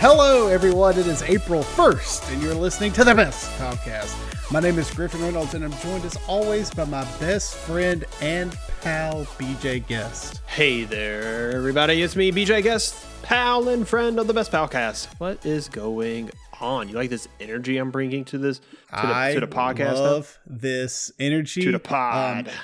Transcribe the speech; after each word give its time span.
Hello, 0.00 0.46
everyone. 0.46 0.96
It 0.96 1.08
is 1.08 1.24
April 1.24 1.64
1st, 1.64 2.32
and 2.32 2.40
you're 2.40 2.54
listening 2.54 2.92
to 2.92 3.02
the 3.02 3.16
best 3.16 3.50
podcast. 3.58 4.14
My 4.52 4.60
name 4.60 4.78
is 4.78 4.88
Griffin 4.94 5.20
Reynolds, 5.20 5.54
and 5.54 5.64
I'm 5.64 5.72
joined 5.80 6.04
as 6.04 6.16
always 6.28 6.70
by 6.70 6.84
my 6.84 7.02
best 7.18 7.56
friend 7.56 8.04
and 8.20 8.56
pal, 8.80 9.24
BJ 9.40 9.84
Guest. 9.88 10.40
Hey 10.46 10.84
there, 10.84 11.50
everybody. 11.50 12.00
It's 12.00 12.14
me, 12.14 12.30
BJ 12.30 12.62
Guest, 12.62 12.94
pal 13.22 13.68
and 13.68 13.88
friend 13.88 14.20
of 14.20 14.28
the 14.28 14.34
Best 14.34 14.52
podcast. 14.52 15.08
What 15.18 15.44
is 15.44 15.68
going 15.68 16.30
on? 16.60 16.88
You 16.88 16.94
like 16.94 17.10
this 17.10 17.26
energy 17.40 17.76
I'm 17.76 17.90
bringing 17.90 18.24
to 18.26 18.38
this 18.38 18.58
to 18.60 18.64
the, 18.90 19.16
I 19.16 19.34
to 19.34 19.40
the 19.40 19.48
podcast? 19.48 19.94
now? 19.94 20.00
love 20.00 20.38
this 20.46 21.10
energy. 21.18 21.62
to 21.62 21.72
the 21.72 21.80
pod. 21.80 22.46
um, 22.46 22.54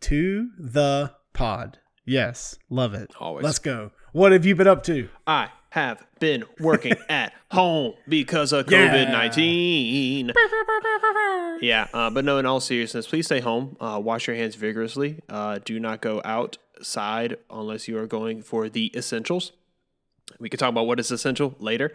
to 0.00 0.48
the 0.58 1.12
pod. 1.34 1.78
Yes, 2.06 2.56
love 2.70 2.94
it. 2.94 3.10
Always. 3.20 3.44
Let's 3.44 3.58
go. 3.58 3.90
What 4.12 4.32
have 4.32 4.46
you 4.46 4.54
been 4.56 4.66
up 4.66 4.82
to? 4.84 5.10
I 5.26 5.50
have 5.70 6.04
been 6.18 6.44
working 6.58 6.94
at 7.08 7.32
home 7.50 7.94
because 8.08 8.52
of 8.52 8.66
COVID 8.66 9.10
nineteen. 9.10 10.32
Yeah, 11.60 11.88
uh, 11.92 12.10
but 12.10 12.24
no. 12.24 12.38
In 12.38 12.46
all 12.46 12.60
seriousness, 12.60 13.06
please 13.06 13.26
stay 13.26 13.40
home. 13.40 13.76
Uh, 13.80 14.00
wash 14.02 14.26
your 14.26 14.36
hands 14.36 14.54
vigorously. 14.54 15.20
Uh, 15.28 15.58
do 15.64 15.78
not 15.78 16.00
go 16.00 16.20
outside 16.24 17.36
unless 17.50 17.86
you 17.86 17.98
are 17.98 18.06
going 18.06 18.42
for 18.42 18.68
the 18.68 18.96
essentials. 18.96 19.52
We 20.38 20.48
can 20.48 20.58
talk 20.58 20.70
about 20.70 20.86
what 20.86 20.98
is 21.00 21.10
essential 21.10 21.54
later. 21.58 21.94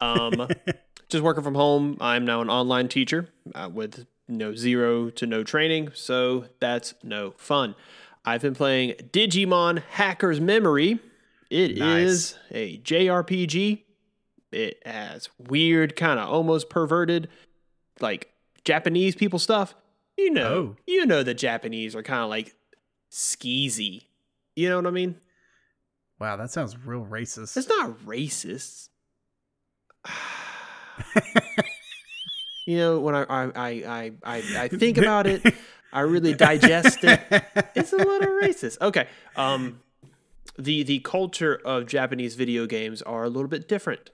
Um, 0.00 0.48
just 1.08 1.22
working 1.22 1.44
from 1.44 1.54
home. 1.54 1.96
I'm 2.00 2.24
now 2.24 2.40
an 2.40 2.50
online 2.50 2.88
teacher 2.88 3.28
uh, 3.54 3.70
with 3.72 4.06
no 4.28 4.54
zero 4.54 5.10
to 5.10 5.26
no 5.26 5.44
training, 5.44 5.90
so 5.94 6.46
that's 6.58 6.94
no 7.02 7.32
fun. 7.36 7.76
I've 8.24 8.42
been 8.42 8.56
playing 8.56 8.94
Digimon 9.12 9.82
Hacker's 9.90 10.40
Memory. 10.40 10.98
It 11.50 11.72
is 11.72 11.78
Nice. 11.78 12.38
a 12.50 12.78
JRPG. 12.78 13.82
It 14.52 14.82
has 14.86 15.28
weird, 15.38 15.96
kind 15.96 16.18
of 16.20 16.28
almost 16.28 16.68
perverted, 16.70 17.28
like 18.00 18.30
Japanese 18.64 19.14
people 19.16 19.38
stuff. 19.38 19.74
You 20.16 20.30
know, 20.30 20.48
Oh. 20.48 20.76
you 20.86 21.04
know 21.06 21.22
the 21.22 21.34
Japanese 21.34 21.94
are 21.94 22.02
kind 22.02 22.22
of 22.22 22.30
like 22.30 22.54
skeezy. 23.12 24.02
You 24.54 24.68
know 24.70 24.76
what 24.76 24.86
I 24.86 24.90
mean? 24.90 25.16
Wow, 26.18 26.36
that 26.36 26.50
sounds 26.50 26.76
real 26.86 27.04
racist. 27.04 27.56
It's 27.56 27.68
not 27.68 27.90
racist. 28.06 28.88
you 32.66 32.76
know, 32.78 32.98
when 33.00 33.14
I 33.14 33.22
I 33.24 33.44
I 33.54 33.68
I, 33.86 34.12
I, 34.24 34.42
I 34.64 34.68
think 34.68 34.98
about 34.98 35.26
it, 35.26 35.42
I 35.92 36.00
really 36.00 36.34
digest 36.34 37.04
it. 37.04 37.20
It's 37.74 37.92
a 37.92 37.96
little 37.96 38.28
racist. 38.40 38.80
Okay. 38.80 39.06
Um 39.36 39.80
the 40.58 40.82
the 40.82 40.98
culture 41.00 41.60
of 41.64 41.86
Japanese 41.86 42.34
video 42.34 42.66
games 42.66 43.02
are 43.02 43.24
a 43.24 43.28
little 43.28 43.48
bit 43.48 43.68
different 43.68 44.10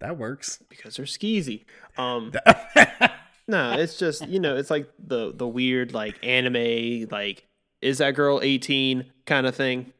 that 0.00 0.16
works. 0.16 0.62
because 0.68 0.96
they're 0.96 1.06
skeezy. 1.06 1.64
Um 1.98 2.32
no, 3.48 3.72
it's 3.78 3.98
just, 3.98 4.26
you 4.28 4.40
know, 4.40 4.56
it's 4.56 4.70
like 4.70 4.90
the 4.98 5.32
the 5.34 5.46
weird 5.46 5.92
like 5.92 6.16
anime 6.24 7.06
like 7.10 7.46
is 7.82 7.98
that 7.98 8.14
girl 8.14 8.40
18 8.42 9.12
kind 9.26 9.46
of 9.46 9.54
thing. 9.54 9.92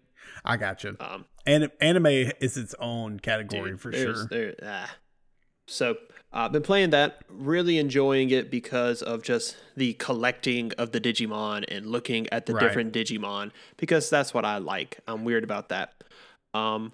I 0.45 0.57
got 0.57 0.83
you. 0.85 0.97
Um 1.01 1.27
An- 1.47 1.71
anime 1.81 2.07
is 2.07 2.57
its 2.57 2.75
own 2.79 3.21
category 3.21 3.71
Dude, 3.73 3.81
for 3.81 3.93
sure. 3.93 4.55
ah. 4.63 4.95
So 5.67 5.97
I've 6.33 6.47
uh, 6.47 6.49
been 6.51 6.63
playing 6.63 6.91
that, 6.91 7.25
really 7.29 7.77
enjoying 7.79 8.31
it 8.31 8.51
because 8.53 9.03
of 9.03 9.23
just 9.25 9.57
the 9.77 9.95
collecting 9.95 10.71
of 10.79 10.93
the 10.93 11.01
Digimon 11.01 11.65
and 11.67 11.87
looking 11.87 12.29
at 12.33 12.47
the 12.47 12.55
Right. 12.55 12.63
different 12.63 12.93
Digimon 12.93 13.51
because 13.77 14.09
that's 14.09 14.33
what 14.33 14.45
I 14.45 14.59
like. 14.59 15.01
I'm 15.09 15.25
weird 15.25 15.43
about 15.43 15.71
that. 15.71 16.05
Um, 16.55 16.93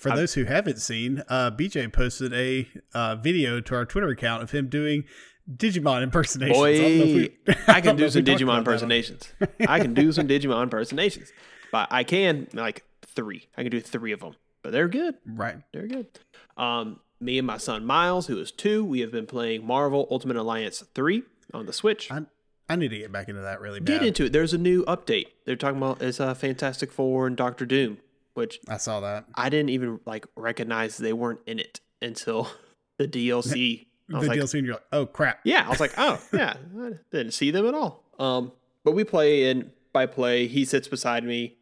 For 0.00 0.10
those 0.10 0.34
who 0.34 0.44
haven't 0.44 0.78
seen, 0.80 1.22
uh, 1.28 1.52
BJ 1.52 1.92
posted 1.92 2.32
a 2.32 2.68
uh, 2.94 3.14
video 3.16 3.60
to 3.60 3.74
our 3.76 3.84
Twitter 3.86 4.08
account 4.08 4.42
of 4.42 4.50
him 4.50 4.68
doing 4.68 5.04
Digimon 5.48 6.02
impersonations. 6.02 6.58
boy, 6.58 6.74
I, 6.74 6.78
don't 6.78 6.98
know 6.98 7.04
if 7.04 7.14
we- 7.14 7.54
I, 7.68 7.80
can 7.80 7.96
know 7.96 8.04
do 8.04 8.10
some 8.10 8.24
Digimon 8.24 8.42
about 8.42 8.46
that 8.46 8.50
on- 8.50 8.58
impersonations. 8.58 9.32
I 9.68 9.78
can 9.78 9.94
do 9.94 10.10
some 10.10 10.26
Digimon 10.26 10.64
impersonations, 10.64 11.32
but 11.70 11.86
I 11.92 12.02
can 12.02 12.48
like 12.54 12.82
three. 13.06 13.46
I 13.56 13.62
can 13.62 13.70
do 13.70 13.80
three 13.80 14.10
of 14.10 14.18
them, 14.20 14.34
but 14.62 14.72
they're 14.72 14.88
good. 14.88 15.14
Right. 15.24 15.58
they're 15.72 15.86
good. 15.86 16.08
Um, 16.56 16.98
me 17.20 17.38
and 17.38 17.46
my 17.46 17.56
son 17.56 17.84
Miles, 17.84 18.26
who 18.26 18.38
is 18.38 18.50
two, 18.50 18.84
we 18.84 19.00
have 19.00 19.12
been 19.12 19.26
playing 19.26 19.66
Marvel 19.66 20.06
Ultimate 20.10 20.36
Alliance 20.36 20.84
3 20.94 21.22
on 21.52 21.66
the 21.66 21.72
Switch. 21.72 22.10
I, 22.10 22.22
I 22.68 22.76
need 22.76 22.88
to 22.88 22.98
get 22.98 23.12
back 23.12 23.28
into 23.28 23.42
that 23.42 23.60
really 23.60 23.80
bad. 23.80 24.00
Get 24.00 24.02
into 24.06 24.24
it. 24.24 24.32
There's 24.32 24.52
a 24.52 24.58
new 24.58 24.84
update. 24.84 25.28
They're 25.44 25.56
talking 25.56 25.78
about 25.78 26.02
it's 26.02 26.20
uh, 26.20 26.34
Fantastic 26.34 26.92
Four 26.92 27.26
and 27.26 27.36
Doctor 27.36 27.66
Doom, 27.66 27.98
which 28.34 28.60
I 28.68 28.78
saw 28.78 29.00
that. 29.00 29.26
I 29.34 29.48
didn't 29.48 29.70
even 29.70 30.00
like 30.06 30.26
recognize 30.36 30.96
they 30.96 31.12
weren't 31.12 31.40
in 31.46 31.58
it 31.58 31.80
until 32.00 32.50
the 32.98 33.08
DLC. 33.08 33.86
The 34.06 34.20
like, 34.20 34.38
DLC, 34.38 34.58
and 34.58 34.66
you're 34.66 34.74
like, 34.74 34.84
oh 34.92 35.06
crap. 35.06 35.40
yeah, 35.44 35.64
I 35.66 35.70
was 35.70 35.80
like, 35.80 35.94
oh 35.96 36.20
yeah, 36.34 36.56
I 36.78 36.90
didn't 37.10 37.32
see 37.32 37.50
them 37.50 37.66
at 37.66 37.72
all. 37.72 38.04
Um, 38.18 38.52
but 38.84 38.92
we 38.92 39.02
play 39.02 39.48
and 39.50 39.70
by 39.94 40.04
play, 40.04 40.46
he 40.46 40.66
sits 40.66 40.88
beside 40.88 41.24
me. 41.24 41.56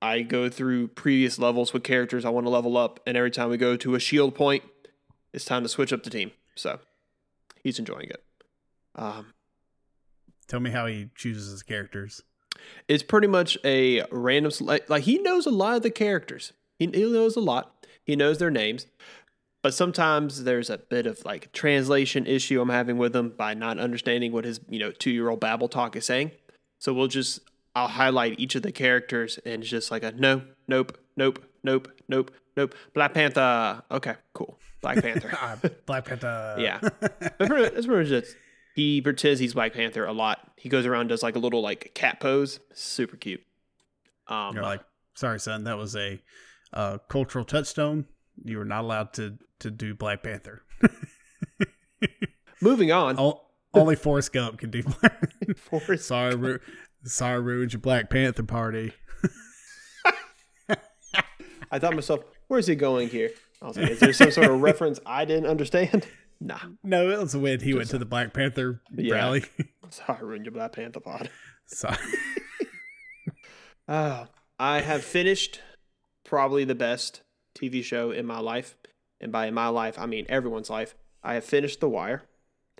I 0.00 0.22
go 0.22 0.48
through 0.48 0.86
previous 0.88 1.36
levels 1.36 1.72
with 1.72 1.82
characters 1.82 2.24
I 2.24 2.28
want 2.28 2.46
to 2.46 2.50
level 2.50 2.76
up, 2.76 3.00
and 3.08 3.16
every 3.16 3.32
time 3.32 3.50
we 3.50 3.56
go 3.56 3.76
to 3.76 3.96
a 3.96 3.98
shield 3.98 4.36
point, 4.36 4.62
it's 5.34 5.44
time 5.44 5.62
to 5.62 5.68
switch 5.68 5.92
up 5.92 6.02
the 6.02 6.10
team. 6.10 6.30
So 6.54 6.78
he's 7.62 7.78
enjoying 7.78 8.08
it. 8.10 8.22
Um, 8.94 9.34
Tell 10.46 10.60
me 10.60 10.70
how 10.70 10.86
he 10.86 11.08
chooses 11.14 11.50
his 11.50 11.62
characters. 11.62 12.22
it's 12.86 13.02
pretty 13.02 13.26
much 13.26 13.56
a 13.64 14.04
random 14.12 14.52
like, 14.60 14.88
like 14.88 15.02
he 15.04 15.18
knows 15.18 15.46
a 15.46 15.50
lot 15.50 15.76
of 15.76 15.82
the 15.82 15.90
characters 15.90 16.52
he, 16.78 16.86
he 16.86 17.10
knows 17.10 17.34
a 17.34 17.40
lot 17.40 17.86
he 18.04 18.14
knows 18.14 18.38
their 18.38 18.50
names 18.50 18.86
but 19.62 19.74
sometimes 19.74 20.44
there's 20.44 20.70
a 20.70 20.78
bit 20.78 21.06
of 21.06 21.24
like 21.24 21.50
translation 21.52 22.26
issue 22.26 22.60
i'm 22.60 22.68
having 22.68 22.98
with 22.98 23.16
him 23.16 23.30
by 23.30 23.54
not 23.54 23.78
understanding 23.80 24.30
what 24.30 24.44
his 24.44 24.60
you 24.68 24.78
know 24.78 24.92
two 24.92 25.10
year 25.10 25.28
old 25.30 25.40
babble 25.40 25.66
talk 25.68 25.96
is 25.96 26.04
saying 26.06 26.30
so 26.78 26.92
we'll 26.94 27.08
just 27.08 27.40
i'll 27.74 27.88
highlight 27.88 28.38
each 28.38 28.54
of 28.54 28.62
the 28.62 28.70
characters 28.70 29.38
and 29.44 29.62
it's 29.62 29.70
just 29.70 29.90
like 29.90 30.04
a 30.04 30.12
no 30.12 30.42
nope 30.68 30.96
nope 31.16 31.42
nope 31.64 31.88
nope 32.06 32.30
nope 32.56 32.74
black 32.92 33.14
panther 33.14 33.82
okay 33.90 34.14
cool 34.34 34.58
black 34.84 35.02
panther 35.02 35.30
Ah, 35.34 35.58
Black 35.86 36.04
Panther. 36.04 36.56
yeah. 36.58 36.78
But 37.00 37.38
that's 37.38 37.86
pretty 37.86 38.02
much 38.10 38.10
it. 38.10 38.26
He 38.74 39.00
pretends 39.00 39.38
he's 39.40 39.54
Black 39.54 39.72
Panther 39.72 40.04
a 40.04 40.12
lot. 40.12 40.38
He 40.56 40.68
goes 40.68 40.84
around 40.84 41.06
does 41.08 41.22
like 41.22 41.36
a 41.36 41.38
little 41.38 41.62
like 41.62 41.92
cat 41.94 42.18
pose. 42.20 42.58
Super 42.72 43.16
cute. 43.16 43.40
Um, 44.28 44.54
You're 44.54 44.62
like, 44.64 44.80
sorry, 45.14 45.38
son, 45.38 45.64
that 45.64 45.76
was 45.78 45.94
a 45.96 46.20
uh, 46.72 46.98
cultural 47.08 47.44
touchstone. 47.44 48.06
You 48.44 48.58
were 48.58 48.64
not 48.64 48.82
allowed 48.82 49.12
to 49.14 49.38
to 49.60 49.70
do 49.70 49.94
Black 49.94 50.22
Panther. 50.24 50.62
moving 52.60 52.90
on. 52.92 53.18
O- 53.18 53.42
Only 53.72 53.94
Forrest 53.96 54.32
Gump 54.32 54.58
can 54.58 54.70
do. 54.70 54.82
Black 54.82 55.22
Panther. 55.70 55.96
sorry, 55.96 56.34
ru- 56.34 56.60
sorry, 57.04 57.40
ruined 57.40 57.72
your 57.72 57.80
Black 57.80 58.10
Panther 58.10 58.42
party. 58.42 58.92
I 61.70 61.78
thought 61.78 61.90
to 61.90 61.96
myself, 61.96 62.20
where's 62.48 62.66
he 62.66 62.74
going 62.76 63.08
here? 63.08 63.30
I 63.64 63.68
was 63.68 63.76
like, 63.78 63.90
is 63.92 63.98
there 64.00 64.12
some 64.12 64.30
sort 64.30 64.50
of 64.50 64.60
reference 64.60 65.00
I 65.06 65.24
didn't 65.24 65.46
understand? 65.46 66.06
Nah. 66.40 66.58
No, 66.82 67.08
it 67.10 67.18
was 67.18 67.34
when 67.34 67.60
he 67.60 67.72
went 67.74 67.88
to 67.90 67.96
the 67.98 68.04
Black 68.04 68.34
Panther 68.34 68.82
Yeah. 68.94 69.14
rally. 69.14 69.44
Sorry, 69.90 70.18
I 70.18 70.20
ruined 70.22 70.44
your 70.44 70.52
Black 70.52 70.72
Panther 70.72 71.00
pod. 71.00 71.30
sorry. 71.64 71.96
Oh, 73.88 74.26
I 74.58 74.80
have 74.80 75.04
finished 75.04 75.60
probably 76.24 76.64
the 76.64 76.74
best 76.74 77.22
TV 77.56 77.82
show 77.82 78.10
in 78.10 78.26
my 78.26 78.40
life. 78.40 78.76
And 79.20 79.32
by 79.32 79.50
my 79.52 79.68
life, 79.68 79.98
I 79.98 80.06
mean 80.06 80.26
everyone's 80.28 80.68
life. 80.68 80.94
I 81.22 81.34
have 81.34 81.44
finished 81.44 81.80
The 81.80 81.88
Wire. 81.88 82.24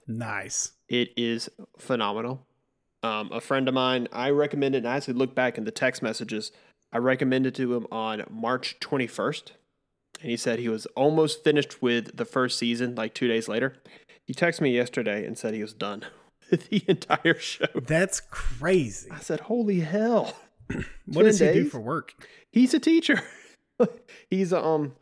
Nice. 0.06 0.72
It 0.88 1.10
is 1.16 1.48
phenomenal. 1.78 2.46
Um, 3.02 3.30
a 3.32 3.40
friend 3.40 3.68
of 3.68 3.74
mine, 3.74 4.08
I 4.12 4.30
recommended, 4.30 4.78
and 4.84 4.88
I 4.88 4.96
actually 4.96 5.14
look 5.14 5.34
back 5.34 5.56
in 5.56 5.64
the 5.64 5.70
text 5.70 6.02
messages, 6.02 6.52
I 6.92 6.98
recommended 6.98 7.54
to 7.54 7.74
him 7.74 7.86
on 7.90 8.24
March 8.30 8.76
21st. 8.80 9.52
And 10.20 10.30
he 10.30 10.36
said 10.36 10.58
he 10.58 10.68
was 10.68 10.86
almost 10.96 11.44
finished 11.44 11.82
with 11.82 12.16
the 12.16 12.24
first 12.24 12.58
season, 12.58 12.94
like 12.94 13.14
two 13.14 13.28
days 13.28 13.48
later. 13.48 13.76
He 14.26 14.32
texted 14.32 14.62
me 14.62 14.74
yesterday 14.74 15.26
and 15.26 15.36
said 15.36 15.52
he 15.54 15.62
was 15.62 15.74
done 15.74 16.04
with 16.50 16.68
the 16.70 16.82
entire 16.88 17.38
show. 17.38 17.66
That's 17.74 18.20
crazy. 18.20 19.10
I 19.10 19.18
said, 19.20 19.40
Holy 19.40 19.80
hell. 19.80 20.34
What 21.06 21.24
does 21.24 21.38
10 21.40 21.54
he 21.54 21.62
do 21.64 21.68
for 21.68 21.78
work? 21.80 22.14
He's 22.50 22.72
a 22.72 22.78
teacher. 22.80 23.20
he's 24.30 24.50
a, 24.52 24.64
um 24.64 24.92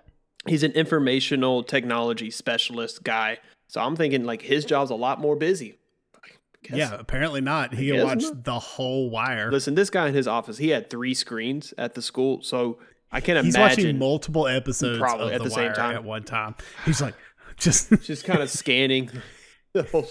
he's 0.48 0.64
an 0.64 0.72
informational 0.72 1.62
technology 1.62 2.30
specialist 2.32 3.04
guy. 3.04 3.38
So 3.68 3.80
I'm 3.80 3.94
thinking 3.94 4.24
like 4.24 4.42
his 4.42 4.64
job's 4.64 4.90
a 4.90 4.94
lot 4.96 5.20
more 5.20 5.36
busy. 5.36 5.78
Guess- 6.64 6.76
Yeah, 6.76 6.96
apparently 6.98 7.40
not. 7.40 7.74
He 7.74 7.86
can 7.88 7.96
guess 7.96 8.04
watch 8.04 8.22
not. 8.22 8.44
the 8.44 8.58
whole 8.58 9.08
wire. 9.10 9.50
Listen, 9.52 9.74
this 9.76 9.90
guy 9.90 10.08
in 10.08 10.14
his 10.14 10.26
office, 10.26 10.58
he 10.58 10.70
had 10.70 10.90
three 10.90 11.14
screens 11.14 11.72
at 11.78 11.94
the 11.94 12.02
school, 12.02 12.42
so 12.42 12.78
I 13.12 13.20
can't 13.20 13.44
He's 13.44 13.56
watching 13.56 13.98
multiple 13.98 14.48
episodes 14.48 14.98
Probably 14.98 15.34
at 15.34 15.38
the, 15.38 15.44
the 15.44 15.50
same 15.50 15.72
time. 15.74 15.94
at 15.94 16.04
one 16.04 16.24
time. 16.24 16.54
He's 16.84 17.02
like, 17.02 17.14
just 17.58 17.90
just 18.02 18.24
kind 18.24 18.40
of 18.40 18.50
scanning 18.50 19.10
the 19.72 19.82
whole 19.92 20.06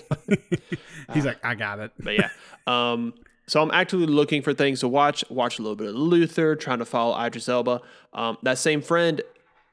he's 1.13 1.25
like, 1.25 1.43
I 1.43 1.55
got 1.55 1.79
it. 1.79 1.91
But 1.99 2.15
yeah. 2.15 2.29
Um, 2.67 3.13
so 3.47 3.61
I'm 3.61 3.71
actively 3.71 4.05
looking 4.05 4.41
for 4.41 4.53
things 4.53 4.79
to 4.81 4.87
watch. 4.87 5.23
Watch 5.29 5.59
a 5.59 5.61
little 5.61 5.75
bit 5.75 5.87
of 5.87 5.95
Luther, 5.95 6.55
trying 6.55 6.79
to 6.79 6.85
follow 6.85 7.19
Idris 7.19 7.49
Elba. 7.49 7.81
Um, 8.13 8.37
that 8.43 8.57
same 8.57 8.81
friend 8.81 9.21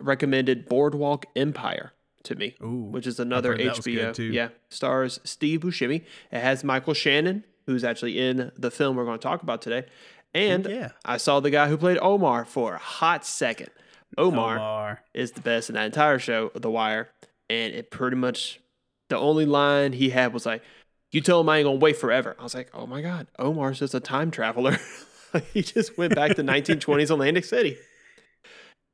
recommended 0.00 0.68
Boardwalk 0.68 1.26
Empire 1.36 1.92
to 2.24 2.34
me, 2.34 2.56
Ooh, 2.62 2.88
which 2.90 3.06
is 3.06 3.20
another 3.20 3.50
heard 3.50 3.60
that 3.60 3.76
was 3.76 3.84
good, 3.84 4.14
HBO. 4.14 4.32
Yeah, 4.32 4.48
stars 4.68 5.20
Steve 5.24 5.60
Buscemi. 5.60 6.04
It 6.32 6.40
has 6.40 6.64
Michael 6.64 6.94
Shannon, 6.94 7.44
who's 7.66 7.84
actually 7.84 8.18
in 8.18 8.50
the 8.56 8.70
film 8.70 8.96
we're 8.96 9.04
going 9.04 9.18
to 9.18 9.22
talk 9.22 9.42
about 9.42 9.62
today. 9.62 9.86
And 10.34 10.66
yeah. 10.66 10.90
I 11.04 11.16
saw 11.16 11.40
the 11.40 11.50
guy 11.50 11.68
who 11.68 11.76
played 11.76 11.98
Omar 12.00 12.44
for 12.44 12.74
a 12.74 12.78
hot 12.78 13.24
second. 13.24 13.70
Omar, 14.16 14.56
Omar. 14.56 15.02
is 15.14 15.32
the 15.32 15.40
best 15.40 15.68
in 15.68 15.74
that 15.74 15.86
entire 15.86 16.18
show, 16.18 16.50
The 16.54 16.70
Wire. 16.70 17.10
And 17.50 17.74
it 17.74 17.90
pretty 17.90 18.16
much, 18.16 18.60
the 19.08 19.18
only 19.18 19.46
line 19.46 19.92
he 19.92 20.10
had 20.10 20.32
was 20.32 20.46
like, 20.46 20.62
You 21.12 21.20
told 21.20 21.44
him 21.44 21.50
I 21.50 21.58
ain't 21.58 21.66
gonna 21.66 21.78
wait 21.78 21.96
forever. 21.96 22.36
I 22.38 22.42
was 22.42 22.54
like, 22.54 22.70
Oh 22.74 22.86
my 22.86 23.00
God, 23.00 23.26
Omar's 23.38 23.78
just 23.78 23.94
a 23.94 24.00
time 24.00 24.30
traveler. 24.30 24.78
he 25.52 25.62
just 25.62 25.96
went 25.98 26.14
back 26.14 26.36
to 26.36 26.42
1920s 26.42 27.10
Atlantic 27.10 27.44
City. 27.44 27.76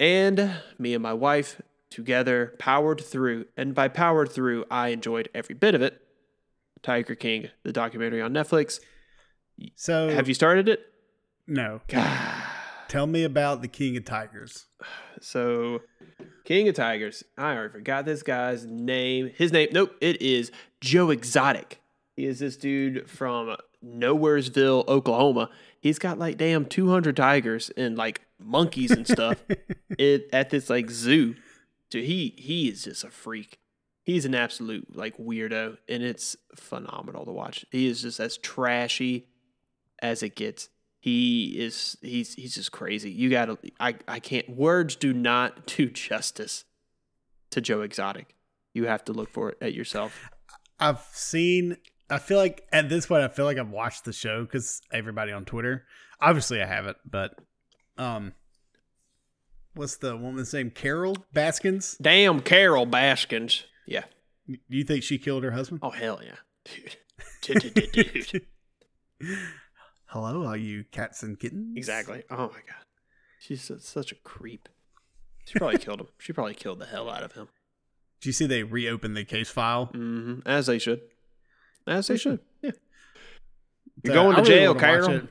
And 0.00 0.52
me 0.78 0.94
and 0.94 1.02
my 1.02 1.12
wife 1.12 1.60
together 1.90 2.54
powered 2.58 3.00
through. 3.00 3.46
And 3.56 3.74
by 3.74 3.88
powered 3.88 4.30
through, 4.30 4.64
I 4.70 4.88
enjoyed 4.88 5.28
every 5.34 5.54
bit 5.54 5.74
of 5.74 5.82
it. 5.82 6.00
Tiger 6.82 7.14
King, 7.14 7.48
the 7.62 7.72
documentary 7.72 8.20
on 8.20 8.32
Netflix. 8.32 8.80
So 9.76 10.10
Have 10.10 10.28
you 10.28 10.34
started 10.34 10.68
it? 10.68 10.84
No. 11.46 11.80
God. 11.88 12.42
Tell 12.88 13.06
me 13.06 13.24
about 13.24 13.62
the 13.62 13.68
King 13.68 13.96
of 13.96 14.04
Tigers. 14.04 14.66
So, 15.20 15.80
King 16.44 16.68
of 16.68 16.74
Tigers. 16.74 17.24
I 17.36 17.54
already 17.54 17.72
forgot 17.72 18.04
this 18.04 18.22
guy's 18.22 18.66
name. 18.66 19.30
His 19.34 19.52
name, 19.52 19.70
nope, 19.72 19.96
it 20.00 20.20
is 20.20 20.52
Joe 20.80 21.10
Exotic. 21.10 21.80
He 22.14 22.26
is 22.26 22.38
this 22.38 22.56
dude 22.56 23.08
from 23.10 23.56
Nowheresville, 23.84 24.86
Oklahoma. 24.86 25.50
He's 25.80 25.98
got 25.98 26.18
like 26.18 26.38
damn 26.38 26.64
200 26.66 27.16
tigers 27.16 27.70
and 27.76 27.96
like 27.96 28.22
monkeys 28.38 28.90
and 28.90 29.06
stuff 29.06 29.42
it, 29.98 30.28
at 30.32 30.50
this 30.50 30.70
like 30.70 30.90
zoo. 30.90 31.34
Dude, 31.90 32.04
he 32.04 32.34
he 32.38 32.68
is 32.68 32.84
just 32.84 33.04
a 33.04 33.10
freak. 33.10 33.58
He's 34.02 34.24
an 34.24 34.34
absolute 34.34 34.96
like 34.96 35.16
weirdo, 35.16 35.78
and 35.88 36.02
it's 36.02 36.36
phenomenal 36.54 37.24
to 37.24 37.32
watch. 37.32 37.64
He 37.70 37.86
is 37.86 38.02
just 38.02 38.20
as 38.20 38.36
trashy 38.38 39.26
as 40.00 40.22
it 40.22 40.36
gets. 40.36 40.68
He 41.04 41.56
is 41.58 41.98
he's 42.00 42.32
he's 42.32 42.54
just 42.54 42.72
crazy. 42.72 43.10
You 43.10 43.28
gotta 43.28 43.58
I 43.78 43.96
I 44.08 44.20
can't 44.20 44.48
words 44.48 44.96
do 44.96 45.12
not 45.12 45.66
do 45.76 45.90
justice 45.90 46.64
to 47.50 47.60
Joe 47.60 47.82
Exotic. 47.82 48.34
You 48.72 48.86
have 48.86 49.04
to 49.04 49.12
look 49.12 49.28
for 49.28 49.50
it 49.50 49.58
at 49.60 49.74
yourself. 49.74 50.30
I've 50.80 51.02
seen. 51.12 51.76
I 52.08 52.16
feel 52.16 52.38
like 52.38 52.66
at 52.72 52.88
this 52.88 53.04
point, 53.04 53.22
I 53.22 53.28
feel 53.28 53.44
like 53.44 53.58
I've 53.58 53.68
watched 53.68 54.06
the 54.06 54.14
show 54.14 54.44
because 54.44 54.80
everybody 54.94 55.30
on 55.30 55.44
Twitter. 55.44 55.84
Obviously, 56.22 56.62
I 56.62 56.66
haven't, 56.66 56.96
but 57.04 57.38
um, 57.98 58.32
what's 59.74 59.98
the 59.98 60.16
woman's 60.16 60.54
name? 60.54 60.70
Carol 60.70 61.18
Baskins. 61.34 61.98
Damn 62.00 62.40
Carol 62.40 62.86
Baskins. 62.86 63.64
Yeah. 63.86 64.04
Do 64.48 64.56
you 64.70 64.84
think 64.84 65.02
she 65.02 65.18
killed 65.18 65.44
her 65.44 65.50
husband? 65.50 65.80
Oh 65.82 65.90
hell 65.90 66.22
yeah. 66.24 66.36
Dude. 66.64 66.96
Dude, 67.42 67.74
dude, 67.74 67.92
dude, 67.92 68.26
dude. 68.26 68.46
Hello, 70.14 70.46
are 70.46 70.56
you 70.56 70.84
cats 70.92 71.24
and 71.24 71.36
kittens. 71.40 71.76
Exactly. 71.76 72.22
Oh 72.30 72.36
my 72.36 72.46
god. 72.46 72.84
She's 73.40 73.62
su- 73.62 73.80
such 73.80 74.12
a 74.12 74.14
creep. 74.14 74.68
She 75.44 75.58
probably 75.58 75.78
killed 75.78 76.00
him. 76.02 76.06
She 76.20 76.32
probably 76.32 76.54
killed 76.54 76.78
the 76.78 76.86
hell 76.86 77.10
out 77.10 77.24
of 77.24 77.32
him. 77.32 77.48
Did 78.20 78.26
you 78.28 78.32
see 78.32 78.46
they 78.46 78.62
reopened 78.62 79.16
the 79.16 79.24
case 79.24 79.50
file? 79.50 79.86
hmm 79.86 80.38
As 80.46 80.66
they 80.66 80.78
should. 80.78 81.00
As 81.88 82.06
they 82.06 82.16
should. 82.16 82.38
Yeah. 82.62 82.70
You're 84.04 84.14
going 84.14 84.36
I 84.36 84.40
to 84.42 84.46
jail, 84.46 84.74
wanna 84.74 84.80
Carol. 84.86 85.22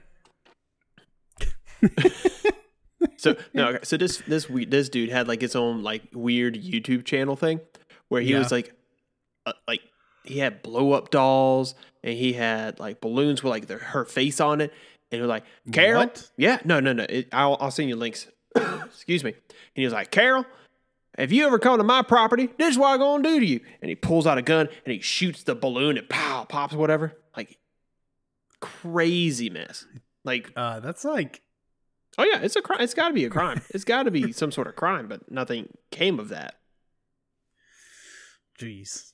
So 3.18 3.38
no, 3.54 3.68
okay, 3.70 3.80
so 3.84 3.96
this 3.96 4.18
this 4.28 4.50
we 4.50 4.66
this 4.66 4.90
dude 4.90 5.10
had 5.10 5.30
like 5.30 5.40
his 5.40 5.56
own 5.56 5.82
like 5.82 6.04
weird 6.14 6.56
YouTube 6.56 7.06
channel 7.06 7.38
thing 7.38 7.62
where 8.10 8.22
he 8.22 8.32
Yeah. 8.32 8.40
was 8.40 8.52
like, 8.52 8.74
uh, 9.46 9.54
like 9.66 9.80
he 10.24 10.40
had 10.40 10.62
blow 10.64 10.94
up 10.94 11.10
dolls 11.10 11.76
and 12.04 12.14
he 12.18 12.34
had 12.34 12.80
like 12.80 13.02
balloons 13.02 13.44
with 13.44 13.52
like 13.52 13.68
their, 13.68 13.80
her 13.80 14.06
face 14.06 14.40
on 14.40 14.62
it, 14.62 14.72
and 15.12 15.18
he 15.18 15.22
was 15.22 15.30
like, 15.30 15.44
Carol, 15.72 16.02
What? 16.02 16.30
yeah, 16.38 16.60
no, 16.66 16.80
no, 16.80 16.94
no, 16.94 17.06
it, 17.10 17.28
I'll 17.32 17.58
I'll 17.60 17.72
send 17.72 17.90
you 17.90 17.96
links. 17.96 18.28
Excuse 18.56 19.24
me. 19.24 19.32
And 19.32 19.44
he 19.76 19.84
was 19.84 19.94
like, 19.94 20.12
Carol, 20.12 20.46
if 21.18 21.32
you 21.32 21.46
ever 21.46 21.60
come 21.60 21.78
to 21.78 21.84
my 21.84 22.02
property, 22.02 22.50
this 22.58 22.72
is 22.72 22.78
what 22.78 22.94
I'm 22.94 23.00
gonna 23.00 23.24
do 23.24 23.40
to 23.40 23.46
you. 23.46 23.60
And 23.82 23.90
he 23.90 23.96
pulls 23.96 24.26
out 24.28 24.38
a 24.38 24.42
gun 24.42 24.68
and 24.86 24.94
he 24.94 25.00
shoots 25.02 25.44
the 25.44 25.56
balloon 25.56 25.98
and 25.98 26.08
pow 26.10 26.46
pops 26.46 26.74
whatever. 26.74 27.16
Like 27.38 27.58
crazy 28.60 29.50
mess. 29.50 29.86
Like 30.24 30.52
Uh, 30.56 30.80
that's 30.80 31.04
like 31.04 31.42
Oh 32.18 32.24
yeah, 32.24 32.42
it's 32.42 32.56
a 32.56 32.62
crime. 32.62 32.80
It's 32.82 32.94
got 32.94 33.08
to 33.08 33.14
be 33.14 33.26
a 33.26 33.30
crime. 33.30 33.62
It's 33.74 33.84
got 33.84 34.04
to 34.04 34.12
be 34.12 34.32
some 34.32 34.52
sort 34.52 34.68
of 34.68 34.76
crime, 34.76 35.08
but 35.08 35.32
nothing 35.32 35.70
came 35.90 36.20
of 36.20 36.30
that. 36.30 36.56
Jeez. 38.60 39.13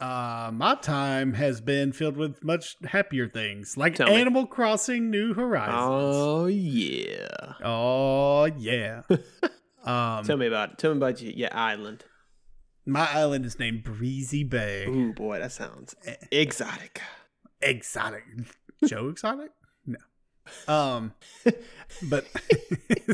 Uh, 0.00 0.50
my 0.52 0.74
time 0.76 1.34
has 1.34 1.60
been 1.60 1.92
filled 1.92 2.16
with 2.16 2.42
much 2.42 2.76
happier 2.84 3.28
things, 3.28 3.76
like 3.76 3.94
Tell 3.94 4.08
me. 4.08 4.20
Animal 4.20 4.46
Crossing 4.46 5.10
New 5.10 5.34
Horizons. 5.34 5.76
Oh 5.78 6.46
yeah. 6.46 7.54
Oh 7.62 8.44
yeah. 8.44 9.02
um, 9.84 10.24
Tell 10.24 10.36
me 10.36 10.46
about 10.46 10.72
it. 10.72 10.78
Tell 10.78 10.90
me 10.92 10.96
about 10.98 11.22
your, 11.22 11.32
your 11.32 11.54
island. 11.54 12.04
my 12.84 13.08
island 13.12 13.46
is 13.46 13.58
named 13.58 13.84
Breezy 13.84 14.42
Bay. 14.44 14.86
Ooh 14.86 15.12
boy, 15.12 15.38
that 15.38 15.52
sounds 15.52 15.94
exotic. 16.32 17.00
Exotic. 17.62 18.24
Joe 18.84 19.08
Exotic? 19.08 19.52
No. 19.86 19.98
Um, 20.68 21.14
but 22.02 22.26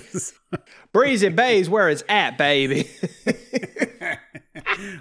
Breezy 0.92 1.28
Bay 1.28 1.60
is 1.60 1.68
where 1.70 1.88
it's 1.88 2.02
at, 2.08 2.36
baby. 2.38 2.90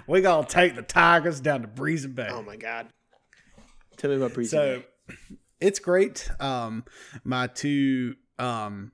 we 0.06 0.20
gonna 0.20 0.46
take 0.46 0.74
the 0.74 0.82
tigers 0.82 1.40
down 1.40 1.62
to 1.62 1.68
Breezy 1.68 2.08
Bay. 2.08 2.28
oh 2.30 2.42
my 2.42 2.56
god. 2.56 2.88
Tell 3.96 4.10
me 4.10 4.16
about 4.16 4.34
Breezy 4.34 4.50
so 4.56 4.82
Bay. 5.08 5.16
it's 5.60 5.78
great 5.78 6.30
um 6.40 6.84
my 7.24 7.46
two 7.46 8.14
um 8.38 8.92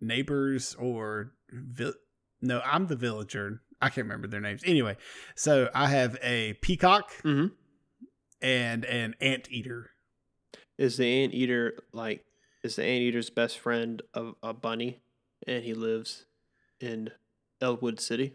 neighbors 0.00 0.74
or 0.78 1.32
vi- 1.52 1.92
no 2.40 2.60
i'm 2.64 2.86
the 2.88 2.96
villager 2.96 3.60
i 3.80 3.88
can't 3.88 4.06
remember 4.06 4.26
their 4.26 4.40
names 4.40 4.62
anyway 4.66 4.96
so 5.36 5.70
i 5.74 5.86
have 5.86 6.16
a 6.22 6.54
peacock 6.54 7.12
Mhm. 7.22 7.52
and 8.40 8.84
an 8.84 9.14
anteater 9.20 9.90
Is 10.78 10.96
the 10.96 11.06
anteater 11.22 11.74
like? 11.92 12.24
Is 12.64 12.76
the 12.76 12.82
anteater's 12.84 13.30
best 13.30 13.58
friend 13.58 14.02
a, 14.14 14.32
a 14.42 14.52
bunny, 14.54 15.00
and 15.46 15.64
he 15.64 15.74
lives 15.74 16.26
in 16.80 17.10
Elwood 17.60 18.00
City? 18.00 18.34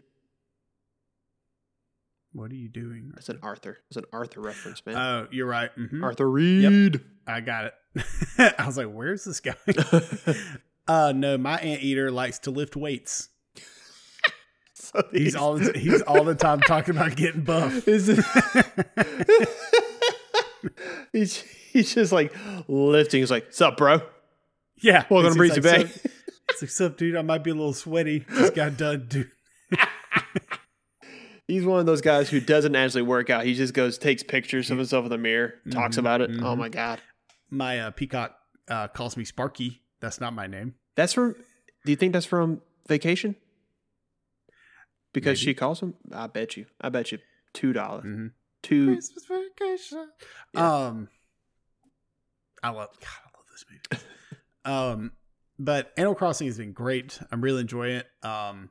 What 2.32 2.50
are 2.50 2.56
you 2.56 2.68
doing 2.68 3.12
It's 3.16 3.28
an 3.28 3.38
Arthur. 3.42 3.78
It's 3.88 3.96
an 3.96 4.04
Arthur 4.12 4.40
reference, 4.40 4.84
man. 4.86 4.96
oh 4.96 5.28
you're 5.30 5.46
right 5.46 5.70
mhm. 5.78 6.02
Arthur 6.02 6.30
Read. 6.30 7.00
i 7.26 7.40
got 7.40 7.64
it 7.64 7.74
i 8.58 8.66
was 8.66 8.76
like 8.76 8.86
where's 8.88 9.24
this 9.24 9.40
guy? 9.40 9.54
uh 10.88 11.12
no 11.14 11.36
my 11.38 11.58
anteater 11.58 12.10
likes 12.10 12.38
to 12.40 12.50
lift 12.50 12.76
weights 12.76 13.28
So 14.74 15.02
he's 15.12 15.34
all 15.34 15.56
he's 15.58 16.00
all 16.02 16.24
the 16.24 16.34
time 16.34 16.60
talking 16.60 16.96
about 16.96 17.16
getting 17.16 17.42
buff 17.42 17.86
Is 17.88 18.08
it- 18.08 18.24
he's 21.12 21.36
he's 21.72 21.94
just 21.94 22.10
like 22.12 22.34
lifting. 22.68 23.20
He's 23.20 23.30
like, 23.30 23.52
"Sup, 23.52 23.76
bro? 23.76 24.00
yeah 24.82 25.04
Welcome 25.10 25.34
to 25.34 25.42
He's 25.42 25.58
Breezy 25.58 25.60
like, 25.60 25.86
Bay." 25.86 25.92
"So- 25.92 26.10
It's 26.50 26.62
like, 26.62 26.70
sup, 26.70 26.96
dude? 26.96 27.16
I 27.16 27.22
might 27.22 27.44
be 27.44 27.50
a 27.50 27.54
little 27.54 27.74
sweaty. 27.74 28.24
Just 28.30 28.54
got 28.54 28.76
done, 28.78 29.06
dude. 29.08 29.30
He's 31.48 31.64
one 31.64 31.80
of 31.80 31.86
those 31.86 32.00
guys 32.02 32.28
who 32.28 32.38
doesn't 32.40 32.76
actually 32.76 33.02
work 33.02 33.30
out. 33.30 33.44
He 33.44 33.54
just 33.54 33.72
goes, 33.74 33.96
takes 33.98 34.22
pictures 34.22 34.70
of 34.70 34.76
himself 34.78 35.04
in 35.06 35.10
the 35.10 35.18
mirror, 35.18 35.54
talks 35.70 35.96
Mhm, 35.96 36.00
about 36.00 36.20
it. 36.20 36.30
Oh 36.30 36.54
mhm. 36.54 36.58
my 36.58 36.68
god, 36.68 37.00
My 37.50 37.80
uh, 37.80 37.90
peacock 37.90 38.36
uh, 38.68 38.88
calls 38.88 39.16
me 39.16 39.24
Sparky. 39.24 39.82
That's 40.00 40.20
not 40.20 40.34
my 40.34 40.46
name. 40.46 40.74
that's 40.94 41.14
from. 41.14 41.34
Do 41.84 41.90
you 41.92 41.96
think 41.96 42.12
that's 42.12 42.26
from 42.26 42.60
Vacation? 42.86 43.34
Because 45.14 45.38
Maybe. 45.40 45.52
she 45.52 45.54
calls 45.54 45.80
him. 45.80 45.94
I 46.12 46.26
bet 46.26 46.56
you. 46.56 46.66
I 46.80 46.90
bet 46.90 47.10
you 47.12 47.18
two 47.54 47.72
dollars. 47.72 48.04
Mm-hmm. 48.04 48.26
Two. 48.62 48.92
Christmas 48.92 49.24
vacation. 49.26 50.08
Yeah. 50.52 50.86
Um, 50.86 51.08
I 52.62 52.68
love. 52.70 52.88
God, 53.00 53.08
I 53.24 53.30
love 53.36 53.46
this 53.50 53.64
movie. 53.70 54.04
um, 54.66 55.12
but 55.58 55.92
Animal 55.96 56.14
Crossing 56.14 56.46
has 56.46 56.58
been 56.58 56.72
great. 56.72 57.18
I'm 57.32 57.40
really 57.40 57.62
enjoying 57.62 57.96
it. 57.96 58.06
Um, 58.22 58.68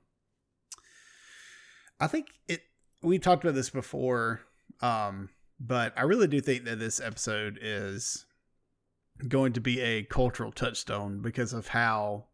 I 1.99 2.05
think 2.07 2.27
it. 2.47 2.61
We 3.07 3.19
talked 3.19 3.43
about 3.43 3.55
this 3.55 3.69
before. 3.69 4.41
Um, 4.81 5.29
but 5.59 5.93
I 5.97 6.03
really 6.03 6.27
do 6.27 6.39
think 6.41 6.65
that 6.65 6.77
this 6.79 6.99
episode 6.99 7.57
is 7.61 8.25
going 9.27 9.53
to 9.53 9.61
be 9.61 9.79
a 9.81 10.03
cultural 10.03 10.51
touchstone 10.51 11.21
because 11.21 11.53
of 11.53 11.67
how. 11.69 12.25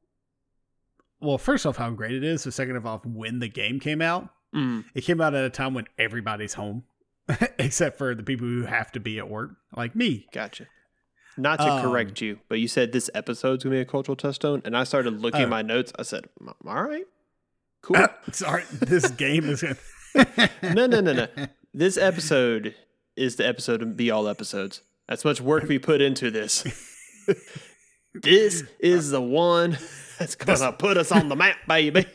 Well, 1.21 1.37
first 1.37 1.65
off, 1.65 1.77
how 1.77 1.89
great 1.91 2.11
it 2.15 2.23
is. 2.23 2.41
So, 2.41 2.49
second 2.49 2.75
of 2.75 2.85
all, 2.85 3.01
when 3.05 3.39
the 3.39 3.47
game 3.47 3.79
came 3.79 4.01
out, 4.01 4.29
Mm, 4.53 4.85
it 4.93 5.01
came 5.01 5.19
out 5.19 5.33
at 5.33 5.43
a 5.45 5.49
time 5.49 5.73
when 5.73 5.85
everybody's 5.97 6.53
home, 6.53 6.83
except 7.57 7.97
for 7.97 8.13
the 8.13 8.21
people 8.21 8.45
who 8.45 8.65
have 8.65 8.91
to 8.91 8.99
be 8.99 9.17
at 9.17 9.27
work, 9.27 9.51
like 9.75 9.95
me. 9.95 10.27
gotcha. 10.31 10.67
Not 11.37 11.57
to 11.57 11.67
Um, 11.67 11.81
correct 11.81 12.21
you, 12.21 12.39
but 12.49 12.59
you 12.59 12.67
said 12.67 12.91
this 12.91 13.09
episode's 13.15 13.63
gonna 13.63 13.77
be 13.77 13.81
a 13.81 13.85
cultural 13.85 14.15
touchstone, 14.15 14.61
and 14.63 14.77
I 14.77 14.83
started 14.83 15.19
looking 15.21 15.39
Oh. 15.41 15.45
at 15.45 15.49
my 15.49 15.63
notes. 15.63 15.91
I 15.97 16.03
said, 16.03 16.25
"All 16.67 16.83
right." 16.83 17.05
Cool. 17.81 18.05
Sorry, 18.31 18.63
this 18.73 19.09
game 19.09 19.45
is. 19.49 19.63
Gonna... 19.63 19.75
no, 20.63 20.85
no, 20.85 21.01
no, 21.01 21.13
no. 21.13 21.27
This 21.75 21.97
episode 21.97 22.75
is 23.15 23.37
the 23.37 23.47
episode 23.47 23.81
of 23.81 23.97
Be 23.97 24.11
All 24.11 24.27
episodes. 24.27 24.81
That's 25.09 25.25
much 25.25 25.41
work 25.41 25.63
we 25.63 25.79
put 25.79 26.01
into 26.01 26.29
this. 26.29 26.63
this 28.13 28.63
is 28.79 29.09
the 29.09 29.19
one 29.19 29.79
that's 30.19 30.35
gonna 30.35 30.71
put 30.73 30.97
us 30.97 31.11
on 31.11 31.29
the 31.29 31.35
map, 31.35 31.57
baby. 31.67 32.05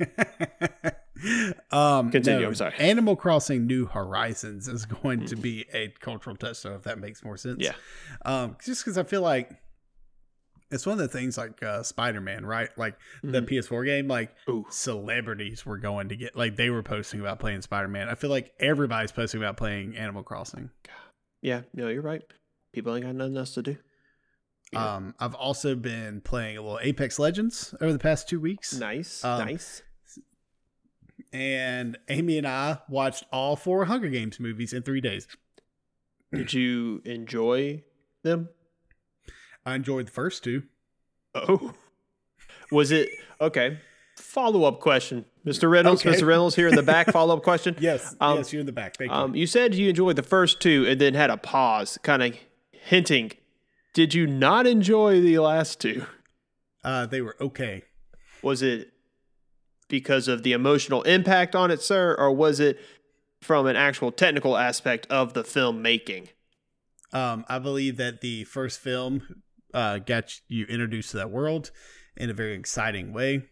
um, 1.73 2.13
Continue, 2.13 2.47
I'm 2.47 2.55
sorry. 2.55 2.75
Animal 2.79 3.17
Crossing 3.17 3.67
New 3.67 3.87
Horizons 3.87 4.69
is 4.69 4.87
going 4.87 5.27
to 5.27 5.35
be 5.35 5.67
a 5.75 5.89
cultural 5.99 6.37
touchstone. 6.37 6.75
If 6.75 6.85
that 6.85 7.01
makes 7.01 7.25
more 7.25 7.37
sense. 7.37 7.59
Yeah. 7.59 7.73
Um, 8.25 8.57
just 8.65 8.85
because 8.85 8.97
I 8.97 9.03
feel 9.03 9.23
like 9.23 9.51
it's 10.71 10.85
one 10.87 10.95
of 10.95 10.99
the 10.99 11.09
things 11.09 11.39
like 11.39 11.63
uh, 11.63 11.83
Spider 11.83 12.21
Man, 12.21 12.45
right? 12.45 12.69
Like 12.77 12.97
the 13.23 13.41
PS4 13.43 13.85
game, 13.87 14.09
like 14.09 14.35
Ooh. 14.49 14.67
celebrities 14.71 15.65
were 15.65 15.79
going 15.79 16.09
to 16.11 16.17
get, 16.17 16.37
like 16.37 16.57
they 16.57 16.71
were 16.71 16.83
posting 16.83 17.21
about 17.21 17.39
playing 17.39 17.63
Spider 17.63 17.89
Man. 17.89 18.09
I 18.09 18.15
feel 18.15 18.31
like 18.31 18.53
everybody's 18.61 19.13
posting 19.13 19.41
about 19.41 19.57
playing 19.57 19.97
Animal 19.97 20.23
Crossing. 20.23 20.71
Yeah, 21.41 21.63
no, 21.73 21.89
you're 21.89 22.03
right. 22.03 22.23
People 22.73 22.95
ain't 22.95 23.05
got 23.07 23.15
nothing 23.15 23.37
else 23.37 23.55
to 23.55 23.63
do. 23.63 23.77
Yeah. 24.73 24.97
Um, 24.97 25.15
I've 25.19 25.35
also 25.35 25.75
been 25.75 26.21
playing 26.21 26.59
a 26.59 26.61
little 26.63 26.79
Apex 26.83 27.19
Legends 27.19 27.75
over 27.81 27.93
the 27.93 27.99
past 27.99 28.29
two 28.29 28.39
weeks. 28.39 28.75
Nice, 28.75 29.25
Um, 29.25 29.47
nice. 29.47 29.83
and 31.33 31.99
Amy 32.09 32.39
and 32.39 32.47
I 32.47 32.79
watched 32.89 33.25
all 33.33 33.57
four 33.57 33.85
Hunger 33.87 34.09
Games 34.09 34.41
movies 34.41 34.73
in 34.73 34.83
three 34.83 35.01
days. 35.01 35.27
Did 36.33 36.53
you 36.53 37.01
enjoy 37.07 37.83
them? 38.23 38.51
I 39.67 39.75
enjoyed 39.75 40.07
the 40.09 40.13
first 40.13 40.45
two. 40.45 40.63
Oh, 41.35 41.73
was 42.71 42.91
it 42.91 43.09
okay? 43.41 43.79
Follow 44.17 44.65
up 44.65 44.81
question, 44.81 45.25
Mr. 45.47 45.71
Reynolds. 45.71 46.05
Okay. 46.05 46.17
Mr. 46.17 46.27
Reynolds 46.27 46.57
here 46.57 46.67
in 46.69 46.75
the 46.75 46.83
back. 46.83 47.09
Follow 47.13 47.37
up 47.37 47.43
question. 47.45 47.77
Yes, 47.79 48.17
Um, 48.21 48.39
yes, 48.39 48.53
you're 48.53 48.61
in 48.61 48.67
the 48.67 48.73
back. 48.73 48.97
Thank 48.97 49.13
Um, 49.13 49.35
you. 49.35 49.43
you 49.43 49.47
said 49.47 49.75
you 49.75 49.89
enjoyed 49.91 50.17
the 50.17 50.23
first 50.23 50.61
two 50.61 50.85
and 50.89 51.01
then 51.01 51.15
had 51.15 51.31
a 51.31 51.37
pause, 51.37 51.99
kind 52.03 52.23
of 52.23 52.35
hinting. 52.73 53.33
Did 53.95 54.15
you 54.15 54.27
not 54.27 54.67
enjoy 54.67 55.21
the 55.21 55.39
last 55.39 55.81
two? 55.81 56.05
Uh, 56.83 57.07
they 57.07 57.21
were 57.21 57.37
okay. 57.41 57.83
Was 58.43 58.63
it 58.63 58.93
because 59.89 60.29
of 60.29 60.43
the 60.43 60.53
emotional 60.53 61.03
impact 61.03 61.55
on 61.55 61.71
it, 61.71 61.81
sir, 61.83 62.15
or 62.19 62.33
was 62.33 62.59
it 62.61 62.79
from 63.43 63.67
an 63.67 63.77
actual 63.77 64.11
technical 64.13 64.57
aspect 64.57 65.07
of 65.11 65.33
the 65.35 65.43
filmmaking? 65.45 66.29
Um, 67.13 67.45
I 67.49 67.59
believe 67.59 67.97
that 67.99 68.21
the 68.21 68.45
first 68.45 68.81
film 68.81 69.43
uh, 69.75 69.99
got 69.99 70.41
you 70.49 70.65
introduced 70.67 71.11
to 71.13 71.19
that 71.19 71.31
world 71.31 71.71
in 72.17 72.31
a 72.31 72.35
very 72.35 72.55
exciting 72.55 73.13
way. 73.13 73.43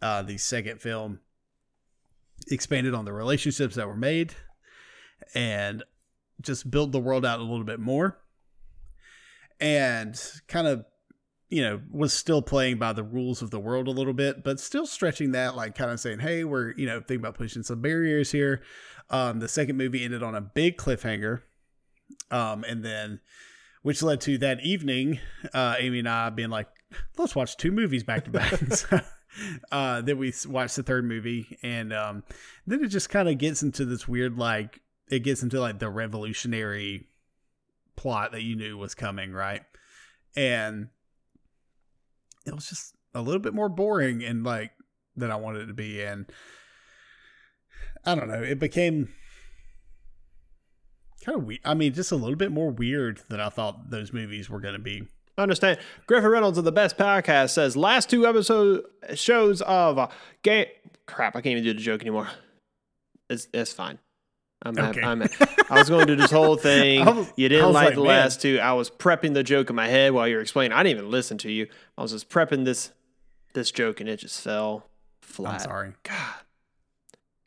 Uh, 0.00 0.22
the 0.22 0.38
second 0.38 0.80
film 0.80 1.20
expanded 2.50 2.94
on 2.94 3.04
the 3.04 3.12
relationships 3.12 3.74
that 3.74 3.88
were 3.88 3.96
made 3.96 4.34
and 5.34 5.82
just 6.40 6.70
built 6.70 6.92
the 6.92 7.00
world 7.00 7.24
out 7.24 7.40
a 7.40 7.42
little 7.42 7.64
bit 7.64 7.80
more. 7.80 8.18
And 9.60 10.20
kind 10.46 10.68
of, 10.68 10.84
you 11.48 11.62
know, 11.62 11.80
was 11.90 12.12
still 12.12 12.42
playing 12.42 12.78
by 12.78 12.92
the 12.92 13.02
rules 13.02 13.42
of 13.42 13.50
the 13.50 13.58
world 13.58 13.88
a 13.88 13.92
little 13.92 14.12
bit, 14.12 14.44
but 14.44 14.60
still 14.60 14.86
stretching 14.86 15.32
that, 15.32 15.56
like 15.56 15.74
kind 15.74 15.90
of 15.90 15.98
saying, 15.98 16.20
hey, 16.20 16.44
we're, 16.44 16.74
you 16.76 16.86
know, 16.86 17.00
thinking 17.00 17.16
about 17.16 17.34
pushing 17.34 17.62
some 17.64 17.80
barriers 17.80 18.30
here. 18.30 18.62
Um, 19.10 19.40
the 19.40 19.48
second 19.48 19.76
movie 19.76 20.04
ended 20.04 20.22
on 20.22 20.34
a 20.34 20.40
big 20.40 20.76
cliffhanger 20.76 21.42
um, 22.30 22.64
and 22.64 22.84
then, 22.84 23.20
which 23.82 24.02
led 24.02 24.20
to 24.22 24.38
that 24.38 24.60
evening, 24.60 25.20
uh, 25.52 25.76
Amy 25.78 26.00
and 26.00 26.08
I 26.08 26.30
being 26.30 26.50
like, 26.50 26.68
let's 27.16 27.34
watch 27.34 27.56
two 27.56 27.72
movies 27.72 28.04
back 28.04 28.24
to 28.24 28.30
back. 28.30 29.04
Uh, 29.70 30.00
then 30.00 30.16
we 30.16 30.32
watched 30.48 30.76
the 30.76 30.82
third 30.82 31.04
movie, 31.04 31.58
and 31.62 31.92
um, 31.92 32.24
then 32.66 32.82
it 32.82 32.88
just 32.88 33.10
kind 33.10 33.28
of 33.28 33.36
gets 33.36 33.62
into 33.62 33.84
this 33.84 34.08
weird, 34.08 34.38
like, 34.38 34.80
it 35.10 35.20
gets 35.20 35.42
into 35.42 35.60
like 35.60 35.78
the 35.78 35.88
revolutionary 35.90 37.06
plot 37.96 38.32
that 38.32 38.42
you 38.42 38.56
knew 38.56 38.76
was 38.76 38.94
coming, 38.94 39.32
right? 39.32 39.62
And 40.36 40.88
it 42.46 42.54
was 42.54 42.68
just 42.68 42.94
a 43.14 43.22
little 43.22 43.40
bit 43.40 43.54
more 43.54 43.68
boring 43.68 44.22
and 44.22 44.44
like 44.44 44.72
than 45.16 45.30
I 45.30 45.36
wanted 45.36 45.62
it 45.62 45.66
to 45.66 45.74
be. 45.74 46.02
And 46.02 46.26
I 48.04 48.14
don't 48.14 48.28
know, 48.28 48.42
it 48.42 48.58
became 48.58 49.12
kind 51.28 51.40
of 51.40 51.46
weird. 51.46 51.60
I 51.64 51.74
mean, 51.74 51.92
just 51.92 52.12
a 52.12 52.16
little 52.16 52.36
bit 52.36 52.50
more 52.50 52.70
weird 52.70 53.20
than 53.28 53.40
I 53.40 53.48
thought 53.48 53.90
those 53.90 54.12
movies 54.12 54.48
were 54.48 54.60
going 54.60 54.74
to 54.74 54.80
be. 54.80 55.04
I 55.36 55.42
understand. 55.42 55.78
Griffin 56.06 56.30
Reynolds 56.30 56.58
of 56.58 56.64
the 56.64 56.72
Best 56.72 56.96
Podcast 56.96 57.50
says 57.50 57.76
last 57.76 58.10
two 58.10 58.26
episode 58.26 58.84
shows 59.14 59.62
of 59.62 59.98
uh, 59.98 60.08
game. 60.42 60.66
Crap, 61.06 61.36
I 61.36 61.40
can't 61.40 61.52
even 61.52 61.64
do 61.64 61.74
the 61.74 61.80
joke 61.80 62.00
anymore. 62.00 62.28
It's 63.30 63.46
it's 63.52 63.72
fine. 63.72 63.98
I'm, 64.62 64.76
Okay. 64.76 65.02
I'm, 65.02 65.22
I 65.70 65.78
was 65.78 65.88
going 65.88 66.06
to 66.08 66.16
do 66.16 66.20
this 66.20 66.32
whole 66.32 66.56
thing. 66.70 67.04
Was- 67.04 67.32
you 67.36 67.48
didn't 67.48 67.72
like, 67.72 67.86
like, 67.86 67.94
the 67.94 68.00
man. 68.00 68.08
last 68.08 68.42
two. 68.42 68.58
I 68.60 68.72
was 68.72 68.90
prepping 68.90 69.34
the 69.34 69.44
joke 69.44 69.70
in 69.70 69.76
my 69.76 69.86
head 69.86 70.12
while 70.12 70.26
you 70.26 70.34
were 70.34 70.42
explaining. 70.42 70.72
I 70.72 70.82
didn't 70.82 70.98
even 70.98 71.10
listen 71.12 71.38
to 71.38 71.52
you. 71.52 71.68
I 71.96 72.02
was 72.02 72.10
just 72.10 72.28
prepping 72.28 72.64
this 72.64 72.90
this 73.54 73.70
joke 73.70 74.00
and 74.00 74.08
it 74.08 74.16
just 74.18 74.40
fell 74.40 74.86
flat. 75.22 75.54
I'm 75.54 75.60
sorry. 75.60 75.92
God. 76.02 76.34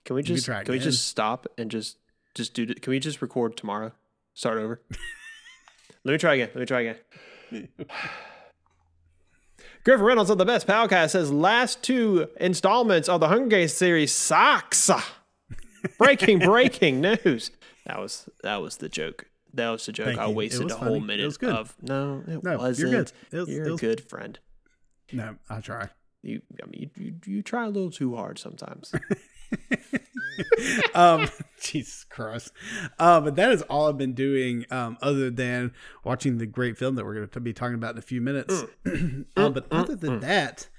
Can 0.05 0.15
we 0.15 0.23
just 0.23 0.45
try 0.45 0.63
can 0.63 0.71
we 0.71 0.79
just 0.79 1.07
stop 1.07 1.47
and 1.57 1.69
just 1.69 1.97
just 2.35 2.53
do? 2.53 2.65
Can 2.67 2.91
we 2.91 2.99
just 2.99 3.21
record 3.21 3.57
tomorrow? 3.57 3.91
Start 4.33 4.57
over. 4.57 4.81
Let 6.03 6.11
me 6.13 6.17
try 6.17 6.35
again. 6.35 6.49
Let 6.53 6.59
me 6.61 6.65
try 6.65 6.81
again. 6.81 7.67
Griffin 9.83 10.05
Reynolds 10.05 10.29
of 10.29 10.37
the 10.37 10.45
Best 10.45 10.67
Podcast 10.67 11.11
says 11.11 11.31
last 11.31 11.81
two 11.83 12.27
installments 12.39 13.09
of 13.09 13.19
the 13.19 13.27
Hunger 13.27 13.47
Games 13.47 13.73
series 13.73 14.13
sucks. 14.13 14.89
breaking, 15.97 16.39
breaking 16.39 17.01
news. 17.01 17.51
That 17.87 17.99
was 17.99 18.29
that 18.43 18.57
was 18.61 18.77
the 18.77 18.89
joke. 18.89 19.25
That 19.53 19.69
was 19.69 19.85
the 19.85 19.91
joke. 19.91 20.05
Thank 20.07 20.19
I 20.19 20.27
you. 20.27 20.35
Wasted 20.35 20.63
was 20.65 20.73
a 20.73 20.77
whole 20.77 20.87
funny. 20.87 20.97
It 20.99 21.05
minute 21.07 21.25
was 21.25 21.37
of 21.37 21.75
no, 21.81 22.23
it 22.27 22.43
No, 22.43 22.51
you're 22.51 22.57
wasn't. 22.59 22.91
good. 22.91 23.11
It 23.31 23.37
was- 23.39 23.49
you're 23.49 23.67
it 23.67 23.73
a 23.73 23.77
good 23.77 24.01
friend. 24.01 24.37
No, 25.11 25.35
I 25.49 25.59
try. 25.61 25.89
You, 26.23 26.41
I 26.63 26.67
mean, 26.67 26.91
you, 26.95 27.03
you, 27.05 27.15
you 27.25 27.41
try 27.41 27.65
a 27.65 27.69
little 27.69 27.89
too 27.91 28.15
hard 28.15 28.37
sometimes. 28.37 28.93
um, 30.95 31.27
Jesus 31.61 32.05
Christ. 32.09 32.51
Uh, 32.99 33.21
but 33.21 33.35
that 33.35 33.51
is 33.51 33.61
all 33.63 33.87
I've 33.87 33.97
been 33.97 34.13
doing, 34.13 34.65
um, 34.71 34.97
other 35.01 35.29
than 35.29 35.73
watching 36.03 36.37
the 36.37 36.45
great 36.45 36.77
film 36.77 36.95
that 36.95 37.05
we're 37.05 37.15
going 37.15 37.27
to 37.27 37.39
be 37.39 37.53
talking 37.53 37.75
about 37.75 37.93
in 37.93 37.97
a 37.99 38.01
few 38.03 38.21
minutes. 38.21 38.63
Mm. 38.85 39.25
um, 39.37 39.53
but 39.53 39.67
other 39.71 39.95
than 39.95 40.19
that, 40.21 40.69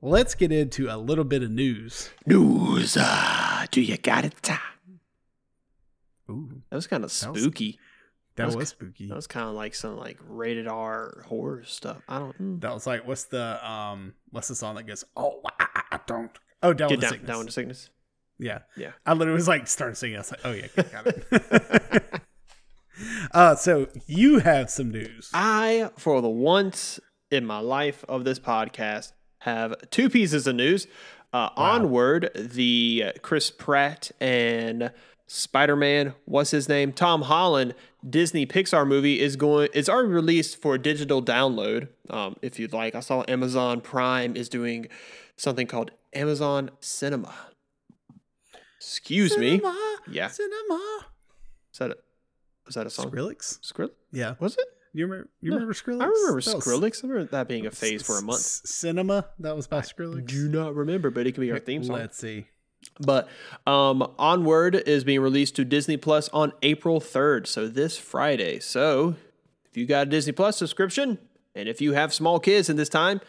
let's 0.00 0.34
get 0.34 0.52
into 0.52 0.88
a 0.88 0.96
little 0.96 1.24
bit 1.24 1.42
of 1.42 1.50
news. 1.50 2.10
News. 2.26 2.96
Uh, 2.98 3.66
do 3.70 3.80
you 3.80 3.96
got 3.98 4.24
it? 4.24 4.34
Ooh, 6.30 6.62
That 6.70 6.76
was 6.76 6.86
kind 6.86 7.04
of 7.04 7.20
That 7.20 7.32
was- 7.32 7.42
spooky. 7.42 7.78
that 8.36 8.54
was- 8.54 8.68
spooky. 8.68 9.08
That 9.08 9.16
was 9.16 9.26
kind 9.26 9.48
of 9.48 9.54
like 9.54 9.74
some 9.74 9.96
like 9.96 10.18
rated 10.26 10.68
R 10.68 11.24
horror 11.26 11.64
stuff. 11.64 12.02
I 12.08 12.18
don't 12.18 12.40
mm. 12.42 12.60
That 12.60 12.74
was 12.74 12.86
like, 12.86 13.06
what's 13.06 13.24
the 13.24 13.66
um, 13.68 14.14
what's 14.30 14.48
the 14.48 14.54
song 14.54 14.76
that 14.76 14.84
goes? 14.86 15.04
Oh, 15.16 15.40
I 15.90 16.00
don't. 16.06 16.30
Oh, 16.62 16.72
down 16.72 16.88
get 16.88 16.96
with 16.96 17.02
down, 17.02 17.12
sickness. 17.12 17.28
down 17.28 17.44
with 17.44 17.52
sickness. 17.52 17.90
Yeah. 18.38 18.60
Yeah. 18.76 18.92
I 19.04 19.12
literally 19.14 19.36
was 19.36 19.48
like 19.48 19.66
started 19.66 19.96
singing. 19.96 20.16
I 20.16 20.20
was 20.20 20.30
like, 20.32 20.40
oh 20.44 20.52
yeah, 20.52 20.82
got 20.90 21.06
it. 21.06 22.22
uh, 23.32 23.54
so 23.56 23.88
you 24.06 24.38
have 24.38 24.70
some 24.70 24.90
news. 24.90 25.30
I, 25.34 25.90
for 25.96 26.20
the 26.20 26.28
once 26.28 27.00
in 27.30 27.44
my 27.44 27.58
life 27.58 28.04
of 28.08 28.24
this 28.24 28.38
podcast, 28.38 29.12
have 29.40 29.74
two 29.90 30.08
pieces 30.10 30.46
of 30.46 30.56
news. 30.56 30.86
Uh, 31.32 31.50
Onward, 31.56 32.30
the 32.34 33.04
uh, 33.06 33.12
Chris 33.20 33.50
Pratt 33.50 34.10
and 34.20 34.92
Spider 35.26 35.76
Man, 35.76 36.14
what's 36.24 36.50
his 36.52 36.68
name? 36.70 36.92
Tom 36.92 37.22
Holland 37.22 37.74
Disney 38.08 38.46
Pixar 38.46 38.86
movie 38.86 39.20
is 39.20 39.36
going. 39.36 39.68
It's 39.74 39.88
already 39.88 40.08
released 40.08 40.60
for 40.60 40.78
digital 40.78 41.22
download. 41.22 41.88
Um, 42.08 42.36
if 42.40 42.58
you'd 42.58 42.72
like, 42.72 42.94
I 42.94 43.00
saw 43.00 43.24
Amazon 43.28 43.80
Prime 43.80 44.36
is 44.36 44.48
doing 44.48 44.86
something 45.38 45.66
called 45.66 45.92
Amazon 46.12 46.70
Cinema. 46.80 47.32
Excuse 48.76 49.36
me. 49.38 49.58
Cinema, 49.58 49.96
Yeah. 50.10 50.28
Cinema. 50.28 50.80
Is 51.72 51.78
that 51.78 51.90
a, 51.92 51.96
was 52.66 52.74
that 52.74 52.86
a 52.86 52.90
song? 52.90 53.10
Skrillex. 53.10 53.60
Skrillex. 53.60 53.90
Yeah. 54.12 54.34
Was 54.40 54.56
it? 54.56 54.64
You 54.94 55.06
remember? 55.06 55.28
You 55.40 55.50
No, 55.50 55.56
remember 55.56 55.74
Skrillex? 55.74 56.02
I 56.02 56.06
remember 56.06 56.40
That 56.40 56.54
was- 56.56 56.64
Skrillex. 56.64 57.04
I 57.04 57.08
remember 57.08 57.30
that 57.32 57.48
being 57.48 57.66
a 57.66 57.70
phase 57.70 58.02
for 58.02 58.18
a 58.18 58.22
month. 58.22 58.40
Cinema. 58.40 59.26
That 59.38 59.56
was 59.56 59.66
by 59.66 59.80
Skrillex. 59.80 60.18
I 60.18 60.20
do 60.24 60.48
not 60.48 60.74
remember, 60.74 61.10
but 61.10 61.26
it 61.26 61.32
can 61.32 61.42
be 61.42 61.50
our 61.52 61.58
theme 61.58 61.82
song. 61.84 61.96
Let's 61.96 62.18
see. 62.18 62.46
But 63.00 63.28
um, 63.66 64.14
Onward 64.18 64.76
is 64.76 65.02
being 65.02 65.20
released 65.20 65.56
to 65.56 65.64
Disney 65.64 65.96
Plus 65.96 66.28
on 66.30 66.52
April 66.62 67.00
3rd, 67.00 67.46
so 67.48 67.66
this 67.68 67.98
Friday. 67.98 68.60
So 68.60 69.16
if 69.66 69.76
you 69.76 69.84
got 69.84 70.06
a 70.06 70.10
Disney 70.10 70.32
Plus 70.32 70.56
subscription, 70.56 71.18
and 71.56 71.68
if 71.68 71.80
you 71.80 71.92
have 71.94 72.14
small 72.14 72.38
kids 72.38 72.70
in 72.70 72.76
this 72.76 72.88
time, 72.88 73.20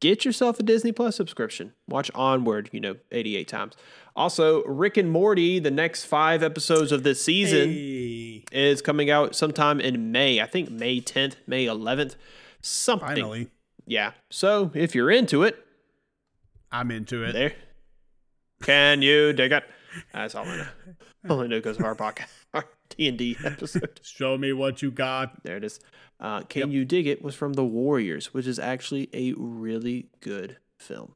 get 0.00 0.24
yourself 0.24 0.58
a 0.60 0.62
Disney 0.62 0.92
Plus 0.92 1.16
subscription. 1.16 1.72
Watch 1.88 2.10
Onward, 2.14 2.70
you 2.72 2.80
know, 2.80 2.96
88 3.12 3.48
times. 3.48 3.74
Also, 4.16 4.64
Rick 4.64 4.96
and 4.96 5.10
Morty, 5.10 5.58
the 5.58 5.70
next 5.70 6.04
five 6.04 6.42
episodes 6.42 6.90
of 6.92 7.02
this 7.04 7.22
season 7.22 7.68
Hey, 7.70 8.44
is 8.50 8.82
coming 8.82 9.10
out 9.10 9.34
sometime 9.36 9.80
in 9.80 10.10
May. 10.10 10.40
I 10.40 10.46
think 10.46 10.70
May 10.70 11.00
10th, 11.00 11.36
May 11.46 11.66
11th, 11.66 12.16
something. 12.60 13.06
finally, 13.08 13.48
Yeah. 13.86 14.12
So 14.30 14.70
if 14.74 14.94
you're 14.94 15.10
into 15.10 15.44
it, 15.44 15.56
I'm 16.72 16.90
into 16.90 17.22
it. 17.24 17.32
there, 17.32 17.54
Can 18.62 19.02
you 19.02 19.32
dig 19.32 19.52
it? 19.52 19.64
That's 20.12 20.34
all 20.34 20.44
I 20.46 20.56
know. 20.56 20.66
Only 21.28 21.48
know 21.48 21.58
because 21.58 21.78
of 21.78 21.84
our 21.84 21.94
podcast, 21.96 22.28
our 22.52 22.64
D 22.90 23.08
and 23.08 23.16
D 23.18 23.36
episode. 23.44 24.00
Show 24.02 24.36
me 24.36 24.52
what 24.52 24.82
you 24.82 24.90
got. 24.90 25.42
There 25.44 25.56
it 25.56 25.64
is. 25.64 25.80
Uh, 26.20 26.42
Can 26.42 26.70
you 26.70 26.84
dig 26.84 27.06
it? 27.06 27.22
Was 27.22 27.34
from 27.34 27.52
The 27.52 27.64
Warriors, 27.64 28.34
which 28.34 28.46
is 28.46 28.58
actually 28.58 29.08
a 29.12 29.32
really 29.36 30.08
good 30.20 30.56
film. 30.76 31.14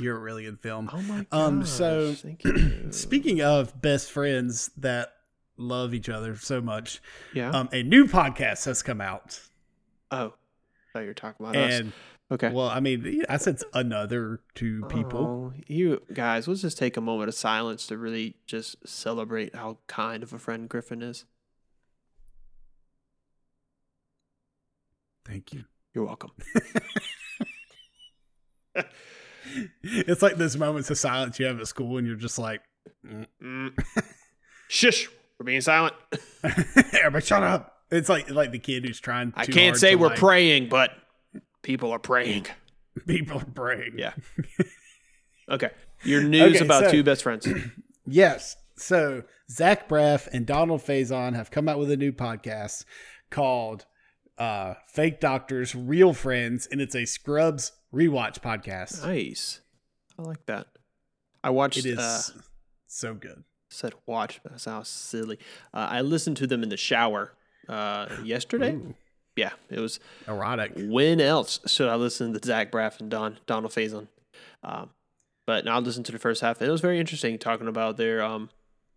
You're 0.00 0.16
a 0.16 0.20
really 0.20 0.44
good 0.44 0.60
film. 0.60 0.90
Oh 0.92 1.00
my 1.02 1.26
god! 1.30 1.38
Um, 1.38 1.64
so-. 1.64 2.14
Speaking 2.90 3.40
of 3.40 3.80
best 3.80 4.12
friends 4.12 4.70
that 4.76 5.12
love 5.56 5.94
each 5.94 6.10
other 6.10 6.36
so 6.36 6.60
much, 6.60 7.00
yeah. 7.32 7.50
um, 7.50 7.70
a 7.72 7.82
new 7.82 8.06
podcast 8.06 8.66
has 8.66 8.82
come 8.82 9.00
out, 9.00 9.40
oh, 10.10 10.34
thought 10.92 11.00
you 11.00 11.06
were 11.06 11.14
talking 11.14 11.46
about 11.46 11.56
us. 11.56 11.82
Okay. 12.30 12.50
well, 12.50 12.68
I 12.68 12.80
mean, 12.80 13.22
I 13.28 13.36
said 13.36 13.60
another 13.72 14.40
two 14.56 14.84
people. 14.88 15.52
Oh, 15.54 15.60
you 15.68 16.02
guys, 16.12 16.48
let's 16.48 16.60
just 16.60 16.76
take 16.76 16.96
a 16.96 17.00
moment 17.00 17.28
of 17.28 17.36
silence 17.36 17.86
to 17.86 17.96
really 17.96 18.34
just 18.46 18.76
celebrate 18.86 19.54
how 19.54 19.78
kind 19.86 20.24
of 20.24 20.32
a 20.32 20.38
friend 20.38 20.68
Griffin 20.68 21.02
is. 21.02 21.24
Thank 25.26 25.52
you. 25.52 25.64
You're 25.94 26.04
welcome. 26.04 26.30
It's 29.82 30.22
like 30.22 30.36
those 30.36 30.56
moments 30.56 30.90
of 30.90 30.98
silence 30.98 31.38
you 31.38 31.46
have 31.46 31.58
at 31.60 31.66
school, 31.66 31.96
and 31.98 32.06
you're 32.06 32.16
just 32.16 32.38
like. 32.38 32.60
Shush! 34.68 35.08
We're 35.38 35.44
being 35.44 35.60
silent. 35.60 35.94
"Everybody, 36.44 37.24
shut 37.24 37.42
up!" 37.42 37.76
It's 37.90 38.08
like 38.08 38.28
like 38.30 38.50
the 38.52 38.58
kid 38.58 38.84
who's 38.84 39.00
trying. 39.00 39.32
To. 39.32 39.38
I 39.38 39.46
can't 39.46 39.76
say 39.76 39.94
we're 39.94 40.08
like, 40.08 40.18
praying, 40.18 40.68
but 40.68 40.90
people 41.62 41.92
are 41.92 41.98
praying. 41.98 42.46
People 43.06 43.38
are 43.38 43.44
praying. 43.44 43.94
Yeah. 43.96 44.12
Okay. 45.48 45.70
Your 46.02 46.22
news 46.22 46.56
Okay, 46.56 46.64
about 46.64 46.84
so- 46.84 46.90
two 46.90 47.02
best 47.04 47.22
friends. 47.22 47.48
Yes. 48.08 48.56
So 48.76 49.24
Zach 49.50 49.88
Braff 49.88 50.28
and 50.32 50.46
Donald 50.46 50.80
Faison 50.80 51.34
have 51.34 51.50
come 51.50 51.68
out 51.68 51.78
with 51.78 51.90
a 51.90 51.96
new 51.96 52.12
podcast 52.12 52.84
called 53.30 53.84
uh, 54.38 54.74
"Fake 54.88 55.20
Doctors, 55.20 55.74
Real 55.74 56.12
Friends," 56.12 56.66
and 56.70 56.80
it's 56.80 56.94
a 56.94 57.04
Scrubs 57.04 57.72
rewatch 57.94 58.40
podcast. 58.40 59.02
Nice. 59.04 59.60
I 60.18 60.22
like 60.22 60.44
that. 60.46 60.66
I 61.44 61.50
watched. 61.50 61.78
It 61.78 61.86
is 61.86 61.98
Uh, 61.98 62.22
so 62.86 63.14
good. 63.14 63.44
said 63.70 63.94
watch, 64.06 64.40
but 64.42 64.52
that 64.52 64.58
sounds 64.60 64.88
silly. 64.88 65.38
Uh, 65.74 65.88
I 65.90 66.00
listened 66.00 66.36
to 66.38 66.46
them 66.46 66.62
in 66.62 66.68
the 66.70 66.76
shower 66.76 67.32
uh, 67.68 68.06
yesterday. 68.22 68.72
Ooh, 68.74 68.94
Yeah, 69.36 69.50
it 69.70 69.80
was. 69.80 70.00
erotic. 70.28 70.72
When 70.76 71.20
else 71.20 71.60
should 71.66 71.88
I 71.88 71.96
listen 71.96 72.32
to 72.32 72.40
Zach 72.46 72.70
Braff 72.72 73.00
and 73.00 73.10
Don 73.10 73.38
Donald 73.46 73.72
Faison? 73.72 74.08
Um, 74.62 74.90
but 75.46 75.64
now 75.64 75.76
I 75.76 75.78
listened 75.80 76.06
to 76.06 76.12
the 76.12 76.18
first 76.18 76.40
half, 76.40 76.60
and 76.60 76.68
it 76.68 76.72
was 76.72 76.80
very 76.80 76.98
interesting 76.98 77.38
talking 77.38 77.68
about 77.68 77.96
their 77.96 78.22
um 78.22 78.50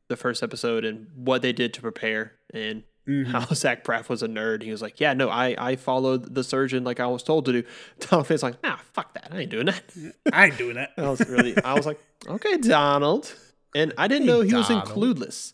the 0.08 0.16
first 0.18 0.42
episode 0.42 0.86
and 0.86 1.08
what 1.16 1.42
they 1.44 1.52
did 1.54 1.72
to 1.76 1.82
prepare 1.82 2.34
and 2.54 2.84
Mhm. 3.08 3.28
how 3.28 3.40
Zach 3.54 3.84
Braff 3.84 4.10
was 4.10 4.22
a 4.24 4.28
nerd. 4.28 4.62
He 4.62 4.72
was 4.72 4.82
like, 4.82 5.00
"Yeah, 5.00 5.14
no, 5.14 5.30
I 5.30 5.56
I 5.58 5.76
followed 5.76 6.36
the 6.36 6.44
surgeon 6.44 6.84
like 6.84 7.00
I 7.00 7.08
was 7.08 7.24
told 7.24 7.46
to 7.46 7.52
do." 7.52 7.64
Donald 8.00 8.28
Faison's 8.28 8.44
like, 8.44 8.64
"Nah, 8.64 8.78
fuck 8.94 9.14
that, 9.16 9.30
I 9.32 9.40
ain't 9.40 9.52
doing 9.52 9.66
that." 9.68 9.84
I 10.34 10.48
ain't 10.48 10.58
doing 10.58 10.76
that. 10.76 10.92
I 10.98 11.10
was 11.10 11.20
really, 11.28 11.58
I 11.64 11.74
was 11.74 11.86
like, 11.86 12.00
"Okay, 12.28 12.58
Donald," 12.58 13.34
and 13.76 13.94
I 13.98 14.08
didn't 14.08 14.24
Hey, 14.28 14.34
know 14.34 14.42
he 14.42 14.54
was 14.54 14.70
in 14.70 14.80
Clueless. 14.82 15.54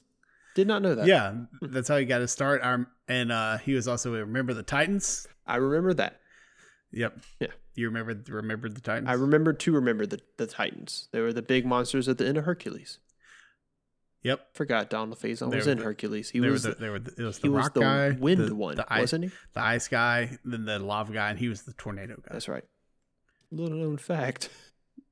Did 0.56 0.68
not 0.68 0.82
know 0.82 0.96
that. 0.96 1.06
Yeah, 1.06 1.34
that's 1.62 1.88
how 1.90 1.98
you 1.98 2.06
got 2.06 2.20
to 2.20 2.28
start. 2.28 2.64
Um, 2.64 2.88
and 3.10 3.32
uh, 3.32 3.58
he 3.58 3.74
was 3.74 3.88
also 3.88 4.14
a 4.16 4.20
remember 4.20 4.54
the 4.54 4.64
Titans. 4.64 5.28
I 5.46 5.58
remember 5.58 5.94
that. 5.96 6.22
Yep. 6.92 7.20
Yeah. 7.42 7.48
You 7.76 7.88
remember 7.90 8.18
remember 8.34 8.70
the 8.70 8.80
Titans? 8.80 9.10
I 9.10 9.14
remember 9.14 9.52
to 9.52 9.72
remember 9.74 10.06
the 10.06 10.22
the 10.38 10.48
Titans. 10.48 11.10
They 11.12 11.20
were 11.20 11.34
the 11.34 11.42
big 11.42 11.66
monsters 11.66 12.08
at 12.08 12.18
the 12.18 12.26
end 12.26 12.38
of 12.38 12.46
Hercules. 12.46 13.00
Yep. 14.26 14.48
Forgot 14.54 14.90
Donald 14.90 15.18
Faison 15.20 15.54
was 15.56 15.68
in 15.68 15.78
the- 15.78 15.84
Hercules. 15.86 16.30
He 16.30 16.42
was 16.42 16.64
the, 16.64 16.70
the, 16.72 16.76
they 16.76 16.90
were 16.90 17.00
the, 17.00 17.14
it 17.18 17.24
was 17.24 17.38
he 17.38 17.48
the 17.48 17.52
was 17.54 17.70
the 17.70 17.80
guy, 17.80 18.10
wind 18.12 18.46
the, 18.48 18.54
one, 18.56 18.76
the 18.76 18.86
ice, 18.92 19.02
wasn't 19.04 19.24
he? 19.26 19.32
the 19.54 19.62
ice 19.62 19.88
guy, 19.88 20.38
then 20.44 20.66
the 20.66 20.80
lava 20.80 21.14
guy, 21.14 21.30
and 21.30 21.40
he 21.40 21.48
was 21.48 21.62
the 21.64 21.74
tornado 21.74 22.16
guy. 22.16 22.30
That's 22.32 22.50
right. 22.50 22.64
Little 23.52 23.78
known 23.78 23.98
fact. 23.98 24.50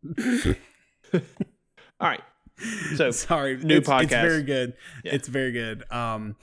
All 1.13 2.09
right. 2.09 2.21
So, 2.95 3.11
sorry, 3.11 3.57
new 3.57 3.77
it's, 3.77 3.87
It's 3.87 3.89
podcast. 3.89 4.21
very 4.21 4.43
good. 4.43 4.73
Yeah. 5.03 5.15
It's 5.15 5.27
very 5.27 5.51
good. 5.51 5.89
Um, 5.91 6.35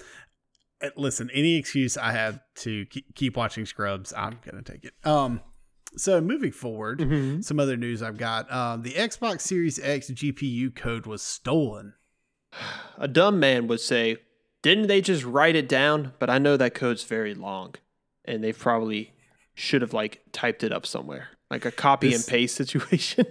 uh, 0.82 0.88
listen, 0.96 1.30
any 1.32 1.56
excuse 1.56 1.96
I 1.96 2.12
have 2.12 2.40
to 2.56 2.86
keep, 3.14 3.36
watching 3.36 3.66
Scrubs, 3.66 4.12
I'm 4.16 4.38
gonna 4.44 4.62
take 4.62 4.84
it. 4.84 4.94
Um, 5.06 5.40
so 5.96 6.20
moving 6.20 6.52
forward, 6.52 7.00
Mhm. 7.00 7.44
some 7.44 7.60
other 7.60 7.76
news 7.76 8.02
I've 8.02 8.16
got. 8.16 8.50
Um, 8.52 8.82
the 8.82 8.92
Xbox 8.92 9.42
Series 9.42 9.78
X 9.78 10.10
GPU 10.10 10.74
code 10.74 11.06
was 11.06 11.22
stolen. 11.22 11.94
A 12.98 13.08
dumb 13.08 13.38
man 13.40 13.66
would 13.68 13.80
say, 13.80 14.16
"Didn't 14.62 14.86
they 14.88 15.00
just 15.00 15.24
write 15.24 15.56
it 15.56 15.68
down?" 15.68 16.12
But 16.18 16.30
I 16.30 16.38
know 16.38 16.56
that 16.56 16.74
code's 16.74 17.04
very 17.04 17.34
long, 17.34 17.74
and 18.24 18.42
they 18.44 18.52
probably 18.52 19.12
should 19.54 19.82
have 19.82 19.92
like 19.92 20.22
typed 20.32 20.62
it 20.64 20.72
up 20.72 20.86
somewhere, 20.86 21.28
like 21.50 21.64
a 21.64 21.70
copy 21.70 22.10
This- 22.10 22.26
and 22.26 22.30
paste 22.30 22.56
situation. 22.64 23.26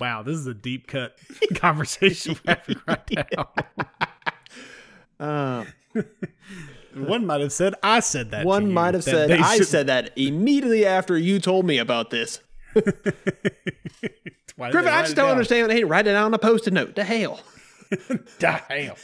wow, 0.00 0.22
this 0.22 0.36
is 0.36 0.46
a 0.46 0.54
deep 0.54 0.86
cut 0.86 1.18
conversation 1.54 2.36
we're 2.46 2.54
having 2.56 2.80
right 2.88 3.26
now. 3.36 3.50
Uh, 5.18 5.64
One 6.94 7.26
might 7.26 7.40
have 7.42 7.52
said 7.52 7.74
I 7.82 8.00
said 8.00 8.30
that. 8.30 8.46
one 8.46 8.72
might 8.72 8.94
have 8.94 9.04
said, 9.04 9.30
"I 9.30 9.58
should- 9.58 9.66
said 9.66 9.86
that 9.88 10.10
immediately 10.16 10.86
after 10.86 11.16
you 11.18 11.38
told 11.40 11.66
me 11.66 11.78
about 11.78 12.10
this." 12.10 12.40
Why 12.72 12.82
did 12.82 14.78
they 14.78 14.82
Griffin, 14.82 14.92
I 14.92 15.02
just 15.02 15.16
don't 15.16 15.26
down? 15.26 15.32
understand. 15.32 15.72
Hey, 15.72 15.84
write 15.84 16.06
it 16.06 16.12
down 16.12 16.26
on 16.26 16.34
a 16.34 16.38
post-it 16.38 16.72
note. 16.72 16.96
To 16.96 17.04
hell. 17.04 17.40
Damn. 18.38 18.94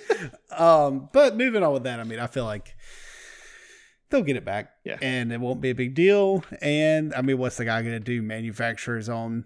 um, 0.56 1.08
but 1.12 1.36
moving 1.36 1.62
on 1.62 1.72
with 1.72 1.84
that, 1.84 2.00
I 2.00 2.04
mean, 2.04 2.18
I 2.18 2.26
feel 2.26 2.44
like 2.44 2.74
they'll 4.10 4.22
get 4.22 4.36
it 4.36 4.44
back, 4.44 4.70
Yeah. 4.84 4.98
and 5.00 5.32
it 5.32 5.40
won't 5.40 5.60
be 5.60 5.70
a 5.70 5.74
big 5.74 5.94
deal. 5.94 6.44
And 6.60 7.14
I 7.14 7.22
mean, 7.22 7.38
what's 7.38 7.56
the 7.56 7.64
guy 7.64 7.80
going 7.82 7.94
to 7.94 8.00
do? 8.00 8.22
Manufacture 8.22 8.96
his 8.96 9.08
own. 9.08 9.44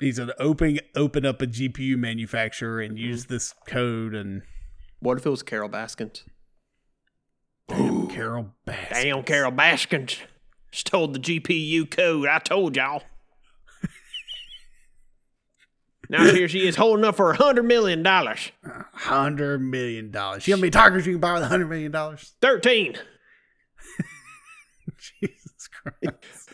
He's 0.00 0.16
going 0.18 0.28
to 0.28 0.42
open 0.42 0.80
open 0.96 1.24
up 1.24 1.40
a 1.40 1.46
GPU 1.46 1.96
manufacturer 1.96 2.80
and 2.80 2.96
Mm-hmm. 2.96 3.04
use 3.06 3.26
this 3.26 3.54
code 3.66 4.14
and 4.14 4.42
What 5.00 5.18
if 5.18 5.26
it 5.26 5.30
was 5.30 5.42
Carol 5.42 5.68
Baskins? 5.68 6.24
damn 7.68 8.08
Carol 8.08 8.50
Bass. 8.66 8.88
Damn, 8.90 9.22
Carol 9.22 9.50
Baskins 9.52 10.18
stole 10.72 11.08
the 11.08 11.18
GPU 11.18 11.88
code. 11.90 12.26
I 12.28 12.38
told 12.38 12.76
y'all. 12.76 13.02
Now 16.08 16.24
here 16.24 16.48
she 16.48 16.66
is 16.66 16.76
holding 16.76 17.04
up 17.04 17.16
for 17.16 17.30
a 17.30 17.36
hundred 17.36 17.64
million 17.64 18.02
dollars. 18.02 18.50
Hundred 18.92 19.60
million 19.60 20.10
dollars. 20.10 20.46
You 20.46 20.52
know 20.52 20.58
how 20.58 20.60
many 20.62 20.70
tigers 20.70 21.06
you 21.06 21.14
can 21.14 21.20
buy 21.20 21.34
with 21.34 21.42
a 21.42 21.48
hundred 21.48 21.68
million 21.68 21.92
dollars? 21.92 22.34
Thirteen. 22.40 22.96
Jesus 24.98 25.68
Christ. 25.68 26.50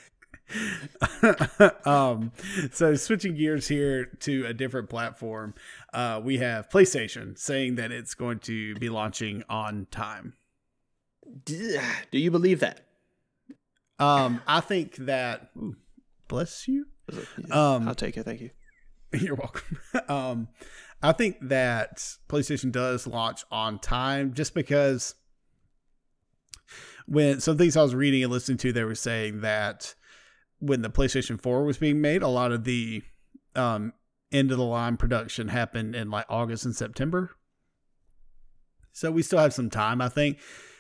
um, 1.87 2.33
so 2.73 2.95
switching 2.95 3.37
gears 3.37 3.69
here 3.69 4.07
to 4.21 4.45
a 4.47 4.55
different 4.55 4.89
platform, 4.89 5.55
uh, 5.93 6.21
we 6.23 6.39
have 6.39 6.69
PlayStation 6.69 7.39
saying 7.39 7.77
that 7.77 7.93
it's 7.93 8.15
going 8.15 8.39
to 8.41 8.75
be 8.77 8.89
launching 8.89 9.45
on 9.49 9.87
time. 9.91 10.35
Do 11.45 11.79
you 12.13 12.31
believe 12.31 12.61
that? 12.61 12.81
Um, 13.99 14.43
I 14.47 14.61
think 14.61 14.97
that. 14.97 15.51
ooh, 15.57 15.77
bless 16.27 16.67
you. 16.67 16.87
Um, 17.51 17.87
I'll 17.89 17.95
take 17.95 18.17
it. 18.17 18.25
Thank 18.25 18.41
you. 18.41 18.51
You're 19.19 19.35
welcome. 19.35 19.79
um, 20.09 20.49
I 21.03 21.13
think 21.13 21.37
that 21.43 21.99
PlayStation 22.29 22.71
does 22.71 23.07
launch 23.07 23.45
on 23.51 23.79
time 23.79 24.35
just 24.35 24.55
because 24.55 25.15
when 27.07 27.41
some 27.41 27.59
things 27.59 27.77
I 27.77 27.83
was 27.83 27.95
reading 27.95 28.23
and 28.23 28.33
listening 28.33 28.59
to, 28.59 28.73
they 28.73 28.85
were 28.85 28.95
saying 28.95 29.41
that 29.41 29.95
when 30.61 30.83
the 30.83 30.91
PlayStation 30.91 31.41
4 31.41 31.65
was 31.65 31.79
being 31.79 32.01
made, 32.01 32.23
a 32.23 32.29
lot 32.29 32.53
of 32.53 32.65
the 32.65 33.03
um, 33.57 33.93
end 34.31 34.53
of 34.53 34.59
the 34.59 34.65
line 34.65 34.97
production 34.97 35.49
happened 35.49 35.97
in 35.97 36.11
like 36.11 36.27
August 36.29 36.65
and 36.65 36.77
September. 36.77 37.31
So 38.93 39.11
we 39.11 39.23
still 39.23 39.39
have 39.39 39.55
some 39.55 39.71
time, 39.71 40.01
I 40.01 40.09
think. 40.09 40.39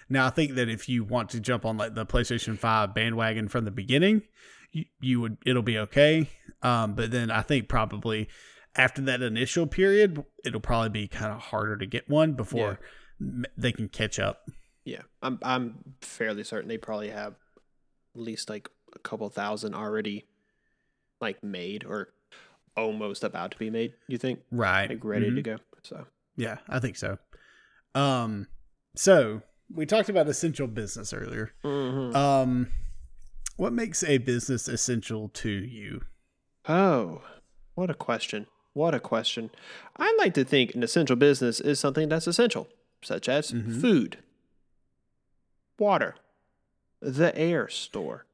Now, 0.09 0.27
I 0.27 0.31
think 0.31 0.55
that 0.55 0.69
if 0.69 0.89
you 0.89 1.05
want 1.05 1.31
to 1.31 1.41
jump 1.41 1.65
on 1.65 1.77
like 1.77 1.95
the 1.95 2.05
PlayStation 2.05 2.59
5 2.59 2.95
bandwagon 2.95 3.49
from 3.49 3.65
the 3.65 3.71
beginning, 3.71 4.23
you, 4.73 4.85
you 5.01 5.21
would 5.21 5.39
it'll 5.47 5.63
be 5.63 5.79
okay. 5.79 6.29
Um, 6.63 6.95
but 6.95 7.11
then 7.11 7.31
I 7.31 7.43
think 7.43 7.69
probably 7.69 8.29
after 8.77 9.03
that 9.03 9.23
initial 9.23 9.67
period, 9.67 10.23
it'll 10.45 10.61
probably 10.61 10.91
be 10.91 11.09
kind 11.09 11.33
of 11.33 11.41
harder 11.41 11.77
to 11.77 11.87
get 11.87 12.09
one 12.09 12.35
before 12.35 12.79
m 13.21 13.45
they 13.57 13.73
can 13.73 13.89
catch 13.89 14.19
up. 14.19 14.49
Yeah, 14.85 15.03
I'm. 15.23 15.39
I'm 15.43 15.95
fairly 16.01 16.43
certain 16.45 16.69
they 16.69 16.79
probably 16.79 17.11
have 17.11 17.33
at 18.15 18.21
least 18.21 18.49
like 18.49 18.69
a 18.95 18.99
couple 18.99 19.29
thousand 19.29 19.75
already, 19.75 20.27
like 21.21 21.43
made 21.45 21.85
or 21.85 22.09
almost 22.77 23.25
about 23.25 23.51
to 23.53 23.59
be 23.59 23.71
made. 23.71 23.93
You 24.09 24.17
think 24.19 24.41
Right. 24.51 24.89
like 24.89 25.05
ready 25.05 25.31
Mhm. 25.31 25.35
to 25.37 25.43
go? 25.43 25.57
So 25.83 26.07
Yeah, 26.37 26.59
I 26.69 26.79
think 26.79 26.97
so. 26.97 27.19
Um, 27.95 28.47
so 28.97 29.43
we 29.75 29.85
talked 29.87 30.09
about 30.09 30.29
essential 30.29 30.67
business 30.67 31.13
earlier. 31.13 31.53
Mhm. 31.65 32.15
Um, 32.15 32.73
what 33.61 33.73
makes 33.73 34.03
a 34.05 34.19
business 34.19 34.69
essential 34.69 35.29
to 35.29 35.51
you? 35.51 36.01
Oh, 36.69 37.23
what 37.75 37.91
a 37.91 37.95
question. 37.95 38.47
What 38.73 38.95
a 38.95 39.01
question. 39.01 39.51
I 39.99 40.15
like 40.19 40.35
to 40.35 40.45
think 40.45 40.75
an 40.75 40.83
essential 40.83 41.17
business 41.17 41.61
is 41.61 41.79
something 41.81 42.09
that's 42.09 42.27
essential, 42.27 42.69
such 43.03 43.29
as 43.29 43.51
Mhm. 43.53 43.81
food, 43.81 44.19
water, 45.79 46.15
the 47.01 47.37
air 47.37 47.69
store. 47.69 48.27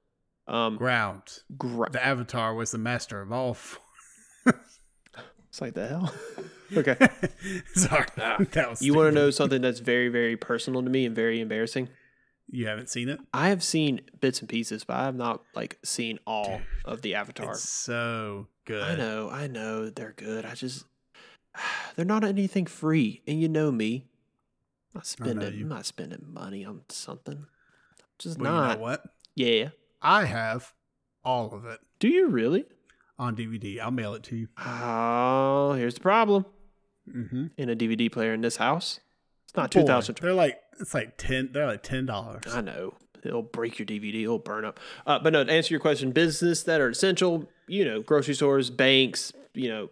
Um, 0.47 0.77
Ground. 0.77 1.43
gra- 1.59 1.91
The 1.91 2.05
Avatar 2.05 2.55
was 2.55 2.71
the 2.71 2.79
master 2.79 3.21
of 3.21 3.33
all. 3.33 3.51
f- 3.51 3.81
it's 5.49 5.61
like 5.61 5.75
the 5.75 5.89
hell. 5.89 6.15
okay. 6.77 6.97
Sorry, 7.75 8.07
that 8.17 8.71
was. 8.71 8.81
You 8.83 8.95
want 8.95 9.09
to 9.09 9.13
know 9.15 9.31
something 9.31 9.61
that's 9.63 9.81
very, 9.81 10.09
very 10.09 10.37
personal 10.37 10.83
to 10.85 10.91
me 10.91 11.05
and 11.07 11.17
very 11.17 11.41
embarrassing? 11.41 11.89
You 12.49 12.67
haven't 12.69 12.89
seen 12.91 13.09
it? 13.09 13.19
I 13.35 13.49
have 13.49 13.63
seen 13.65 14.01
bits 14.21 14.41
and 14.41 14.49
pieces, 14.49 14.85
but 14.85 14.97
I 14.97 15.05
have 15.05 15.17
not 15.17 15.43
like 15.55 15.79
seen 15.85 16.19
all 16.27 16.61
of 16.85 17.03
the 17.03 17.15
Avatar. 17.17 17.51
It's 17.53 17.69
so 17.69 18.47
good. 18.65 18.83
I 18.83 18.95
know, 18.97 19.29
I 19.31 19.47
know 19.49 19.91
they're 19.91 20.15
good. 20.17 20.45
I 20.45 20.55
just 20.55 20.85
they're 21.97 22.05
not 22.05 22.25
anything 22.25 22.67
free, 22.67 23.23
and 23.27 23.41
you 23.41 23.49
know 23.49 23.73
me. 23.73 24.07
I'm 24.95 24.99
not 24.99 25.03
I 25.03 25.07
spending. 25.07 25.55
you. 25.55 25.63
I'm 25.65 25.69
not 25.69 25.87
spending 25.87 26.25
money 26.29 26.65
on 26.65 26.83
something. 26.89 27.47
Just 28.19 28.39
Well, 28.39 28.53
you 28.55 28.61
not. 28.61 28.77
know 28.79 28.83
what? 28.83 29.03
Yeah. 29.35 29.69
I 30.01 30.25
have 30.25 30.73
all 31.25 31.53
of 31.53 31.65
it 31.67 31.81
Do 31.99 32.09
you 32.09 32.29
really? 32.29 32.65
on 33.19 33.35
DVD. 33.35 33.81
I'll 33.81 33.91
mail 33.91 34.15
it 34.15 34.23
to 34.25 34.37
you. 34.37 34.49
Oh, 34.65 35.73
here's 35.73 35.95
the 35.95 36.01
problem. 36.01 36.47
Mm-hmm. 37.11 37.47
In 37.57 37.71
a 37.71 37.75
DVD 37.77 38.11
player 38.13 38.33
in 38.35 38.41
this 38.41 38.57
house, 38.57 39.01
it's 39.45 39.57
not 39.57 39.71
two 39.71 39.85
thousand. 39.85 40.19
They're 40.21 40.33
like 40.33 40.61
it's 40.81 40.95
like 40.95 41.17
ten. 41.17 41.51
They're 41.53 41.67
like 41.67 41.83
ten 41.83 42.07
dollars. 42.07 42.43
I 42.53 42.61
know 42.61 42.95
it'll 43.25 43.43
break 43.43 43.79
your 43.79 43.87
DVD. 43.87 44.23
It'll 44.23 44.39
burn 44.39 44.65
up. 44.65 44.81
Uh, 45.07 45.19
but 45.19 45.33
no, 45.33 45.45
to 45.45 45.53
answer 45.53 45.73
your 45.73 45.81
question, 45.81 46.13
business 46.13 46.63
that 46.65 46.81
are 46.81 46.91
essential. 46.91 47.49
You 47.67 47.85
know, 47.85 48.01
grocery 48.01 48.35
stores, 48.35 48.71
banks. 48.71 49.33
You 49.55 49.69
know, 49.69 49.89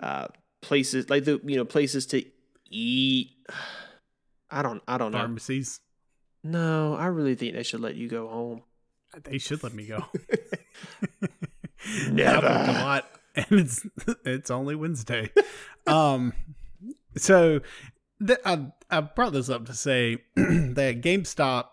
uh, 0.00 0.28
places 0.60 1.10
like 1.10 1.24
the 1.24 1.40
you 1.44 1.56
know 1.56 1.64
places 1.64 2.06
to 2.06 2.24
eat. 2.70 3.30
I 4.50 4.62
don't. 4.62 4.82
I 4.88 4.96
don't 4.96 5.12
know. 5.12 5.18
Pharmacies. 5.18 5.80
No, 6.42 6.94
I 6.94 7.06
really 7.06 7.34
think 7.34 7.54
they 7.54 7.62
should 7.62 7.80
let 7.80 7.96
you 7.96 8.08
go 8.08 8.28
home. 8.28 8.62
They 9.24 9.38
should 9.38 9.62
let 9.62 9.74
me 9.74 9.86
go. 9.86 10.04
Never. 12.10 12.46
I 12.46 12.58
work 12.58 12.68
a 12.68 12.72
lot, 12.72 13.10
and 13.34 13.60
it's 13.60 13.86
it's 14.24 14.50
only 14.50 14.74
Wednesday. 14.74 15.30
um, 15.86 16.32
so 17.16 17.60
th- 18.26 18.38
I 18.44 18.66
I 18.90 19.00
brought 19.00 19.32
this 19.32 19.48
up 19.48 19.66
to 19.66 19.74
say 19.74 20.18
that 20.36 21.00
GameStop, 21.02 21.66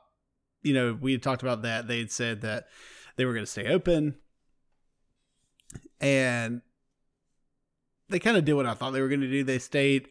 you 0.64 0.74
know, 0.74 0.98
we 1.00 1.12
had 1.14 1.24
talked 1.24 1.42
about 1.44 1.62
that. 1.64 1.88
They 1.88 2.00
had 2.00 2.12
said 2.12 2.42
that 2.42 2.68
they 3.16 3.26
were 3.26 3.34
going 3.34 3.46
to 3.46 3.52
stay 3.52 3.68
open, 3.68 4.16
and 6.00 6.62
they 8.10 8.20
kind 8.20 8.38
of 8.38 8.46
did 8.46 8.54
what 8.54 8.66
I 8.66 8.74
thought 8.74 8.92
they 8.92 9.02
were 9.02 9.08
going 9.10 9.22
to 9.22 9.30
do. 9.30 9.44
They 9.44 9.60
stayed 9.60 10.08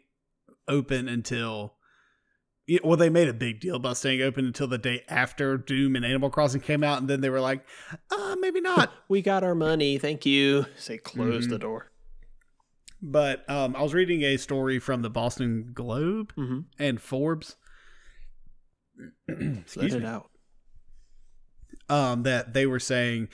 open 0.69 1.09
until. 1.09 1.75
Well, 2.83 2.97
they 2.97 3.11
made 3.11 3.29
a 3.29 3.35
big 3.35 3.61
deal 3.61 3.77
about 3.77 3.99
staying 3.99 4.23
open 4.23 4.47
until 4.47 4.67
the 4.67 4.79
day 4.79 5.03
after 5.07 5.59
Doom 5.59 5.97
and 5.97 6.05
Animal 6.05 6.31
Crossing 6.31 6.63
came 6.63 6.83
out, 6.83 6.99
and 6.99 7.11
then 7.11 7.21
they 7.21 7.29
were 7.29 7.41
like, 7.43 7.63
uh, 8.11 8.37
maybe 8.41 8.63
not. 8.63 8.91
We 9.11 9.21
got 9.21 9.45
our 9.45 9.55
money. 9.55 9.99
Thank 9.99 10.25
you. 10.25 10.65
Say 10.79 10.97
close 10.97 11.47
the 11.47 11.57
Mhm. 11.57 11.61
door. 11.61 11.91
But 13.07 13.49
um, 13.51 13.77
I 13.77 13.83
was 13.83 13.93
reading 13.93 14.23
a 14.23 14.39
story 14.39 14.79
from 14.79 15.03
the 15.03 15.11
Boston 15.11 15.73
Globe 15.75 16.33
Mm-hmm. 16.39 16.61
and 16.79 16.99
Forbes. 17.01 17.57
Let 19.29 19.39
Excuse 19.59 19.95
it 19.95 20.01
me. 20.03 20.07
out. 20.09 20.31
Um, 21.91 22.23
that 22.23 22.55
they 22.55 22.65
were 22.65 22.81
saying 22.81 23.29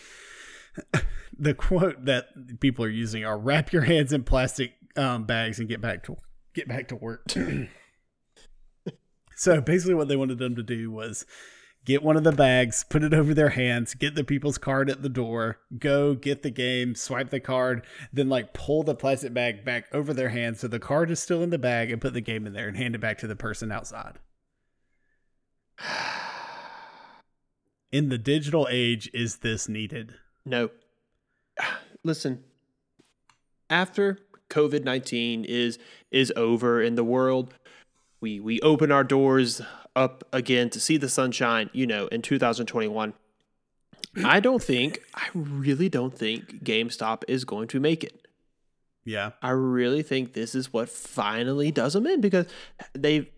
the 1.38 1.54
quote 1.54 2.04
that 2.06 2.26
people 2.58 2.84
are 2.84 2.88
using 2.88 3.24
are 3.24 3.38
"wrap 3.38 3.72
your 3.72 3.82
hands 3.82 4.12
in 4.12 4.24
plastic 4.24 4.72
um, 4.96 5.24
bags 5.24 5.60
and 5.60 5.68
get 5.68 5.80
back 5.80 6.02
to 6.04 6.16
get 6.52 6.66
back 6.66 6.88
to 6.88 6.96
work." 6.96 7.26
so 9.36 9.60
basically, 9.60 9.94
what 9.94 10.08
they 10.08 10.16
wanted 10.16 10.38
them 10.38 10.56
to 10.56 10.64
do 10.64 10.90
was 10.90 11.24
get 11.84 12.02
one 12.02 12.16
of 12.16 12.24
the 12.24 12.32
bags, 12.32 12.84
put 12.88 13.02
it 13.02 13.14
over 13.14 13.34
their 13.34 13.50
hands, 13.50 13.94
get 13.94 14.14
the 14.14 14.24
people's 14.24 14.58
card 14.58 14.90
at 14.90 15.02
the 15.02 15.08
door, 15.08 15.58
go 15.78 16.14
get 16.14 16.42
the 16.42 16.50
game, 16.50 16.94
swipe 16.94 17.30
the 17.30 17.40
card, 17.40 17.84
then 18.12 18.28
like 18.28 18.52
pull 18.52 18.82
the 18.82 18.94
plastic 18.94 19.32
bag 19.32 19.64
back 19.64 19.86
over 19.92 20.12
their 20.12 20.28
hands 20.28 20.60
so 20.60 20.68
the 20.68 20.78
card 20.78 21.10
is 21.10 21.20
still 21.20 21.42
in 21.42 21.50
the 21.50 21.58
bag 21.58 21.90
and 21.90 22.00
put 22.00 22.12
the 22.12 22.20
game 22.20 22.46
in 22.46 22.52
there 22.52 22.68
and 22.68 22.76
hand 22.76 22.94
it 22.94 23.00
back 23.00 23.18
to 23.18 23.26
the 23.26 23.36
person 23.36 23.72
outside. 23.72 24.18
In 27.92 28.08
the 28.08 28.18
digital 28.18 28.68
age, 28.70 29.10
is 29.12 29.38
this 29.38 29.68
needed? 29.68 30.14
No. 30.44 30.70
Listen. 32.04 32.44
After 33.68 34.18
COVID 34.48 34.84
nineteen 34.84 35.44
is 35.44 35.78
is 36.10 36.32
over 36.36 36.82
in 36.82 36.96
the 36.96 37.04
world, 37.04 37.54
we 38.20 38.40
we 38.40 38.60
open 38.60 38.90
our 38.92 39.04
doors 39.04 39.60
up 39.96 40.24
again 40.32 40.70
to 40.70 40.80
see 40.80 40.96
the 40.96 41.08
sunshine. 41.08 41.70
You 41.72 41.86
know, 41.86 42.06
in 42.08 42.22
2021. 42.22 43.14
I 44.24 44.40
don't 44.40 44.62
think. 44.62 45.00
I 45.14 45.28
really 45.34 45.88
don't 45.88 46.16
think 46.16 46.64
GameStop 46.64 47.22
is 47.28 47.44
going 47.44 47.68
to 47.68 47.78
make 47.78 48.02
it. 48.02 48.26
Yeah. 49.04 49.30
I 49.40 49.50
really 49.50 50.02
think 50.02 50.32
this 50.32 50.54
is 50.54 50.72
what 50.72 50.88
finally 50.88 51.70
does 51.70 51.92
them 51.92 52.06
in 52.06 52.20
because 52.20 52.46
they've. 52.92 53.28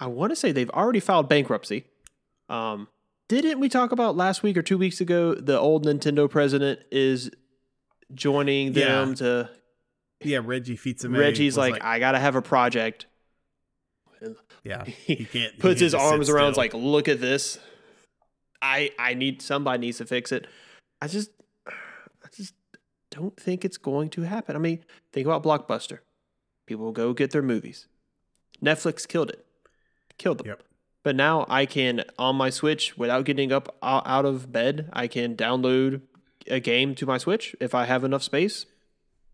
I 0.00 0.06
want 0.06 0.32
to 0.32 0.36
say 0.36 0.52
they've 0.52 0.70
already 0.70 1.00
filed 1.00 1.28
bankruptcy. 1.28 1.84
Um, 2.48 2.88
didn't 3.28 3.60
we 3.60 3.68
talk 3.68 3.92
about 3.92 4.16
last 4.16 4.42
week 4.42 4.56
or 4.56 4.62
two 4.62 4.78
weeks 4.78 5.00
ago? 5.00 5.34
The 5.34 5.58
old 5.58 5.84
Nintendo 5.86 6.28
president 6.30 6.80
is 6.90 7.30
joining 8.14 8.72
them 8.72 9.10
Yeah. 9.10 9.14
to. 9.16 9.50
Yeah, 10.22 10.40
Reggie 10.42 10.76
Fils-Aimé 10.76 11.18
Reggie's 11.18 11.56
was 11.56 11.70
like, 11.70 11.84
I 11.84 11.98
gotta 11.98 12.18
have 12.18 12.34
a 12.36 12.42
project. 12.42 13.06
Yeah, 14.64 14.84
He 15.06 15.24
can't. 15.26 15.58
puts 15.58 15.80
his 15.80 15.94
arms 15.94 16.28
around, 16.28 16.54
still. 16.54 16.62
like, 16.64 16.74
look 16.74 17.08
at 17.08 17.20
this. 17.20 17.58
I 18.62 18.90
I 18.98 19.14
need 19.14 19.42
somebody 19.42 19.78
needs 19.86 19.98
to 19.98 20.06
fix 20.06 20.32
it. 20.32 20.46
I 21.00 21.06
just 21.06 21.30
I 21.68 22.28
just 22.34 22.54
don't 23.10 23.36
think 23.38 23.64
it's 23.64 23.76
going 23.76 24.08
to 24.10 24.22
happen. 24.22 24.56
I 24.56 24.58
mean, 24.58 24.84
think 25.12 25.26
about 25.26 25.42
Blockbuster. 25.42 25.98
People 26.66 26.86
will 26.86 26.92
go 26.92 27.12
get 27.12 27.30
their 27.30 27.42
movies. 27.42 27.86
Netflix 28.62 29.06
killed 29.06 29.30
it. 29.30 29.44
Killed 30.16 30.38
them. 30.38 30.46
Yep. 30.46 30.62
But 31.02 31.14
now 31.16 31.44
I 31.50 31.66
can 31.66 32.04
on 32.18 32.36
my 32.36 32.48
Switch 32.48 32.96
without 32.96 33.26
getting 33.26 33.52
up 33.52 33.76
out 33.82 34.24
of 34.24 34.50
bed, 34.50 34.88
I 34.94 35.06
can 35.06 35.36
download 35.36 36.00
a 36.46 36.60
game 36.60 36.94
to 36.94 37.04
my 37.04 37.18
Switch 37.18 37.54
if 37.60 37.74
I 37.74 37.84
have 37.84 38.04
enough 38.04 38.22
space. 38.22 38.64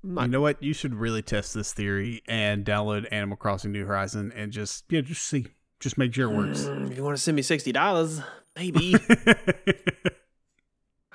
You 0.02 0.28
know 0.28 0.40
what? 0.40 0.62
You 0.62 0.72
should 0.72 0.94
really 0.94 1.20
test 1.22 1.52
this 1.54 1.72
theory 1.74 2.22
and 2.26 2.64
download 2.64 3.06
Animal 3.12 3.36
Crossing 3.36 3.70
New 3.72 3.84
Horizon 3.84 4.32
and 4.34 4.50
just 4.50 4.84
yeah, 4.88 5.02
just 5.02 5.22
see, 5.24 5.46
just 5.78 5.98
make 5.98 6.14
sure 6.14 6.30
it 6.32 6.36
works. 6.36 6.60
Mm, 6.62 6.90
if 6.90 6.96
you 6.96 7.04
want 7.04 7.16
to 7.16 7.22
send 7.22 7.36
me 7.36 7.42
sixty 7.42 7.70
dollars, 7.72 8.20
maybe. 8.56 8.94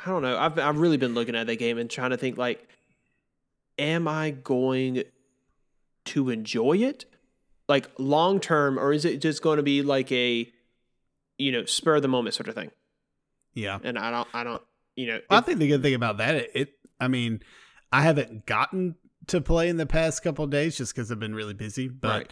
I 0.05 0.09
don't 0.09 0.21
know. 0.21 0.37
I've 0.37 0.59
I've 0.59 0.77
really 0.77 0.97
been 0.97 1.15
looking 1.15 1.35
at 1.35 1.47
that 1.47 1.55
game 1.57 1.77
and 1.77 1.89
trying 1.89 2.11
to 2.11 2.17
think 2.17 2.37
like, 2.37 2.67
am 3.79 4.07
I 4.07 4.31
going 4.31 5.03
to 6.05 6.29
enjoy 6.29 6.73
it, 6.77 7.05
like 7.67 7.89
long 7.97 8.39
term, 8.39 8.77
or 8.77 8.93
is 8.93 9.03
it 9.05 9.19
just 9.19 9.41
going 9.41 9.57
to 9.57 9.63
be 9.63 9.81
like 9.81 10.11
a, 10.11 10.47
you 11.39 11.51
know, 11.51 11.65
spur 11.65 11.95
of 11.95 12.01
the 12.03 12.07
moment 12.07 12.35
sort 12.35 12.47
of 12.49 12.53
thing? 12.55 12.69
yeah, 13.55 13.79
And 13.83 13.97
I 13.97 14.11
don't, 14.11 14.27
I 14.33 14.43
don't, 14.43 14.61
you 14.95 15.07
know, 15.07 15.19
I 15.29 15.39
it- 15.39 15.45
think 15.45 15.57
the 15.59 15.67
good 15.69 15.81
thing 15.81 15.95
about 15.95 16.17
that, 16.17 16.35
it, 16.35 16.51
it 16.53 16.69
I 16.99 17.07
mean, 17.07 17.41
I 17.91 18.01
haven't 18.01 18.45
gotten 18.45 18.95
to 19.27 19.41
play 19.41 19.69
in 19.69 19.77
the 19.77 19.85
past 19.85 20.23
couple 20.23 20.45
of 20.45 20.51
days 20.51 20.77
just 20.77 20.93
because 20.93 21.11
I've 21.11 21.19
been 21.19 21.35
really 21.35 21.53
busy, 21.53 21.87
but 21.87 22.31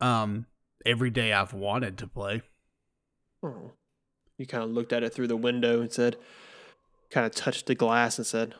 um, 0.00 0.46
every 0.84 1.10
day 1.10 1.32
I've 1.32 1.52
wanted 1.52 1.98
to 1.98 2.06
play. 2.06 2.42
oh. 3.42 3.72
you 4.38 4.46
kind 4.46 4.64
of 4.64 4.70
looked 4.70 4.92
at 4.92 5.02
it 5.02 5.12
through 5.12 5.28
the 5.28 5.36
window 5.36 5.80
and 5.80 5.92
said, 5.92 6.16
kind 7.10 7.26
of 7.26 7.34
touched 7.34 7.66
the 7.66 7.74
glass 7.74 8.18
and 8.18 8.26
said, 8.26 8.54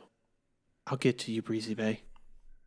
"I'll 0.87 0.97
get 0.99 1.19
to 1.21 1.33
you, 1.33 1.43
Breezy 1.43 1.75
Bay, 1.75 2.03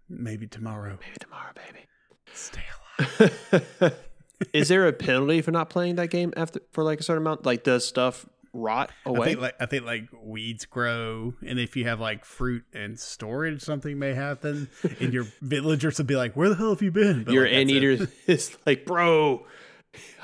Maybe 0.10 0.48
tomorrow. 0.48 0.98
maybe 1.00 1.18
tomorrow, 1.20 1.52
baby." 1.56 1.86
Stay 2.34 2.62
alive. 3.00 3.96
is 4.54 4.68
there 4.68 4.88
a 4.88 4.94
penalty 4.94 5.42
for 5.42 5.52
not 5.52 5.70
playing 5.70 5.96
that 5.96 6.10
game 6.10 6.34
after 6.36 6.60
for 6.72 6.84
like 6.84 7.00
a 7.00 7.04
certain 7.04 7.24
amount? 7.24 7.46
Like, 7.46 7.64
does 7.64 7.88
stuff 7.88 8.26
rot 8.54 8.92
I 9.06 9.10
away? 9.10 9.28
think 9.30 9.42
like 9.42 9.56
I 9.60 9.66
think 9.66 9.84
like 9.86 10.10
weeds 10.22 10.66
grow, 10.66 11.34
and 11.46 11.60
if 11.60 11.76
you 11.76 11.86
have 11.86 12.00
like 12.00 12.26
fruit 12.26 12.64
and 12.74 13.00
storage, 13.00 13.62
something 13.62 13.98
may 14.00 14.14
happen. 14.14 14.70
and 15.00 15.14
your 15.14 15.26
villagers 15.42 15.98
will 15.98 16.06
be 16.06 16.16
like, 16.16 16.36
"Where 16.36 16.50
the 16.50 16.56
hell 16.56 16.70
have 16.70 16.82
you 16.82 16.92
been?" 16.92 17.24
But, 17.24 17.34
Your 17.34 17.44
like, 17.46 17.54
anteater 17.54 17.92
it. 17.92 18.10
is 18.28 18.58
like, 18.66 18.86
bro, 18.86 19.46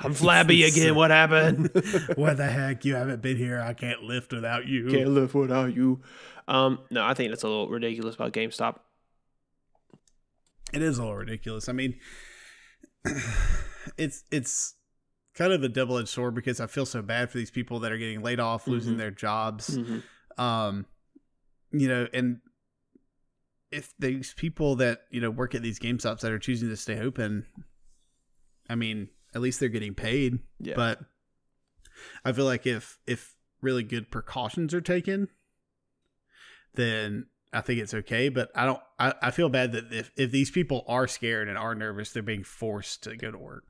I'm 0.00 0.14
flabby 0.14 0.64
again. 0.64 0.94
What 0.94 1.10
happened? 1.10 1.70
what 2.16 2.36
the 2.36 2.46
heck? 2.46 2.84
You 2.84 2.94
haven't 2.96 3.22
been 3.22 3.36
here. 3.36 3.60
I 3.60 3.74
can't 3.74 4.02
lift 4.02 4.32
without 4.32 4.66
you. 4.66 4.88
Can't 4.90 5.10
lift 5.10 5.34
without 5.34 5.74
you. 5.74 6.02
Um, 6.46 6.80
no, 6.90 7.04
I 7.04 7.14
think 7.14 7.30
that's 7.30 7.42
a 7.42 7.48
little 7.48 7.68
ridiculous 7.68 8.14
about 8.14 8.32
GameStop. 8.32 8.78
It 10.72 10.82
is 10.82 10.98
a 10.98 11.02
little 11.02 11.16
ridiculous. 11.16 11.68
I 11.68 11.72
mean, 11.72 11.98
it's 13.96 14.24
it's 14.30 14.74
kind 15.34 15.52
of 15.52 15.62
a 15.62 15.68
double 15.68 15.98
edged 15.98 16.08
sword 16.08 16.34
because 16.34 16.60
I 16.60 16.66
feel 16.66 16.86
so 16.86 17.02
bad 17.02 17.30
for 17.30 17.38
these 17.38 17.50
people 17.50 17.80
that 17.80 17.92
are 17.92 17.98
getting 17.98 18.22
laid 18.22 18.40
off, 18.40 18.66
losing 18.68 18.94
Mhm. 18.94 18.98
their 18.98 19.10
jobs. 19.10 19.76
Mhm. 19.76 20.02
Um, 20.38 20.86
you 21.72 21.88
know, 21.88 22.08
and 22.12 22.40
if 23.70 23.92
these 23.98 24.32
people 24.34 24.76
that 24.76 25.02
you 25.10 25.20
know 25.20 25.30
work 25.30 25.54
at 25.54 25.62
these 25.62 25.78
GameStops 25.80 26.20
that 26.20 26.30
are 26.32 26.38
choosing 26.38 26.68
to 26.68 26.76
stay 26.76 27.00
open, 27.00 27.46
I 28.68 28.74
mean, 28.76 29.08
at 29.34 29.40
least 29.40 29.58
they're 29.60 29.68
getting 29.68 29.94
paid. 29.94 30.38
Yeah. 30.60 30.74
But 30.76 31.00
I 32.24 32.32
feel 32.32 32.44
like 32.44 32.66
if 32.66 32.98
if 33.06 33.34
really 33.60 33.82
good 33.82 34.10
precautions 34.10 34.72
are 34.74 34.80
taken, 34.80 35.28
then 36.74 37.26
I 37.52 37.60
think 37.60 37.80
it's 37.80 37.94
okay. 37.94 38.28
But 38.28 38.50
I 38.54 38.66
don't. 38.66 38.80
I, 38.98 39.14
I 39.22 39.30
feel 39.32 39.48
bad 39.48 39.72
that 39.72 39.92
if 39.92 40.12
if 40.16 40.30
these 40.30 40.50
people 40.50 40.84
are 40.86 41.06
scared 41.08 41.48
and 41.48 41.58
are 41.58 41.74
nervous, 41.74 42.12
they're 42.12 42.22
being 42.22 42.44
forced 42.44 43.02
to 43.04 43.16
go 43.16 43.30
to 43.32 43.38
work. 43.38 43.64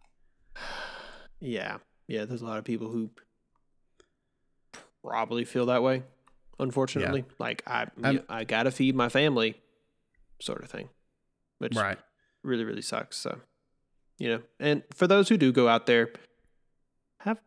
Yeah. 1.41 1.79
Yeah, 2.07 2.25
there's 2.25 2.43
a 2.43 2.47
lot 2.47 2.59
of 2.59 2.65
people 2.65 2.89
who 2.89 3.11
probably 5.03 5.45
feel 5.45 5.67
that 5.67 5.83
way, 5.83 6.03
unfortunately. 6.59 7.25
Like 7.39 7.63
I 7.67 7.87
I'm- 8.03 8.25
I 8.29 8.45
got 8.45 8.65
to 8.65 8.71
feed 8.71 8.95
my 8.95 9.09
family 9.09 9.61
sort 10.41 10.63
of 10.63 10.71
thing. 10.71 10.89
Which 11.59 11.75
Right. 11.77 11.99
really 12.43 12.65
really 12.65 12.83
sucks, 12.83 13.17
so 13.17 13.41
you 14.19 14.29
know. 14.29 14.43
And 14.59 14.83
for 14.93 15.07
those 15.07 15.29
who 15.29 15.37
do 15.37 15.53
go 15.53 15.69
out 15.69 15.87
there, 15.87 16.13
have 17.21 17.41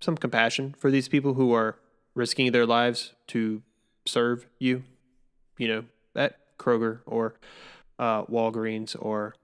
some 0.00 0.16
compassion 0.16 0.74
for 0.78 0.90
these 0.90 1.08
people 1.08 1.34
who 1.34 1.52
are 1.52 1.78
risking 2.14 2.52
their 2.52 2.66
lives 2.66 3.12
to 3.28 3.62
serve 4.06 4.46
you, 4.58 4.84
you 5.58 5.68
know, 5.68 5.84
at 6.14 6.56
Kroger 6.58 7.00
or 7.06 7.34
uh, 7.98 8.24
Walgreens 8.26 8.96
or 8.98 9.34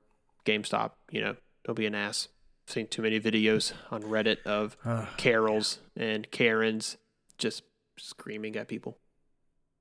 GameStop, 0.44 0.92
you 1.10 1.20
know, 1.20 1.36
don't 1.64 1.74
be 1.74 1.84
an 1.86 1.94
ass. 1.94 2.28
Seen 2.66 2.88
too 2.88 3.02
many 3.02 3.20
videos 3.20 3.72
on 3.90 4.02
Reddit 4.02 4.42
of 4.44 4.76
Ugh. 4.84 5.06
Carols 5.16 5.78
and 5.96 6.28
Karens 6.30 6.96
just 7.38 7.62
screaming 7.98 8.56
at 8.56 8.68
people. 8.68 8.98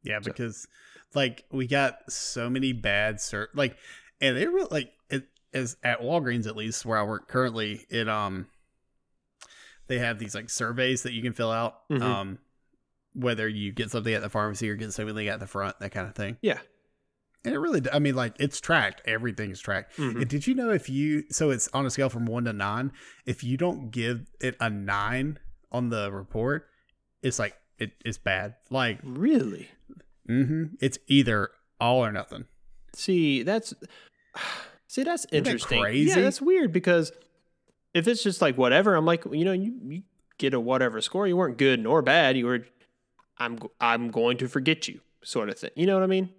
Yeah, 0.04 0.20
So- 0.22 0.32
because 0.32 0.68
like 1.14 1.46
we 1.52 1.66
got 1.68 2.12
so 2.12 2.50
many 2.50 2.74
bad 2.74 3.20
ser 3.22 3.50
like, 3.56 3.76
and 4.22 4.36
they 4.38 4.48
were 4.48 4.66
like 4.70 4.92
it 5.10 5.28
as 5.54 5.78
at 5.84 6.02
Walgreens 6.02 6.46
at 6.48 6.56
least 6.56 6.86
where 6.86 6.98
I 7.00 7.04
work 7.04 7.28
currently. 7.28 7.86
It 7.90 8.08
um, 8.10 8.48
they 9.88 10.00
have 10.00 10.20
these 10.20 10.36
like 10.36 10.50
surveys 10.50 11.04
that 11.04 11.14
you 11.14 11.22
can 11.22 11.34
fill 11.34 11.52
out. 11.52 11.88
Mhm. 11.90 12.02
Um, 12.02 12.40
whether 13.14 13.48
you 13.48 13.72
get 13.72 13.90
something 13.92 14.14
at 14.14 14.22
the 14.22 14.30
pharmacy 14.30 14.70
or 14.70 14.76
get 14.76 14.92
something 14.94 15.28
at 15.28 15.40
the 15.40 15.48
front, 15.48 15.80
that 15.80 15.92
kind 15.92 16.08
of 16.08 16.16
thing. 16.16 16.38
Yeah. 16.42 16.60
And 17.46 17.54
it 17.56 17.60
really, 17.60 17.82
I 17.94 18.00
mean, 18.00 18.16
like 18.16 18.34
it's 18.40 18.60
tracked. 18.60 19.02
Everything's 19.06 19.60
tracked. 19.60 19.98
Mhm. 19.98 20.22
And 20.22 20.28
did 20.28 20.48
you 20.48 20.56
know 20.56 20.70
if 20.72 20.90
you, 20.90 21.24
so 21.30 21.50
it's 21.52 21.68
on 21.74 21.86
a 21.86 21.90
scale 21.90 22.10
from 22.10 22.26
one 22.26 22.46
to 22.46 22.54
nine, 22.54 22.92
if 23.26 23.44
you 23.44 23.58
don't 23.58 23.92
give 23.92 24.26
it 24.42 24.56
a 24.60 24.70
nine 24.70 25.40
on 25.72 25.90
the 25.90 26.12
report, 26.12 26.68
it's 27.22 27.40
like, 27.40 27.56
it, 27.78 27.92
it's 28.06 28.18
bad. 28.18 28.56
Like, 28.70 29.00
Really? 29.04 29.70
hmm 30.28 30.66
it's 30.80 30.98
either 31.08 31.52
all 31.80 32.04
or 32.04 32.12
nothing. 32.12 32.46
See, 32.94 33.44
that's 33.44 33.74
see 34.88 35.04
that's 35.04 35.26
that 35.28 35.34
interesting. 35.38 35.82
crazy? 35.82 36.10
Yeah, 36.10 36.22
that's 36.24 36.42
weird 36.42 36.72
because 36.72 37.12
if 37.94 38.08
it's 38.08 38.24
just 38.24 38.42
like 38.42 38.58
whatever, 38.58 38.96
I'm 38.96 39.06
like, 39.06 39.24
you 39.32 39.46
know, 39.46 39.52
you, 39.54 39.74
you 39.84 40.04
get 40.38 40.54
a 40.54 40.60
whatever 40.60 41.00
score. 41.02 41.28
You 41.28 41.38
weren't 41.38 41.58
good 41.58 41.80
nor 41.82 42.02
bad. 42.02 42.38
You 42.38 42.46
were, 42.48 42.66
I'm 43.38 43.60
I'm 43.80 44.10
going 44.10 44.38
to 44.38 44.48
forget 44.48 44.88
you, 44.88 45.02
sort 45.24 45.50
of 45.50 45.60
thing. 45.60 45.72
You 45.76 45.86
know 45.86 45.94
what 45.96 46.04
I 46.04 46.08
mean? 46.08 46.30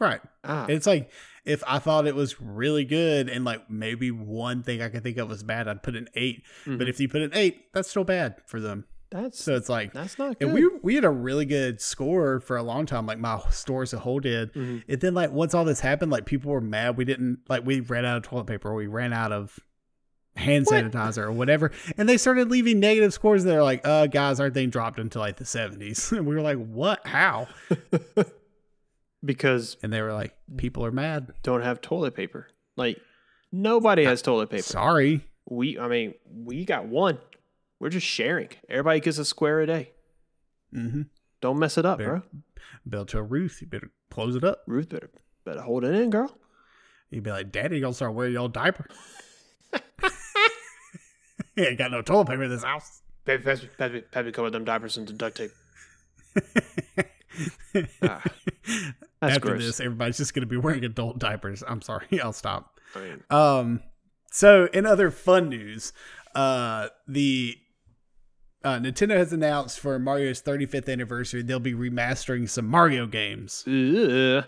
Right. 0.00 0.20
Ah, 0.42 0.66
It's 0.68 0.86
like, 0.86 1.10
if 1.44 1.62
I 1.66 1.78
thought 1.78 2.06
it 2.06 2.14
was 2.14 2.40
really 2.40 2.84
good 2.84 3.28
and 3.28 3.44
like 3.44 3.70
maybe 3.70 4.10
one 4.10 4.62
thing 4.62 4.82
I 4.82 4.88
could 4.88 5.02
think 5.02 5.18
of 5.18 5.28
was 5.28 5.42
bad, 5.42 5.68
I'd 5.68 5.82
put 5.82 5.94
an 5.94 6.08
8 6.14 6.42
But 6.66 6.78
mhm. 6.78 6.88
if 6.88 6.98
you 7.00 7.08
put 7.08 7.22
an 7.22 7.30
eight, 7.34 7.72
that's 7.72 7.90
still 7.90 8.04
bad 8.04 8.36
for 8.46 8.60
them. 8.60 8.86
that's 9.10 9.42
So 9.44 9.54
it's 9.54 9.68
like, 9.68 9.92
that's 9.92 10.18
not 10.18 10.38
good. 10.40 10.46
And 10.48 10.54
we 10.54 10.68
we 10.82 10.94
had 10.96 11.04
a 11.04 11.10
really 11.10 11.44
good 11.44 11.80
score 11.80 12.40
for 12.40 12.56
a 12.56 12.62
long 12.62 12.86
time. 12.86 13.06
Like 13.06 13.18
my 13.18 13.40
store 13.50 13.82
as 13.82 13.92
a 13.92 13.98
whole 14.00 14.18
did. 14.20 14.52
Mhm. 14.54 14.82
And 14.88 15.00
then 15.00 15.14
like 15.14 15.30
once 15.30 15.54
all 15.54 15.64
this 15.64 15.80
happened, 15.80 16.10
like 16.10 16.24
people 16.26 16.50
were 16.50 16.60
mad. 16.60 16.96
We 16.96 17.04
didn't 17.04 17.40
like 17.48 17.64
we 17.64 17.80
ran 17.80 18.04
out 18.04 18.16
of 18.16 18.22
toilet 18.24 18.46
paper. 18.46 18.70
Or 18.70 18.74
we 18.74 18.86
ran 18.88 19.12
out 19.12 19.30
of 19.30 19.58
hand 20.36 20.66
What? 20.66 20.82
sanitizer 20.84 21.18
or 21.24 21.30
whatever. 21.32 21.70
And 21.96 22.08
they 22.08 22.16
started 22.16 22.50
leaving 22.50 22.80
negative 22.80 23.12
scores. 23.12 23.44
They're 23.44 23.62
like, 23.62 23.86
uh, 23.86 24.06
guys, 24.08 24.40
our 24.40 24.50
thing 24.50 24.70
dropped 24.70 24.98
into 24.98 25.20
like 25.20 25.36
the 25.36 25.44
seventies. 25.44 26.10
And 26.16 26.26
we 26.26 26.34
were 26.34 26.40
like, 26.42 26.58
what? 26.58 27.06
How? 27.06 27.46
because 29.24 29.76
And 29.82 29.92
they 29.92 30.02
were 30.02 30.12
like, 30.12 30.34
people 30.56 30.84
are 30.84 30.90
mad. 30.92 31.32
don't 31.42 31.62
have 31.62 31.80
toilet 31.80 32.14
paper. 32.14 32.48
Like 32.76 33.00
nobody 33.52 34.04
has 34.04 34.22
toilet 34.22 34.50
paper. 34.50 34.62
Sorry. 34.62 35.26
We, 35.48 35.78
I 35.78 35.88
mean, 35.88 36.14
we 36.32 36.64
got 36.64 36.86
one. 36.86 37.18
We're 37.78 37.90
just 37.90 38.06
sharing. 38.06 38.48
Everybody 38.68 39.00
gets 39.00 39.18
a 39.18 39.24
square 39.24 39.60
a 39.60 39.66
day. 39.66 39.92
Mm-hmm. 40.74 41.02
Don't 41.40 41.58
mess 41.58 41.76
it 41.78 41.84
up, 41.84 41.98
Better- 41.98 42.22
bro. 42.86 43.04
To 43.04 43.18
a 43.18 43.22
Ruth. 43.22 43.58
You 43.60 43.66
better 43.66 43.90
close 44.10 44.36
it 44.36 44.44
up. 44.44 44.62
Ruth 44.66 44.88
better 44.88 45.10
better 45.44 45.60
hold 45.60 45.84
it 45.84 45.94
in, 45.94 46.10
girl. 46.10 46.34
You'd 47.10 47.22
be 47.24 47.30
like, 47.30 47.52
Daddy, 47.52 47.76
you 47.76 47.82
gonna 47.82 47.94
start 47.94 48.14
wearing 48.14 48.32
your 48.32 48.48
diaper. 48.48 48.86
you 49.72 49.80
ain't 51.64 51.78
got 51.78 51.90
no 51.90 52.02
toilet 52.02 52.28
paper 52.28 52.44
in 52.44 52.50
this 52.50 52.64
house. 52.64 53.02
Baby, 53.24 53.50
a 53.50 54.02
couple 54.32 54.46
of 54.46 54.52
them 54.52 54.64
diapers 54.64 54.96
and 54.96 55.16
duct 55.18 55.36
tape. 55.36 55.50
Ah, 58.02 58.22
that's 59.26 59.36
After 59.36 59.50
gross. 59.50 59.62
this, 59.64 59.80
everybody's 59.80 60.16
just 60.16 60.34
going 60.34 60.42
to 60.42 60.46
be 60.46 60.56
wearing 60.56 60.84
adult 60.84 61.18
diapers. 61.18 61.62
I'm 61.66 61.82
sorry, 61.82 62.06
I'll 62.22 62.32
stop. 62.32 62.78
I 62.94 63.16
Um, 63.30 63.80
so 64.32 64.68
in 64.72 64.86
other 64.86 65.10
fun 65.10 65.48
news, 65.48 65.92
uh, 66.34 66.88
the 67.08 67.56
uh, 68.64 68.78
Nintendo 68.78 69.16
has 69.16 69.32
announced 69.32 69.78
for 69.80 69.98
Mario's 69.98 70.40
35th 70.42 70.90
anniversary 70.90 71.42
they'll 71.42 71.60
be 71.60 71.74
remastering 71.74 72.48
some 72.48 72.66
Mario 72.66 73.06
games. 73.06 73.62
ugh. 73.66 74.44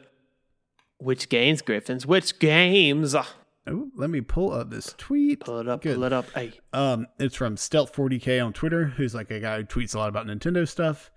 which 0.98 1.28
games, 1.28 1.60
Griffins? 1.62 2.06
Which 2.06 2.38
games? 2.38 3.14
Ah, 3.14 3.34
Oh, 3.68 3.88
let 3.96 4.10
me 4.10 4.20
pull 4.20 4.52
up 4.52 4.70
this 4.70 4.94
tweet. 4.96 5.40
Pull 5.40 5.58
it 5.58 5.68
up, 5.68 5.82
Good. 5.82 5.96
pull 5.96 6.04
it 6.04 6.12
up. 6.12 6.30
Hey, 6.30 6.52
Um, 6.72 7.08
it's 7.18 7.34
from 7.34 7.56
Stealth40k 7.56 8.44
on 8.44 8.52
Twitter, 8.52 8.84
who's 8.96 9.12
like 9.12 9.28
a 9.32 9.40
guy 9.40 9.56
who 9.58 9.64
tweets 9.64 9.92
a 9.92 9.98
lot 9.98 10.08
about 10.08 10.26
Nintendo 10.26 10.66
stuff. 10.68 11.10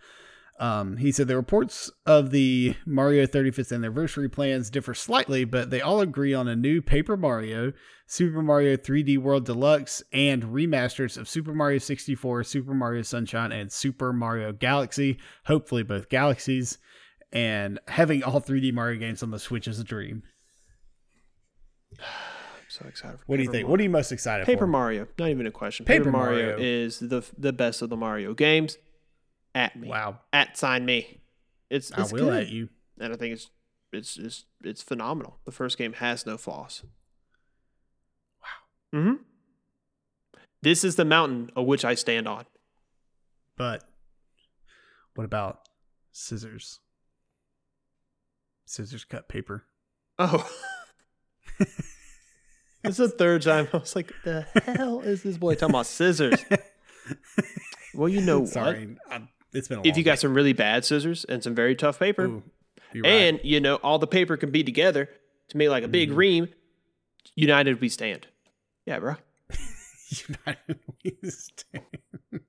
Um, 0.60 0.98
he 0.98 1.14
said 1.14 1.30
the 1.30 1.38
reports 1.38 1.90
of 2.06 2.32
the 2.32 2.76
Mario 2.86 3.26
35th 3.26 3.74
anniversary 3.74 4.28
plans 4.28 4.70
differ 4.70 4.94
slightly, 4.94 5.46
but 5.46 5.70
they 5.70 5.80
all 5.80 6.02
agree 6.02 6.34
on 6.34 6.50
a 6.50 6.56
new 6.56 6.82
Paper 6.82 7.16
Mario, 7.16 7.72
Super 8.08 8.42
Mario 8.42 8.76
3D 8.76 9.18
World 9.20 9.46
Deluxe, 9.46 10.04
and 10.12 10.44
remasters 10.44 11.18
of 11.18 11.30
Super 11.30 11.54
Mario 11.54 11.78
64, 11.78 12.44
Super 12.44 12.74
Mario 12.74 13.04
Sunshine, 13.04 13.54
and 13.54 13.72
Super 13.72 14.12
Mario 14.12 14.52
Galaxy. 14.52 15.18
Hopefully, 15.46 15.84
both 15.84 16.10
galaxies. 16.10 16.78
And 17.32 17.80
having 17.88 18.24
all 18.24 18.42
3D 18.42 18.74
Mario 18.74 19.00
games 19.00 19.24
on 19.24 19.32
the 19.32 19.40
Switch 19.40 19.68
is 19.68 19.80
a 19.80 19.84
dream. 19.86 20.24
I'm 22.00 22.06
so 22.68 22.86
excited. 22.86 23.20
For 23.20 23.26
What 23.28 23.38
do 23.38 23.44
you 23.44 23.50
think? 23.50 23.64
Mario. 23.64 23.72
What 23.72 23.80
are 23.80 23.84
you 23.84 23.90
most 23.90 24.12
excited 24.12 24.46
Paper 24.46 24.58
for? 24.58 24.66
Paper 24.66 24.68
Mario, 24.68 25.08
not 25.18 25.30
even 25.30 25.48
a 25.48 25.52
question. 25.52 25.86
Paper 25.86 26.06
Paper, 26.06 26.12
Mario, 26.12 26.50
Mario. 26.52 26.58
is 26.60 27.00
the 27.00 27.26
the 27.38 27.54
best 27.54 27.82
of 27.82 27.90
the 27.90 27.98
Mario 27.98 28.34
games. 28.34 28.78
At 29.56 29.76
me, 29.76 29.88
Wow, 29.88 30.20
at 30.32 30.58
sign 30.58 30.86
me. 30.86 31.22
It's, 31.70 31.92
I 31.92 32.02
will 32.04 32.26
good. 32.30 32.44
at 32.44 32.50
you. 32.50 32.70
and 33.00 33.14
I 33.14 33.16
think 33.18 33.34
it's 33.34 33.50
it's 33.92 34.18
it's 34.18 34.46
it's 34.64 34.82
phenomenal. 34.84 35.40
The 35.46 35.52
first 35.52 35.78
game 35.78 35.94
has 35.94 36.26
no 36.26 36.38
flaws. 36.38 36.84
Wow. 38.42 39.00
Mm-hmm. 39.00 39.14
This 40.62 40.84
is 40.84 40.96
the 40.96 41.06
mountain 41.06 41.50
of 41.56 41.66
which 41.66 41.84
I 41.86 41.96
stand 41.96 42.28
on. 42.28 42.46
But 43.58 43.84
what 45.16 45.24
about 45.26 45.62
scissors? 46.12 46.80
Scissors 48.66 49.04
cut 49.06 49.28
paper. 49.28 49.66
Oh. 50.20 50.50
It's 52.82 52.96
the 52.96 53.10
third 53.10 53.42
time 53.42 53.68
I 53.74 53.78
was 53.78 53.94
like, 53.94 54.14
"The 54.24 54.46
hell 54.64 55.02
is 55.02 55.22
this 55.22 55.38
boy 55.38 55.56
talking 55.56 55.72
about 55.76 55.86
scissors?" 55.86 56.44
Well, 57.94 58.08
you 58.08 58.22
know 58.22 58.42
what? 58.42 58.50
Sorry, 58.50 58.96
I, 59.10 59.28
it's 59.54 59.68
been 59.68 59.80
a 59.80 59.82
If 59.88 59.98
you 59.98 60.04
got 60.04 60.20
some 60.20 60.34
really 60.34 60.54
bad 60.54 60.86
scissors 60.86 61.26
and 61.26 61.44
some 61.44 61.56
very 61.56 61.76
tough 61.76 62.00
paper, 62.00 62.26
Ooh, 62.26 62.44
you're 62.94 63.04
right. 63.04 63.12
and 63.12 63.40
you 63.44 63.60
know 63.60 63.76
all 63.78 64.00
the 64.00 64.08
paper 64.08 64.38
can 64.38 64.52
be 64.52 64.64
together 64.64 65.10
to 65.50 65.58
make 65.58 65.70
like 65.70 65.84
a 65.84 65.88
big 65.88 66.12
Mhm. 66.12 66.16
ream, 66.16 66.50
united 67.36 67.82
we 67.82 67.90
stand. 67.90 68.28
Yeah, 68.86 69.00
bro. 69.00 69.16
United 70.28 70.80
We 71.04 71.30
Stand. 71.30 71.86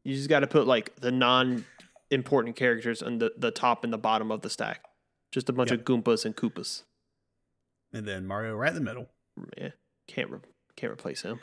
You 0.05 0.15
just 0.15 0.29
got 0.31 0.41
to 0.41 0.47
put 0.47 0.67
like 0.67 0.97
the 0.97 1.11
non-important 1.11 2.57
characters 2.57 3.03
on 3.03 3.19
the, 3.19 3.33
the 3.37 3.51
top 3.51 3.85
and 3.85 3.93
the 3.93 3.99
bottom 3.99 4.31
of 4.31 4.41
the 4.43 4.49
stack. 4.51 4.83
Just 5.31 5.49
a 5.49 5.53
bunch 5.53 5.71
Yep. 5.71 5.81
of 5.81 5.85
Goombas 5.85 6.25
and 6.25 6.35
Koopas. 6.37 6.83
and 7.93 8.07
then 8.07 8.27
Mario 8.27 8.55
right 8.55 8.69
in 8.71 8.75
the 8.75 8.81
middle. 8.81 9.09
Yeah, 9.59 9.71
can't 10.09 10.31
re- 10.31 10.39
can't 10.77 10.93
replace 10.93 11.23
him. 11.23 11.41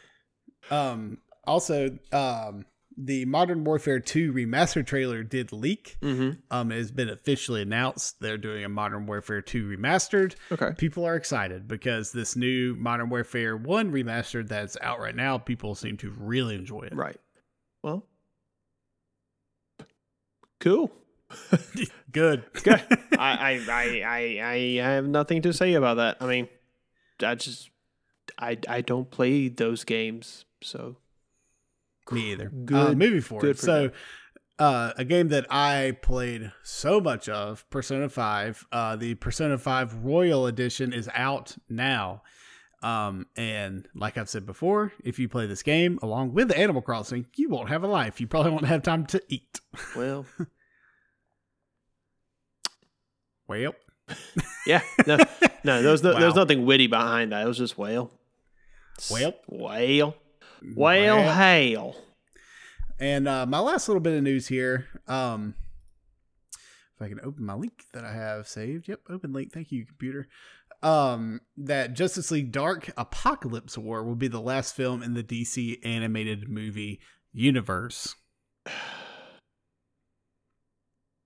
Um, 0.71 1.19
also, 1.45 1.97
um, 2.11 2.65
the 2.97 3.25
Modern 3.25 3.63
Warfare 3.63 3.99
2 3.99 4.33
remaster 4.33 4.85
trailer 4.85 5.21
did 5.21 5.51
leak. 5.51 5.97
Mm-hmm. 6.01 6.39
Um, 6.49 6.71
it 6.71 6.77
has 6.77 6.91
been 6.91 7.09
officially 7.09 7.61
announced. 7.61 8.19
They're 8.19 8.39
doing 8.39 8.65
a 8.65 8.69
Modern 8.69 9.05
Warfare 9.05 9.41
2 9.41 9.67
remastered. 9.67 10.35
Okay. 10.51 10.71
People 10.77 11.05
are 11.05 11.15
excited 11.15 11.67
because 11.67 12.11
this 12.11 12.35
new 12.35 12.75
Modern 12.75 13.09
Warfare 13.09 13.55
1 13.55 13.91
remastered 13.91 14.47
that's 14.47 14.77
out 14.81 14.99
right 14.99 15.15
now, 15.15 15.37
people 15.37 15.75
seem 15.75 15.95
to 15.97 16.11
really 16.17 16.55
enjoy 16.55 16.81
it. 16.81 16.95
Right. 16.95 17.17
Well, 17.83 18.03
cool. 20.59 20.91
Good. 22.11 22.45
Good. 22.63 22.83
I, 23.19 23.59
I, 23.59 23.65
I, 23.69 24.03
I, 24.05 24.79
I 24.81 24.89
have 24.89 25.07
nothing 25.07 25.43
to 25.43 25.53
say 25.53 25.73
about 25.73 25.97
that. 25.97 26.17
I 26.19 26.25
mean, 26.25 26.47
I 27.21 27.35
just, 27.35 27.69
I, 28.39 28.57
I 28.67 28.81
don't 28.81 29.11
play 29.11 29.49
those 29.49 29.83
games, 29.83 30.45
so 30.61 30.97
Me 32.11 32.31
either. 32.31 32.49
Good- 32.49 32.75
Uh, 32.75 32.93
moving 32.93 33.21
forward. 33.21 33.41
good 33.43 33.57
for 33.59 33.65
so, 33.65 33.91
uh, 34.59 34.93
a 34.97 35.05
game 35.05 35.27
that 35.29 35.45
I 35.51 35.97
played 36.01 36.51
so 36.63 36.99
much 36.99 37.29
of, 37.29 37.69
Persona 37.69 38.09
5, 38.09 38.65
uh, 38.71 38.95
the 38.95 39.15
Persona 39.15 39.57
5 39.57 39.93
Royal 40.03 40.47
Edition 40.47 40.93
is 40.93 41.09
out 41.13 41.55
now. 41.69 42.23
Um, 42.83 43.25
and 43.35 43.87
like 43.95 44.17
I've 44.19 44.29
said 44.29 44.45
before, 44.45 44.93
if 45.03 45.17
you 45.19 45.27
play 45.27 45.47
this 45.47 45.63
game 45.63 45.97
along 46.03 46.33
with 46.33 46.51
Animal 46.55 46.81
Crossing, 46.83 47.25
you 47.35 47.49
won't 47.49 47.69
have 47.69 47.83
a 47.83 47.87
life. 47.87 48.21
You 48.21 48.27
probably 48.27 48.51
won't 48.51 48.65
have 48.65 48.83
time 48.83 49.05
to 49.07 49.21
eat. 49.29 49.59
well, 49.95 50.25
Well, 53.47 53.73
yeah, 54.65 54.81
no, 55.05 55.17
no, 55.63 55.81
there 55.81 55.91
was 55.91 56.03
no, 56.03 56.13
there 56.13 56.25
was 56.25 56.35
nothing 56.43 56.65
witty 56.65 56.87
behind 56.87 57.31
that. 57.31 57.43
It 57.43 57.47
was 57.47 57.57
just 57.57 57.77
whale, 57.77 58.11
Well. 59.09 59.33
whale, 59.47 60.15
Well. 60.75 61.33
hail. 61.33 61.95
And 62.99 63.27
uh, 63.27 63.45
my 63.45 63.59
last 63.59 63.87
little 63.87 64.01
bit 64.01 64.17
of 64.17 64.23
news 64.23 64.47
here. 64.47 64.87
Um, 65.07 65.53
if 66.95 67.01
I 67.01 67.09
can 67.09 67.19
open 67.23 67.45
my 67.45 67.53
link 67.53 67.83
that 67.93 68.03
I 68.03 68.11
have 68.13 68.47
saved. 68.47 68.87
Yep, 68.87 69.01
open 69.09 69.31
link. 69.33 69.53
Thank 69.53 69.71
you, 69.71 69.85
computer. 69.85 70.27
Um, 70.81 71.41
that 71.57 71.93
Justice 71.93 72.31
League 72.31 72.51
Dark 72.51 72.91
Apocalypse 72.97 73.77
War 73.77 74.03
will 74.03 74.15
be 74.15 74.27
the 74.27 74.41
last 74.41 74.75
film 74.75 75.03
in 75.03 75.13
the 75.13 75.23
DC 75.23 75.77
animated 75.85 76.49
movie 76.49 76.99
universe. 77.33 78.15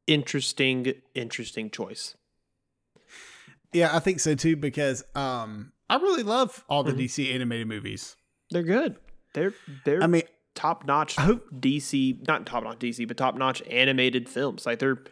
Interesting, 0.08 0.94
interesting 1.16 1.70
choice. 1.70 2.16
Yeah, 3.72 3.96
I 3.96 4.00
think 4.00 4.20
so 4.20 4.36
too 4.36 4.58
because 4.58 5.04
um, 5.16 5.72
I 5.90 5.96
really 5.98 6.24
love 6.24 6.66
all 6.68 6.84
the 6.84 6.92
Mhm. 6.92 6.98
DC 7.06 7.34
animated 7.34 7.68
movies. 7.68 8.18
They're 8.50 8.64
good. 8.64 8.98
They're 9.34 9.54
they're 9.86 10.04
I 10.04 10.08
mean, 10.08 10.24
top 10.56 10.86
notch 10.86 11.18
I 11.18 11.24
hope 11.24 11.50
DC, 11.52 12.28
not 12.28 12.46
top 12.46 12.64
notch 12.64 12.80
DC, 12.80 13.08
but 13.08 13.18
top 13.18 13.36
notch 13.36 13.62
animated 13.70 14.28
films. 14.30 14.66
Like 14.66 14.80
they're 14.80 15.04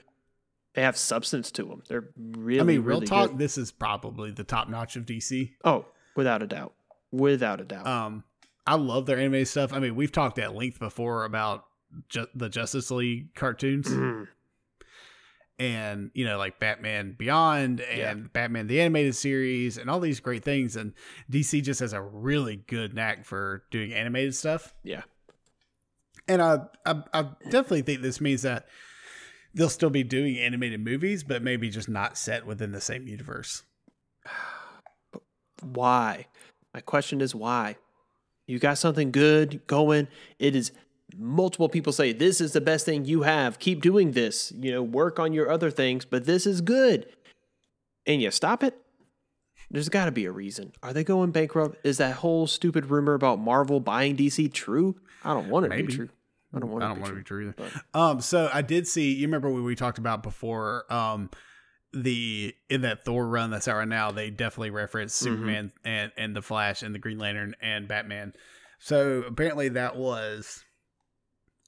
they 0.75 0.81
have 0.83 0.97
substance 0.97 1.51
to 1.53 1.63
them. 1.63 1.81
They're 1.87 2.09
really 2.17 2.59
I 2.59 2.63
mean, 2.63 2.81
real 2.83 2.97
really 2.97 3.07
talk. 3.07 3.29
good. 3.31 3.39
This 3.39 3.57
is 3.57 3.71
probably 3.71 4.31
the 4.31 4.43
top 4.43 4.69
notch 4.69 4.95
of 4.95 5.05
DC. 5.05 5.51
Oh, 5.63 5.85
without 6.15 6.43
a 6.43 6.47
doubt, 6.47 6.73
without 7.11 7.59
a 7.59 7.65
doubt. 7.65 7.87
Um, 7.87 8.23
I 8.67 8.75
love 8.75 9.05
their 9.07 9.17
animated 9.17 9.47
stuff. 9.47 9.73
I 9.73 9.79
mean, 9.79 9.95
we've 9.95 10.11
talked 10.11 10.37
at 10.37 10.53
length 10.53 10.79
before 10.79 11.25
about 11.25 11.65
ju- 12.09 12.27
the 12.35 12.49
Justice 12.49 12.91
League 12.91 13.33
cartoons, 13.33 13.87
Mm. 13.89 14.27
And 15.59 16.09
you 16.13 16.23
know, 16.25 16.37
like 16.37 16.59
Batman 16.59 17.15
Beyond 17.17 17.81
and 17.81 17.97
Yeah. 18.21 18.27
Batman 18.31 18.67
the 18.67 18.79
animated 18.81 19.15
series, 19.15 19.77
and 19.77 19.89
all 19.89 19.99
these 19.99 20.19
great 20.19 20.43
things. 20.43 20.75
And 20.75 20.93
DC 21.31 21.61
just 21.61 21.81
has 21.81 21.93
a 21.93 22.01
really 22.01 22.57
good 22.67 22.93
knack 22.93 23.25
for 23.25 23.63
doing 23.69 23.93
animated 23.93 24.35
stuff. 24.35 24.73
yeah, 24.83 25.03
And 26.27 26.41
I, 26.41 26.59
I, 26.85 27.03
I 27.13 27.23
definitely 27.49 27.81
think 27.81 28.01
this 28.01 28.21
means 28.21 28.43
that 28.43 28.67
they'll 29.53 29.69
still 29.69 29.89
be 29.89 30.03
doing 30.03 30.37
animated 30.37 30.83
movies, 30.83 31.23
but 31.23 31.43
maybe 31.43 31.69
just 31.69 31.89
not 31.89 32.17
set 32.17 32.45
within 32.45 32.71
the 32.71 32.81
same 32.81 33.07
universe. 33.07 33.63
why? 35.61 36.27
My 36.73 36.81
question 36.81 37.19
is 37.21 37.35
why? 37.35 37.75
You 38.47 38.59
got 38.59 38.77
something 38.77 39.11
good 39.11 39.65
going. 39.67 40.07
It 40.39 40.55
is 40.55 40.71
multiple 41.17 41.69
people 41.69 41.91
say 41.93 42.11
this 42.13 42.39
is 42.41 42.53
the 42.53 42.61
best 42.61 42.85
thing 42.85 43.05
you 43.05 43.23
have. 43.23 43.59
Keep 43.59 43.81
doing 43.81 44.11
this. 44.11 44.51
You 44.57 44.71
know, 44.71 44.83
work 44.83 45.19
on 45.19 45.33
your 45.33 45.49
other 45.51 45.71
things, 45.71 46.05
but 46.05 46.25
this 46.25 46.45
is 46.45 46.61
good. 46.61 47.07
And 48.05 48.21
you 48.21 48.31
stop 48.31 48.63
it? 48.63 48.75
There's 49.71 49.89
got 49.89 50.05
to 50.05 50.11
be 50.11 50.25
a 50.25 50.31
reason. 50.31 50.71
Are 50.81 50.93
they 50.93 51.03
going 51.03 51.31
bankrupt? 51.31 51.77
Is 51.85 51.97
that 51.97 52.15
whole 52.15 52.47
stupid 52.47 52.87
rumor 52.87 53.13
about 53.13 53.39
Marvel 53.39 53.79
buying 53.79 54.17
DC 54.17 54.51
true? 54.51 54.95
I 55.23 55.33
don't 55.33 55.49
want 55.49 55.67
it 55.67 55.69
to 55.69 55.83
be 55.83 55.93
true. 55.93 56.09
I 56.55 56.59
don't 56.59 56.71
want 56.71 56.83
I 56.83 56.87
it 56.87 56.89
don't 56.89 56.95
to 56.97 57.01
want 57.03 57.15
be 57.15 57.19
to 57.21 57.23
true. 57.23 57.39
be 57.49 57.53
true 57.53 57.65
either. 57.67 57.71
but- 57.93 57.99
Um, 57.99 58.21
so 58.21 58.49
I 58.51 58.63
did 58.63 58.87
see. 58.87 59.13
You 59.13 59.27
remember 59.27 59.49
when 59.51 59.63
we 59.63 59.75
talked 59.75 59.99
about 59.99 60.23
before? 60.23 60.91
Um, 60.91 61.29
the 61.93 62.55
in 62.69 62.81
that 62.81 63.03
Thor 63.05 63.27
run 63.27 63.49
that's 63.51 63.67
out 63.67 63.77
right 63.77 63.87
now, 63.87 64.11
they 64.11 64.29
definitely 64.31 64.69
reference 64.71 65.13
Mhm. 65.19 65.23
Superman 65.23 65.71
and 65.83 66.11
and 66.17 66.35
the 66.35 66.41
Flash 66.41 66.81
and 66.83 66.93
the 66.95 66.99
Green 66.99 67.17
Lantern 67.19 67.55
and 67.61 67.87
Batman. 67.87 68.33
So 68.79 69.23
apparently 69.27 69.69
that 69.69 69.95
was 69.95 70.63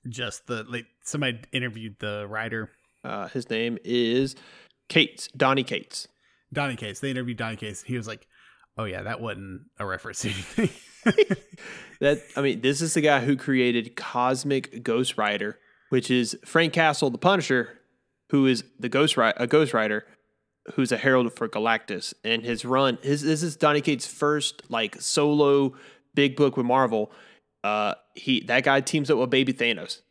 just 0.09 0.47
the 0.47 0.63
like 0.63 0.85
somebody 1.03 1.39
interviewed 1.51 1.95
the 1.99 2.25
writer 2.29 2.71
Uh, 3.03 3.27
his 3.29 3.49
name 3.49 3.77
is 3.83 4.35
Cates, 4.89 5.27
Donny 5.35 5.63
Cates. 5.63 6.07
Donny 6.53 6.75
Cates. 6.75 6.99
They 6.99 7.09
interviewed 7.11 7.37
Donny 7.37 7.55
Cates. 7.55 7.81
He 7.81 7.95
was 7.97 8.07
like, 8.07 8.27
"Oh 8.77 8.83
yeah, 8.83 9.03
that 9.03 9.21
wasn't 9.21 9.63
a 9.79 9.85
reference 9.85 10.21
to 10.21 10.29
anything." 10.29 10.69
That 11.99 12.23
I 12.35 12.41
mean, 12.41 12.61
this 12.61 12.81
is 12.81 12.95
the 12.95 13.01
guy 13.01 13.19
who 13.19 13.35
created 13.35 13.95
Cosmic 13.95 14.83
Ghost 14.83 15.17
Rider, 15.19 15.59
which 15.89 16.09
is 16.09 16.35
Frank 16.45 16.73
Castle, 16.73 17.11
the 17.11 17.19
Punisher, 17.19 17.77
who 18.31 18.47
is 18.47 18.63
the 18.79 18.89
Ghost 18.89 19.17
Rider, 19.17 19.37
a 19.37 19.45
Ghost 19.45 19.73
Rider, 19.73 20.05
who's 20.73 20.91
a 20.91 20.97
herald 20.97 21.31
for 21.33 21.47
Galactus. 21.47 22.15
And 22.23 22.43
his 22.43 22.65
run, 22.65 22.97
his 23.03 23.21
this 23.21 23.43
is 23.43 23.55
Donny 23.55 23.81
Cates' 23.81 24.07
first 24.07 24.63
like 24.69 24.99
solo 24.99 25.73
big 26.15 26.35
book 26.35 26.57
with 26.57 26.65
Marvel. 26.65 27.11
Uh, 27.63 27.95
he 28.15 28.41
that 28.45 28.63
guy 28.63 28.81
teams 28.81 29.09
up 29.11 29.17
with 29.17 29.29
Baby 29.29 29.53
Thanos. 29.53 30.01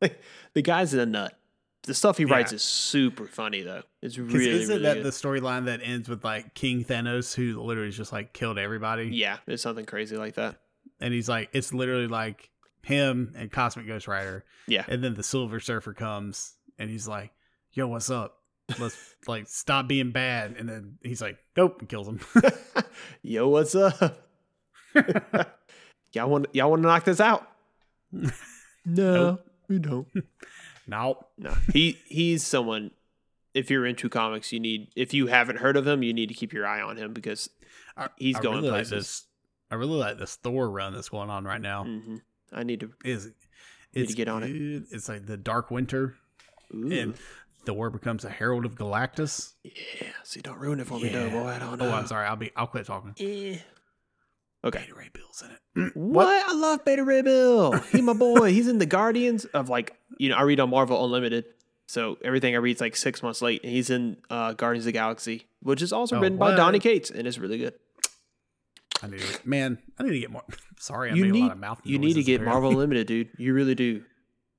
the 0.00 0.62
guy's 0.62 0.92
a 0.94 1.06
nut. 1.06 1.36
The 1.84 1.94
stuff 1.94 2.16
he 2.16 2.24
writes 2.24 2.52
is 2.52 2.62
super 2.62 3.26
funny 3.26 3.62
though. 3.62 3.82
It's 4.00 4.16
really, 4.16 4.48
isn't 4.48 4.68
really 4.68 4.82
that 4.84 4.94
good. 4.94 5.04
the 5.04 5.10
storyline 5.10 5.66
that 5.66 5.80
ends 5.82 6.08
with 6.08 6.24
like 6.24 6.54
King 6.54 6.82
Thanos, 6.84 7.34
who 7.34 7.60
literally 7.60 7.90
just 7.90 8.12
like 8.12 8.32
killed 8.32 8.58
everybody? 8.58 9.10
yeah, 9.12 9.38
it's 9.46 9.62
something 9.62 9.84
crazy 9.84 10.16
like 10.16 10.34
that. 10.36 10.60
and 11.00 11.12
he's 11.12 11.28
like, 11.28 11.50
it's 11.52 11.74
literally 11.74 12.06
like 12.06 12.50
him 12.82 13.34
and 13.36 13.52
Cosmic 13.52 13.86
Ghost 13.86 14.08
Rider. 14.08 14.44
Yeah. 14.66 14.84
And 14.88 15.04
then 15.04 15.14
the 15.14 15.22
Silver 15.22 15.60
Surfer 15.60 15.92
comes 15.92 16.54
and 16.78 16.88
he's 16.90 17.06
like, 17.06 17.32
yo, 17.72 17.86
what's 17.86 18.08
up? 18.10 18.38
Let's 18.78 18.96
like 19.26 19.46
stop 19.46 19.86
being 19.86 20.10
bad. 20.10 20.56
And 20.58 20.66
then 20.68 20.98
he's 21.02 21.20
like, 21.20 21.36
nope, 21.56 21.80
and 21.80 21.88
kills 21.88 22.08
him. 22.08 22.20
Yo, 23.22 23.48
what's 23.48 23.74
up? 23.74 24.28
Y'all 26.14 26.28
want 26.28 26.46
y'all 26.52 26.70
want 26.70 26.82
to 26.82 26.88
knock 26.88 27.04
this 27.04 27.20
out? 27.20 27.48
no, 28.12 28.30
Nope. 28.86 29.46
we 29.68 29.78
don't. 29.78 30.06
nope. 30.86 31.28
No, 31.38 31.54
he 31.72 31.98
he's 32.06 32.44
someone. 32.44 32.90
If 33.54 33.70
you're 33.70 33.86
into 33.86 34.08
comics, 34.08 34.52
you 34.52 34.58
need. 34.60 34.88
If 34.96 35.14
you 35.14 35.28
haven't 35.28 35.58
heard 35.58 35.76
of 35.76 35.86
him, 35.86 36.02
you 36.02 36.12
need 36.12 36.28
to 36.28 36.34
keep 36.34 36.52
your 36.52 36.66
eye 36.66 36.80
on 36.82 36.96
him 36.96 37.12
because 37.12 37.48
I, 37.96 38.08
He's 38.16 38.36
I 38.36 38.40
going 38.40 38.56
really 38.56 38.70
like 38.70 38.78
places. 38.88 38.90
this. 38.90 39.26
I 39.70 39.76
really 39.76 39.96
like 39.98 40.18
this 40.18 40.34
Thor 40.36 40.68
run 40.68 40.92
that's 40.92 41.08
going 41.08 41.30
on 41.30 41.44
right 41.44 41.60
now. 41.60 41.84
mhm, 41.84 42.20
I 42.52 42.64
need 42.64 42.80
to. 42.80 42.90
Is 43.04 43.26
Need 43.26 43.32
it's 44.02 44.10
to 44.10 44.16
get 44.16 44.28
on 44.28 44.42
it. 44.42 44.50
It's 44.90 45.08
like 45.08 45.26
the 45.26 45.36
Dark 45.36 45.70
Winter, 45.70 46.16
Ooh, 46.74 46.90
and 46.90 47.14
Thor 47.64 47.90
becomes 47.90 48.24
a 48.24 48.28
herald 48.28 48.64
of 48.64 48.74
Galactus. 48.74 49.52
yeah. 49.62 50.08
See, 50.24 50.40
don't 50.40 50.58
ruin 50.58 50.80
it 50.80 50.88
for 50.88 50.98
me, 50.98 51.10
though, 51.10 51.26
Yeah. 51.26 51.30
boy. 51.42 51.46
I 51.46 51.58
don't 51.60 51.78
know. 51.78 51.90
Oh, 51.90 51.92
I'm 51.92 52.06
sorry. 52.08 52.26
I'll 52.26 52.34
be. 52.34 52.50
I'll 52.56 52.66
quit 52.66 52.86
talking. 52.86 53.14
Eh. 53.20 53.58
Okay. 54.64 54.80
Beta 54.80 54.94
Ray 54.94 55.10
Bill's 55.12 55.42
in 55.42 55.50
it. 55.50 55.92
What? 55.94 56.26
I 56.48 56.52
love 56.54 56.84
Beta 56.84 57.04
Ray 57.04 57.22
Bill. 57.22 57.72
He 57.92 58.00
my 58.00 58.12
boy. 58.14 58.50
He's 58.52 58.68
in 58.68 58.78
the 58.78 58.86
Guardians 58.86 59.44
of 59.46 59.68
like 59.68 59.94
you 60.18 60.28
know 60.30 60.36
I 60.36 60.42
read 60.42 60.58
on 60.60 60.70
Marvel 60.70 61.04
Unlimited, 61.04 61.44
so 61.86 62.16
everything 62.24 62.54
I 62.54 62.58
read 62.58 62.76
is 62.76 62.80
like 62.80 62.96
six 62.96 63.22
months 63.22 63.42
late. 63.42 63.62
And 63.62 63.72
he's 63.72 63.90
in 63.90 64.16
uh, 64.30 64.54
Guardians 64.54 64.84
of 64.84 64.86
the 64.86 64.92
Galaxy, 64.92 65.46
which 65.60 65.82
is 65.82 65.92
also 65.92 66.16
Oh, 66.16 66.20
written 66.20 66.38
by 66.38 66.50
what? 66.50 66.56
Donny 66.56 66.78
Cates, 66.78 67.10
and 67.10 67.26
it's 67.26 67.38
really 67.38 67.58
good. 67.58 67.74
I 69.02 69.08
need 69.08 69.20
to, 69.20 69.40
man. 69.48 69.78
I 69.98 70.04
need 70.04 70.10
to 70.12 70.18
get 70.20 70.30
more. 70.30 70.44
Sorry, 70.78 71.10
I 71.10 71.14
you 71.14 71.24
made 71.24 71.32
need 71.32 71.40
a 71.40 71.46
lot 71.46 71.52
of 71.52 71.58
mouth. 71.58 71.80
you 71.84 71.98
need 71.98 72.14
to 72.14 72.22
get 72.22 72.36
apparently. 72.40 72.52
Marvel 72.52 72.70
Unlimited, 72.80 73.06
dude. 73.06 73.28
You 73.36 73.52
really 73.54 73.74
do. 73.74 74.02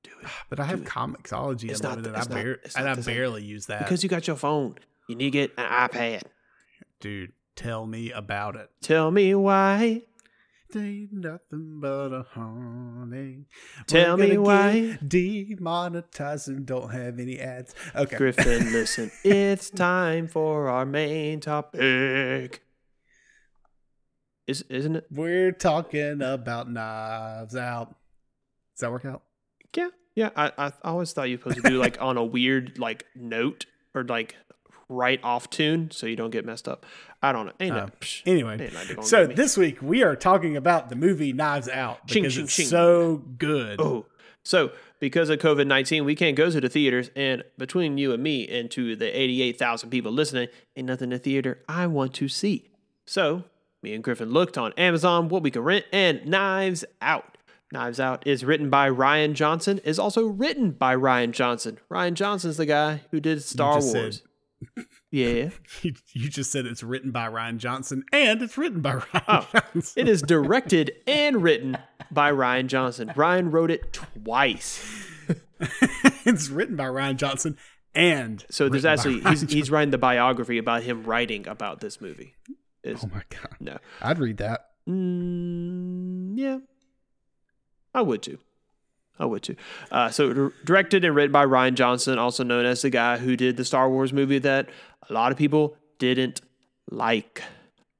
Do 0.04 0.10
it 0.22 0.28
But 0.50 0.60
I 0.60 0.64
have 0.66 0.82
it. 0.82 0.86
Comixology 0.86 1.70
It's 1.70 1.82
not- 1.82 1.98
Unlimited. 1.98 2.16
it's 2.18 2.26
I, 2.30 2.34
not- 2.34 2.42
bar- 2.44 2.58
it's 2.64 2.76
and 2.76 2.84
not 2.86 2.98
I 2.98 3.02
barely 3.02 3.42
use 3.42 3.66
that. 3.66 3.80
because 3.80 4.02
you 4.04 4.08
got 4.08 4.26
your 4.28 4.36
phone. 4.36 4.76
You 5.08 5.16
need 5.16 5.24
to 5.26 5.30
get 5.30 5.52
an 5.58 5.64
iPad. 5.88 6.22
Dude, 7.00 7.32
tell 7.56 7.86
me 7.86 8.12
about 8.12 8.54
it. 8.54 8.70
Tell 8.80 9.10
me 9.10 9.34
why. 9.34 10.02
They 10.72 10.80
ain't 10.80 11.12
nothing 11.12 11.80
but 11.80 12.12
a 12.12 12.26
honey. 12.30 13.46
Tell 13.86 14.16
me 14.16 14.36
why. 14.36 14.98
Demonetize 15.02 16.48
and 16.48 16.66
don't 16.66 16.90
have 16.90 17.18
any 17.18 17.38
ads. 17.38 17.74
Okay. 17.94 18.16
Griffin, 18.16 18.72
listen. 18.72 19.10
It's 19.24 19.70
time 19.70 20.28
for 20.28 20.68
our 20.68 20.84
main 20.84 21.40
topic. 21.40 22.62
Is 24.46 24.62
isn't 24.68 24.96
it? 24.96 25.06
We're 25.10 25.52
talking 25.52 26.20
about 26.22 26.70
knives 26.70 27.56
out. 27.56 27.96
Does 28.74 28.80
that 28.80 28.92
work 28.92 29.04
out? 29.04 29.22
Yeah, 29.74 29.88
yeah. 30.14 30.30
I, 30.36 30.52
I 30.58 30.72
always 30.84 31.12
thought 31.12 31.28
you 31.28 31.36
were 31.36 31.52
supposed 31.52 31.64
to 31.64 31.70
do 31.70 31.78
like 31.78 32.00
on 32.00 32.16
a 32.16 32.24
weird 32.24 32.78
like 32.78 33.06
note 33.14 33.66
or 33.94 34.04
like 34.04 34.36
right 34.88 35.20
off 35.22 35.50
tune 35.50 35.90
so 35.90 36.06
you 36.06 36.16
don't 36.16 36.30
get 36.30 36.44
messed 36.44 36.68
up. 36.68 36.86
I 37.26 37.32
don't 37.32 37.46
know. 37.46 37.52
Ain't 37.60 37.74
no. 37.74 37.86
Oh. 37.92 37.96
psh, 38.00 38.22
Anyway, 38.26 38.70
ain't 38.72 39.04
so 39.04 39.26
this 39.26 39.56
week 39.56 39.80
we 39.82 40.02
are 40.02 40.16
talking 40.16 40.56
about 40.56 40.88
the 40.88 40.96
movie 40.96 41.32
Knives 41.32 41.68
Out 41.68 42.00
Shing, 42.08 42.22
because 42.22 42.34
shing, 42.34 42.44
it's 42.44 42.52
shing. 42.52 42.66
so 42.66 43.22
good. 43.38 43.80
oh, 43.80 44.06
So, 44.42 44.70
because 45.00 45.28
of 45.28 45.38
COVID 45.40 45.66
19, 45.66 46.04
we 46.04 46.14
can't 46.14 46.36
go 46.36 46.50
to 46.50 46.60
the 46.60 46.68
theaters. 46.68 47.10
And 47.16 47.42
between 47.58 47.98
you 47.98 48.12
and 48.12 48.22
me 48.22 48.48
and 48.48 48.70
to 48.70 48.96
the 48.96 49.06
88,000 49.18 49.90
people 49.90 50.12
listening, 50.12 50.48
ain't 50.76 50.86
nothing 50.86 51.06
in 51.06 51.10
the 51.10 51.18
theater 51.18 51.62
I 51.68 51.86
want 51.86 52.14
to 52.14 52.28
see. 52.28 52.70
So, 53.06 53.44
me 53.82 53.92
and 53.94 54.02
Griffin 54.02 54.30
looked 54.30 54.56
on 54.56 54.72
Amazon 54.78 55.28
what 55.28 55.42
we 55.42 55.50
could 55.50 55.62
rent, 55.64 55.84
and 55.92 56.24
Knives 56.26 56.84
Out. 57.02 57.36
Knives 57.72 57.98
Out 58.00 58.24
is 58.26 58.44
written 58.44 58.70
by 58.70 58.88
Rian 58.88 59.34
Johnson, 59.34 59.78
is 59.84 59.98
also 59.98 60.24
written 60.26 60.70
by 60.70 60.94
Rian 60.96 61.32
Johnson. 61.32 61.78
Rian 61.90 62.14
Johnson's 62.14 62.56
the 62.56 62.64
guy 62.66 63.02
who 63.10 63.18
did 63.20 63.42
Star 63.42 63.76
just 63.80 63.94
Wars. 63.94 64.22
said- 64.76 64.86
Yeah. 65.16 65.50
You, 65.82 65.94
you 66.12 66.28
just 66.28 66.50
said 66.52 66.66
it's 66.66 66.82
written 66.82 67.10
by 67.10 67.28
Rian 67.28 67.58
Johnson, 67.58 68.04
and 68.12 68.42
it's 68.42 68.56
written 68.58 68.80
by 68.80 68.94
Ryan 69.14 69.22
Oh, 69.28 69.48
Johnson. 69.52 69.92
It 70.06 70.08
is 70.08 70.22
directed 70.34 70.92
and 71.06 71.42
written 71.42 71.76
by 72.10 72.30
Rian 72.32 72.66
Johnson. 72.66 73.12
Ryan 73.16 73.50
wrote 73.50 73.70
it 73.70 73.92
twice. 73.92 74.84
it's 76.24 76.48
written 76.48 76.76
by 76.76 76.84
Rian 76.84 77.16
Johnson, 77.16 77.56
and 77.94 78.44
So 78.50 78.68
there's 78.68 78.84
actually 78.84 79.20
he's 79.20 79.42
he's 79.42 79.70
writing 79.70 79.90
the 79.90 79.98
biography 79.98 80.58
about 80.58 80.82
him 80.82 81.02
writing 81.04 81.46
about 81.48 81.80
this 81.80 82.00
movie. 82.00 82.34
Oh 82.86 83.08
my 83.12 83.22
god, 83.30 83.56
no. 83.60 83.78
I'd 84.02 84.18
read 84.18 84.36
that. 84.38 84.66
Mm, 84.88 86.32
yeah. 86.36 86.58
I 87.94 88.02
would 88.02 88.22
too. 88.22 88.38
I 89.18 89.24
would 89.24 89.42
too. 89.42 89.56
Uh, 89.90 90.10
so 90.10 90.50
directed 90.64 91.04
and 91.04 91.14
written 91.14 91.32
by 91.32 91.46
Rian 91.46 91.74
Johnson, 91.74 92.18
also 92.18 92.44
known 92.44 92.66
as 92.66 92.82
the 92.82 92.90
guy 92.90 93.16
who 93.16 93.36
did 93.36 93.56
the 93.56 93.64
Star 93.64 93.88
Wars 93.88 94.12
movie 94.12 94.38
that 94.40 94.68
a 95.08 95.12
lot 95.12 95.32
of 95.32 95.38
people 95.38 95.76
didn't 95.98 96.40
like. 96.90 97.42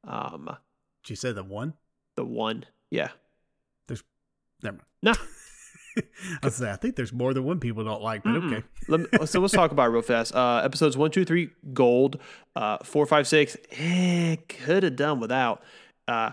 Um, 0.04 0.56
Did 1.04 1.10
you 1.10 1.16
say 1.16 1.32
the 1.32 1.42
one? 1.44 1.74
the 2.16 2.24
one, 2.24 2.64
yeah. 2.90 3.08
There's 3.88 4.02
never 4.62 4.78
mind. 4.78 4.86
No. 5.02 5.14
I 6.42 6.48
say 6.50 6.70
I 6.70 6.76
think 6.76 6.96
there's 6.96 7.12
more 7.12 7.32
than 7.32 7.44
one 7.44 7.60
people 7.60 7.84
don't 7.84 8.02
like, 8.02 8.22
but 8.22 8.34
Mm-mm. 8.34 8.64
okay. 8.88 9.16
Me, 9.20 9.26
so 9.26 9.40
let's 9.40 9.52
talk 9.54 9.70
about 9.70 9.86
it 9.86 9.90
real 9.90 10.02
fast. 10.02 10.34
Uh, 10.34 10.60
episodes 10.64 10.96
one, 10.96 11.10
two, 11.10 11.24
three, 11.24 11.50
gold. 11.72 12.18
Uh, 12.54 12.78
four, 12.84 13.06
five, 13.06 13.26
six. 13.26 13.56
Eh, 13.72 14.36
could 14.48 14.82
have 14.82 14.96
done 14.96 15.20
without. 15.20 15.62
Uh, 16.08 16.32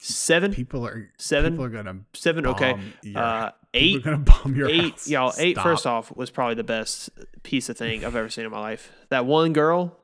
seven, 0.00 0.52
People 0.54 0.86
are 0.86 1.10
Seven? 1.18 1.54
People 1.54 1.64
are 1.66 1.68
gonna 1.70 2.00
seven. 2.14 2.46
Okay. 2.46 2.74
your- 3.02 3.22
Uh, 3.22 3.50
eight, 3.74 4.02
gonna 4.04 4.18
bomb 4.18 4.54
your 4.54 4.68
eight. 4.68 5.06
Y'all, 5.06 5.32
eight. 5.38 5.54
Stop. 5.56 5.64
First 5.64 5.86
off, 5.86 6.14
was 6.16 6.30
probably 6.30 6.54
the 6.54 6.64
best 6.64 7.10
piece 7.42 7.68
of 7.68 7.76
thing 7.76 8.04
I've 8.04 8.16
ever 8.16 8.28
seen 8.28 8.44
in 8.44 8.50
my 8.50 8.60
life. 8.60 8.92
That 9.10 9.26
one 9.26 9.52
girl, 9.52 9.98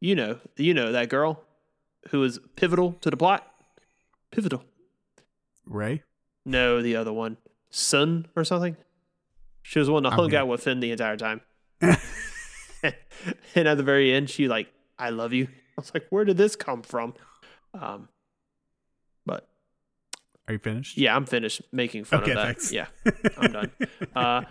you 0.00 0.14
know, 0.14 0.38
you 0.56 0.74
know 0.74 0.92
that 0.92 1.08
girl 1.08 1.42
who 2.10 2.20
was 2.20 2.38
pivotal 2.56 2.92
to 3.02 3.10
the 3.10 3.16
plot. 3.16 3.46
Pivotal. 4.30 4.64
Ray. 5.66 6.02
No, 6.44 6.80
the 6.82 6.96
other 6.96 7.12
one, 7.12 7.36
Sun 7.68 8.26
or 8.34 8.44
something. 8.44 8.76
She 9.62 9.78
was 9.78 9.88
the 9.88 9.92
one 9.92 10.02
that 10.04 10.14
hung 10.14 10.34
out 10.34 10.48
with 10.48 10.62
Finn 10.62 10.80
the 10.80 10.90
entire 10.90 11.16
time. 11.16 11.42
and 11.82 13.68
at 13.68 13.76
the 13.76 13.82
very 13.82 14.12
end, 14.12 14.30
she 14.30 14.48
like, 14.48 14.72
"I 14.98 15.10
love 15.10 15.32
you." 15.32 15.48
I 15.76 15.80
was 15.80 15.92
like, 15.94 16.06
"Where 16.10 16.24
did 16.24 16.36
this 16.38 16.56
come 16.56 16.82
from?" 16.82 17.14
Um, 17.74 18.08
Are 20.50 20.54
you 20.54 20.58
finished? 20.58 20.98
yeah, 20.98 21.14
I'm 21.14 21.26
finished 21.26 21.62
making 21.70 22.02
fun 22.04 22.22
Okay, 22.22 22.32
of 22.32 22.36
that. 22.38 22.44
thanks. 22.46 22.72
Yeah, 22.72 22.86
I'm 23.38 23.52
done. 23.52 23.70
Uh, 24.16 24.42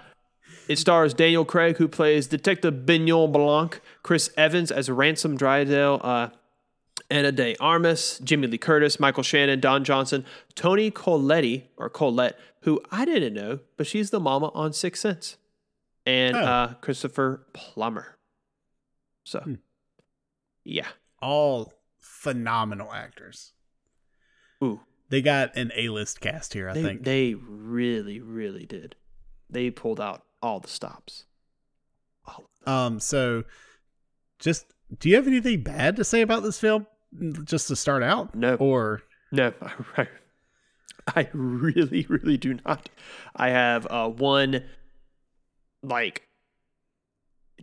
it 0.69 0.79
stars 0.79 1.13
Daniel 1.13 1.43
Craig, 1.43 1.75
who 1.75 1.89
plays 1.89 2.25
Detective 2.25 2.85
Benoit 2.85 3.29
Blanc, 3.33 3.81
Chris 4.01 4.29
Evans 4.37 4.71
as 4.71 4.89
Ransom 4.89 5.35
Drysdale, 5.35 5.99
uh, 6.01 6.29
Ana 7.11 7.33
de 7.33 7.55
Armas, 7.57 8.19
Jamie 8.19 8.47
Lee 8.47 8.57
Curtis, 8.57 8.97
Michael 8.99 9.23
Shannon, 9.23 9.59
Don 9.59 9.83
Johnson, 9.83 10.23
Tony 10.55 10.89
Coletti, 10.89 11.63
or 11.75 11.89
Collette, 11.89 12.39
who 12.61 12.81
I 12.91 13.03
didn't 13.03 13.33
know, 13.33 13.59
but 13.75 13.85
she's 13.85 14.09
the 14.11 14.19
mama 14.21 14.51
on 14.53 14.71
Sixth 14.71 15.01
Sense, 15.01 15.35
and 16.05 16.35
Oh. 16.37 16.39
uh, 16.39 16.73
Christopher 16.75 17.45
Plummer. 17.53 18.17
So, 19.25 19.39
Hmm. 19.41 19.55
yeah. 20.63 20.87
All 21.21 21.73
phenomenal 21.99 22.93
actors. 22.93 23.51
Ooh, 24.63 24.79
They 25.09 25.21
got 25.21 25.55
an 25.55 25.71
A-list 25.75 26.21
cast 26.21 26.53
here, 26.53 26.69
I 26.69 26.73
they, 26.73 26.83
think. 26.83 27.03
they 27.03 27.33
really, 27.33 28.19
really 28.19 28.65
did. 28.65 28.95
They 29.49 29.71
pulled 29.71 29.99
out 29.99 30.23
all 30.41 30.59
the 30.59 30.67
stops. 30.67 31.25
All 32.25 32.45
Um, 32.65 32.99
so 32.99 33.43
just 34.37 34.65
do 34.97 35.09
you 35.09 35.15
have 35.15 35.27
anything 35.27 35.61
bad 35.61 35.95
to 35.97 36.03
say 36.03 36.21
about 36.21 36.43
this 36.43 36.59
film? 36.59 36.87
Just 37.43 37.67
to 37.67 37.75
start 37.75 38.03
out? 38.03 38.35
No. 38.35 38.55
Or 38.55 39.01
No, 39.31 39.53
I, 39.97 40.07
I 41.07 41.29
really, 41.33 42.05
really 42.07 42.37
do 42.37 42.59
not. 42.65 42.89
I 43.35 43.49
have 43.49 43.87
uh, 43.89 44.09
one, 44.09 44.63
like, 45.81 46.23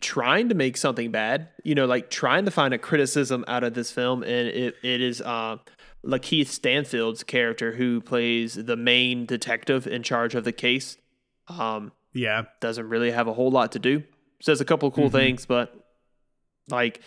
trying 0.01 0.49
to 0.49 0.55
make 0.55 0.76
something 0.76 1.11
bad, 1.11 1.49
you 1.64 1.74
know, 1.74 1.86
like 1.86 2.11
trying 2.11 2.44
to 2.44 2.51
find 2.51 2.74
a 2.74 2.78
criticism 2.78 3.44
out 3.49 3.64
of 3.64 3.74
this 3.74 3.90
film. 3.90 4.22
And 4.22 4.49
it, 4.49 4.74
it 4.82 5.01
is 5.01 5.20
uh, 5.20 5.57
Lakeith 6.07 6.46
Stanfield's 6.46 7.22
character 7.24 7.72
who 7.72 8.00
plays 8.00 8.54
the 8.54 8.76
main 8.76 9.26
detective 9.26 9.86
in 9.86 10.02
charge 10.02 10.34
of 10.34 10.44
the 10.44 10.52
case. 10.52 10.96
Um, 11.48 11.92
yeah, 12.12 12.42
doesn't 12.61 12.88
really 12.88 13.11
have 13.11 13.26
a 13.28 13.32
whole 13.32 13.50
lot 13.50 13.72
to 13.72 13.78
do. 13.78 14.04
Says 14.40 14.61
a 14.61 14.64
couple 14.64 14.88
of 14.88 14.94
cool 14.94 15.09
Mhm. 15.09 15.12
things, 15.12 15.46
but 15.46 15.74
like 16.70 17.00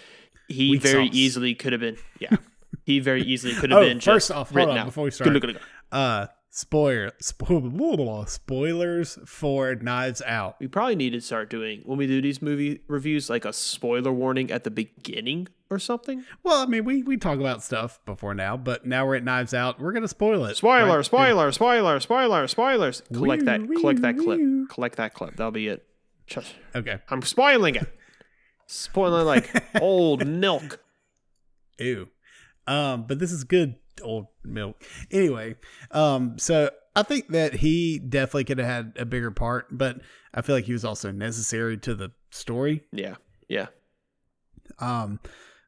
he 0.48 0.72
Weak 0.72 0.82
very 0.82 1.08
sauce. 1.08 1.16
easily 1.16 1.56
could 1.56 1.74
have 1.74 1.82
been. 1.82 1.98
Yeah, 2.20 2.36
he 2.86 3.00
very 3.00 3.22
easily 3.22 3.54
could 3.54 3.70
have 3.72 3.80
Oh, 3.84 3.86
been. 3.86 4.00
first 4.00 4.32
off, 4.32 4.52
hold 4.52 4.70
on 4.70 4.78
out. 4.78 4.86
before 4.88 5.04
we 5.06 5.12
start. 5.12 5.32
look, 5.32 5.42
good 5.42 5.54
look. 5.54 5.62
uh 5.92 6.28
spoiler 6.50 7.12
spo- 7.22 8.28
spoilers 8.30 9.18
for 9.26 9.76
Knives 9.76 10.22
Out. 10.26 10.56
We 10.60 10.68
probably 10.68 10.96
need 10.96 11.12
to 11.12 11.22
start 11.22 11.50
doing 11.50 11.82
when 11.86 11.98
we 11.98 12.08
do 12.08 12.22
these 12.22 12.42
movie 12.42 12.82
reviews, 12.88 13.30
like 13.30 13.46
a 13.46 13.54
spoiler 13.54 14.12
warning 14.12 14.52
at 14.52 14.64
the 14.64 14.72
beginning 14.72 15.48
or 15.70 15.80
something. 15.80 16.26
Well, 16.44 16.62
I 16.62 16.66
mean, 16.66 16.84
we 16.86 17.04
we 17.04 17.18
talk 17.18 17.40
about 17.40 17.64
stuff 17.64 18.00
before 18.06 18.34
now, 18.34 18.58
but 18.58 18.86
now 18.86 19.06
we're 19.06 19.16
at 19.16 19.24
Knives 19.24 19.54
Out. 19.54 19.80
We're 19.80 19.92
gonna 19.94 20.08
spoil 20.08 20.46
it. 20.46 20.56
Spoiler, 20.56 20.98
right? 20.98 21.06
spoiler, 21.06 21.52
spoiler, 21.52 22.00
spoiler, 22.00 22.48
spoilers. 22.48 23.02
Collect 23.14 23.46
that, 23.46 23.62
collect 23.80 24.02
that 24.02 24.18
clip. 24.18 24.40
Collect 24.70 24.96
that 24.98 25.14
clip. 25.14 25.36
That'll 25.36 25.52
be 25.52 25.68
it. 25.68 25.86
Just, 26.28 26.54
Okay. 26.76 27.00
I'm 27.10 27.22
spoiling 27.24 27.76
it. 27.76 27.88
Spoiling 28.68 29.26
like 29.26 29.50
old 29.82 30.28
milk. 30.28 30.80
Ew. 31.80 32.10
Um, 32.68 33.06
but 33.08 33.18
this 33.18 33.32
is 33.32 33.44
good 33.44 33.76
old 34.02 34.28
milk. 34.44 34.84
Anyway, 35.12 35.56
um, 35.92 36.38
so 36.38 36.70
I 36.96 37.04
think 37.04 37.30
that 37.30 37.54
he 37.56 38.00
definitely 38.00 38.46
could 38.46 38.58
have 38.60 38.68
had 38.68 38.94
a 38.98 39.06
bigger 39.06 39.32
part, 39.32 39.68
but 39.72 40.02
I 40.34 40.42
feel 40.42 40.56
like 40.56 40.66
he 40.66 40.74
was 40.74 40.86
also 40.86 41.12
necessary 41.12 41.78
to 41.80 41.96
the 41.96 42.12
story. 42.32 42.84
Yeah, 42.92 43.16
yeah. 43.48 43.68
Um, 44.80 45.20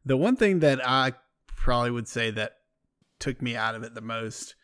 the 0.05 0.17
one 0.17 0.35
thing 0.35 0.59
that 0.59 0.85
I 0.87 1.13
probably 1.47 1.91
would 1.91 2.07
say 2.07 2.31
that 2.31 2.57
took 3.19 3.41
me 3.41 3.55
out 3.55 3.75
of 3.75 3.83
it 3.83 3.93
the 3.93 4.01
most, 4.01 4.55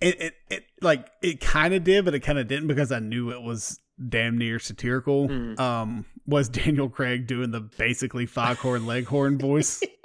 it 0.00 0.20
it, 0.20 0.34
it 0.50 0.64
like 0.80 1.08
it 1.22 1.40
kind 1.40 1.74
of 1.74 1.84
did, 1.84 2.04
but 2.04 2.14
it 2.14 2.20
kind 2.20 2.38
of 2.38 2.48
didn't 2.48 2.68
because 2.68 2.90
I 2.92 2.98
knew 2.98 3.30
it 3.30 3.42
was 3.42 3.80
damn 4.08 4.36
near 4.36 4.58
satirical. 4.58 5.28
Mhm. 5.28 5.58
Um, 5.58 6.06
was 6.26 6.48
Daniel 6.48 6.88
Craig 6.88 7.26
doing 7.26 7.50
the 7.50 7.60
basically 7.60 8.26
foghorn 8.26 8.86
leghorn 8.86 9.38
voice? 9.38 9.82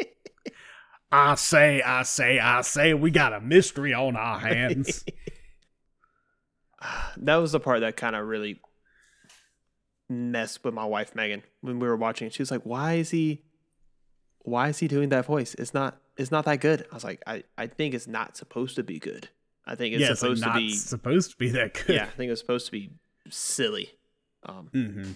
I 1.11 1.35
say, 1.35 1.81
I 1.81 2.03
say, 2.03 2.39
I 2.39 2.61
say, 2.61 2.93
we 2.93 3.11
got 3.11 3.33
a 3.33 3.41
mystery 3.41 3.93
on 3.93 4.15
our 4.15 4.39
hands. 4.39 5.03
that 7.17 7.35
was 7.35 7.51
the 7.51 7.59
part 7.59 7.81
that 7.81 7.97
kind 7.97 8.15
of 8.15 8.25
really 8.25 8.61
messed 10.09 10.63
with 10.63 10.73
my 10.73 10.85
wife 10.85 11.15
Megan 11.15 11.43
when 11.61 11.79
we 11.79 11.87
were 11.87 11.95
watching. 11.95 12.29
She 12.29 12.41
was 12.41 12.51
like, 12.51 12.63
"Why 12.63 12.93
is 12.93 13.11
he? 13.11 13.43
Why 14.39 14.69
is 14.69 14.79
he 14.79 14.87
doing 14.87 15.09
that 15.09 15.25
voice? 15.25 15.53
It's 15.55 15.73
not. 15.73 15.99
It's 16.17 16.31
not 16.31 16.45
that 16.45 16.59
good." 16.59 16.85
I 16.91 16.95
was 16.95 17.03
like, 17.03 17.21
"I, 17.27 17.43
I 17.57 17.67
think 17.67 17.93
it's 17.93 18.07
not 18.07 18.37
supposed 18.37 18.75
to 18.75 18.83
be 18.83 18.99
good. 18.99 19.29
I 19.65 19.75
think 19.75 19.93
it's 19.93 20.01
yeah, 20.01 20.11
it's 20.11 20.21
like 20.21 20.37
supposed 20.37 20.43
to 20.43 20.53
be. 20.53 20.73
supposed 20.73 21.31
to 21.31 21.37
be 21.37 21.49
that 21.49 21.73
good. 21.73 21.95
yeah, 21.95 22.05
I 22.05 22.09
think 22.09 22.31
it's 22.31 22.41
supposed 22.41 22.65
to 22.67 22.71
be 22.71 22.91
silly." 23.29 23.91
Um, 24.43 24.69
hmm 24.73 25.11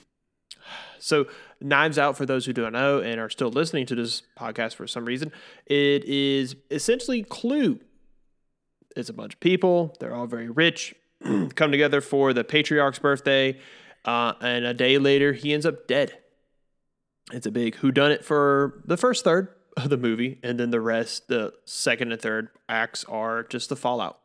so, 0.99 1.27
Knives 1.61 1.97
Out, 1.97 2.17
for 2.17 2.25
those 2.25 2.45
who 2.45 2.53
don't 2.53 2.73
know 2.73 2.99
and 2.99 3.19
are 3.19 3.29
still 3.29 3.49
listening 3.49 3.85
to 3.87 3.95
this 3.95 4.23
podcast 4.37 4.75
for 4.75 4.87
some 4.87 5.05
reason, 5.05 5.31
it 5.65 6.03
is 6.05 6.55
essentially 6.71 7.23
Clue. 7.23 7.79
It's 8.95 9.09
a 9.09 9.13
bunch 9.13 9.33
of 9.35 9.39
people. 9.39 9.95
They're 9.99 10.15
all 10.15 10.27
very 10.27 10.49
rich, 10.49 10.95
come 11.55 11.71
together 11.71 12.01
for 12.01 12.33
the 12.33 12.43
patriarch's 12.43 12.99
birthday, 12.99 13.59
uh, 14.05 14.33
and 14.41 14.65
a 14.65 14.73
day 14.73 14.97
later, 14.97 15.33
he 15.33 15.53
ends 15.53 15.65
up 15.65 15.87
dead. 15.87 16.17
It's 17.31 17.47
a 17.47 17.51
big 17.51 17.75
whodunit 17.77 18.23
for 18.23 18.81
the 18.85 18.97
first 18.97 19.23
third 19.23 19.49
of 19.75 19.89
the 19.89 19.97
movie, 19.97 20.39
and 20.43 20.59
then 20.59 20.69
the 20.69 20.79
rest, 20.79 21.27
the 21.27 21.53
second 21.65 22.11
and 22.11 22.21
third 22.21 22.49
acts, 22.69 23.03
are 23.05 23.43
just 23.43 23.69
the 23.69 23.75
fallout 23.75 24.19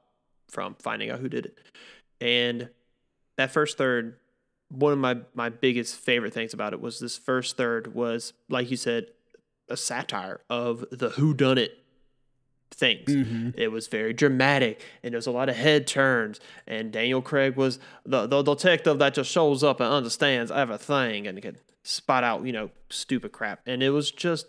from 0.48 0.76
finding 0.78 1.10
out 1.10 1.20
who 1.20 1.28
did 1.28 1.46
it. 1.46 1.58
And 2.20 2.68
that 3.36 3.50
first 3.50 3.78
third 3.78 4.19
one 4.70 4.92
of 4.92 4.98
my 4.98 5.18
my 5.34 5.48
biggest 5.48 5.96
favorite 5.96 6.32
things 6.32 6.54
about 6.54 6.72
it 6.72 6.80
was 6.80 7.00
this 7.00 7.18
first 7.18 7.56
third 7.56 7.94
was 7.94 8.32
like 8.48 8.70
you 8.70 8.76
said 8.76 9.06
a 9.68 9.76
satire 9.76 10.40
of 10.48 10.84
the 10.90 11.10
who 11.10 11.34
done 11.34 11.58
it 11.58 11.76
things. 12.70 13.10
Mm-hmm. 13.10 13.50
It 13.56 13.72
was 13.72 13.88
very 13.88 14.12
dramatic, 14.12 14.80
and 15.02 15.12
there 15.12 15.18
was 15.18 15.26
a 15.26 15.32
lot 15.32 15.48
of 15.48 15.56
head 15.56 15.86
turns. 15.86 16.40
And 16.66 16.92
Daniel 16.92 17.20
Craig 17.20 17.56
was 17.56 17.78
the 18.04 18.26
the 18.26 18.42
detective 18.42 18.98
that 19.00 19.14
just 19.14 19.30
shows 19.30 19.62
up 19.62 19.80
and 19.80 19.92
understands 19.92 20.50
everything 20.50 21.26
and 21.26 21.40
can 21.42 21.56
spot 21.82 22.24
out 22.24 22.44
you 22.44 22.52
know 22.52 22.70
stupid 22.88 23.32
crap. 23.32 23.60
And 23.66 23.82
it 23.82 23.90
was 23.90 24.10
just 24.10 24.46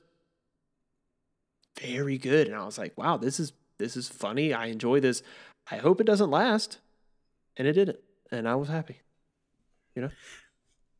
very 1.79 2.17
good. 2.17 2.47
And 2.47 2.55
I 2.55 2.65
was 2.65 2.77
like, 2.77 2.95
wow, 2.97 3.17
this 3.17 3.39
is 3.39 3.53
this 3.79 3.97
is 3.97 4.07
funny. 4.07 4.53
I 4.53 4.67
enjoy 4.67 4.99
this. 4.99 5.23
I 5.69 5.77
hope 5.77 5.99
it 5.99 6.05
doesn't 6.05 6.29
last, 6.29 6.79
and 7.57 7.67
it 7.67 7.73
didn't, 7.73 7.99
and 8.31 8.47
I 8.47 8.55
was 8.55 8.69
happy 8.69 9.01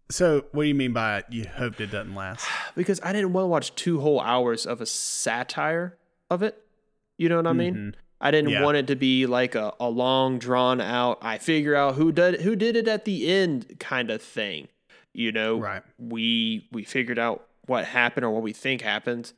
So, 0.10 0.46
what 0.52 0.64
do 0.64 0.68
you 0.68 0.76
mean 0.76 0.92
by 0.94 1.24
you 1.30 1.46
hoped 1.46 1.80
it 1.80 1.88
doesn't 1.92 2.16
last? 2.16 2.46
because 2.76 3.00
I 3.04 3.14
didn't 3.14 3.34
want 3.34 3.44
to 3.46 3.48
watch 3.48 3.76
two 3.76 4.02
whole 4.02 4.20
hours 4.20 4.66
of 4.66 4.82
a 4.82 4.86
satire 4.86 5.98
of 6.30 6.44
it. 6.44 6.62
You 7.18 7.30
know 7.30 7.38
what 7.38 7.48
I 7.48 7.54
mean? 7.54 7.76
Mhm. 7.76 7.94
I 8.20 8.30
didn't 8.32 8.52
Yeah. 8.52 8.64
want 8.64 8.78
it 8.78 8.88
to 8.88 8.96
be 8.96 9.26
like 9.26 9.56
a, 9.56 9.74
a 9.80 9.90
long 9.90 10.38
drawn 10.38 10.80
out. 10.82 11.18
I 11.22 11.38
figure 11.38 11.76
out 11.76 11.96
who 11.96 12.12
did 12.12 12.42
who 12.42 12.56
did 12.56 12.76
it 12.76 12.88
at 12.88 13.06
the 13.06 13.28
end 13.32 13.80
kind 13.80 14.12
of 14.12 14.22
thing. 14.22 14.68
You 15.14 15.32
know, 15.32 15.60
Right. 15.60 15.84
we 15.98 16.68
we 16.72 16.84
figured 16.84 17.18
out 17.20 17.48
what 17.66 17.86
happened 17.86 18.26
or 18.26 18.32
what 18.32 18.44
we 18.44 18.54
think 18.54 18.82
happened 18.82 19.34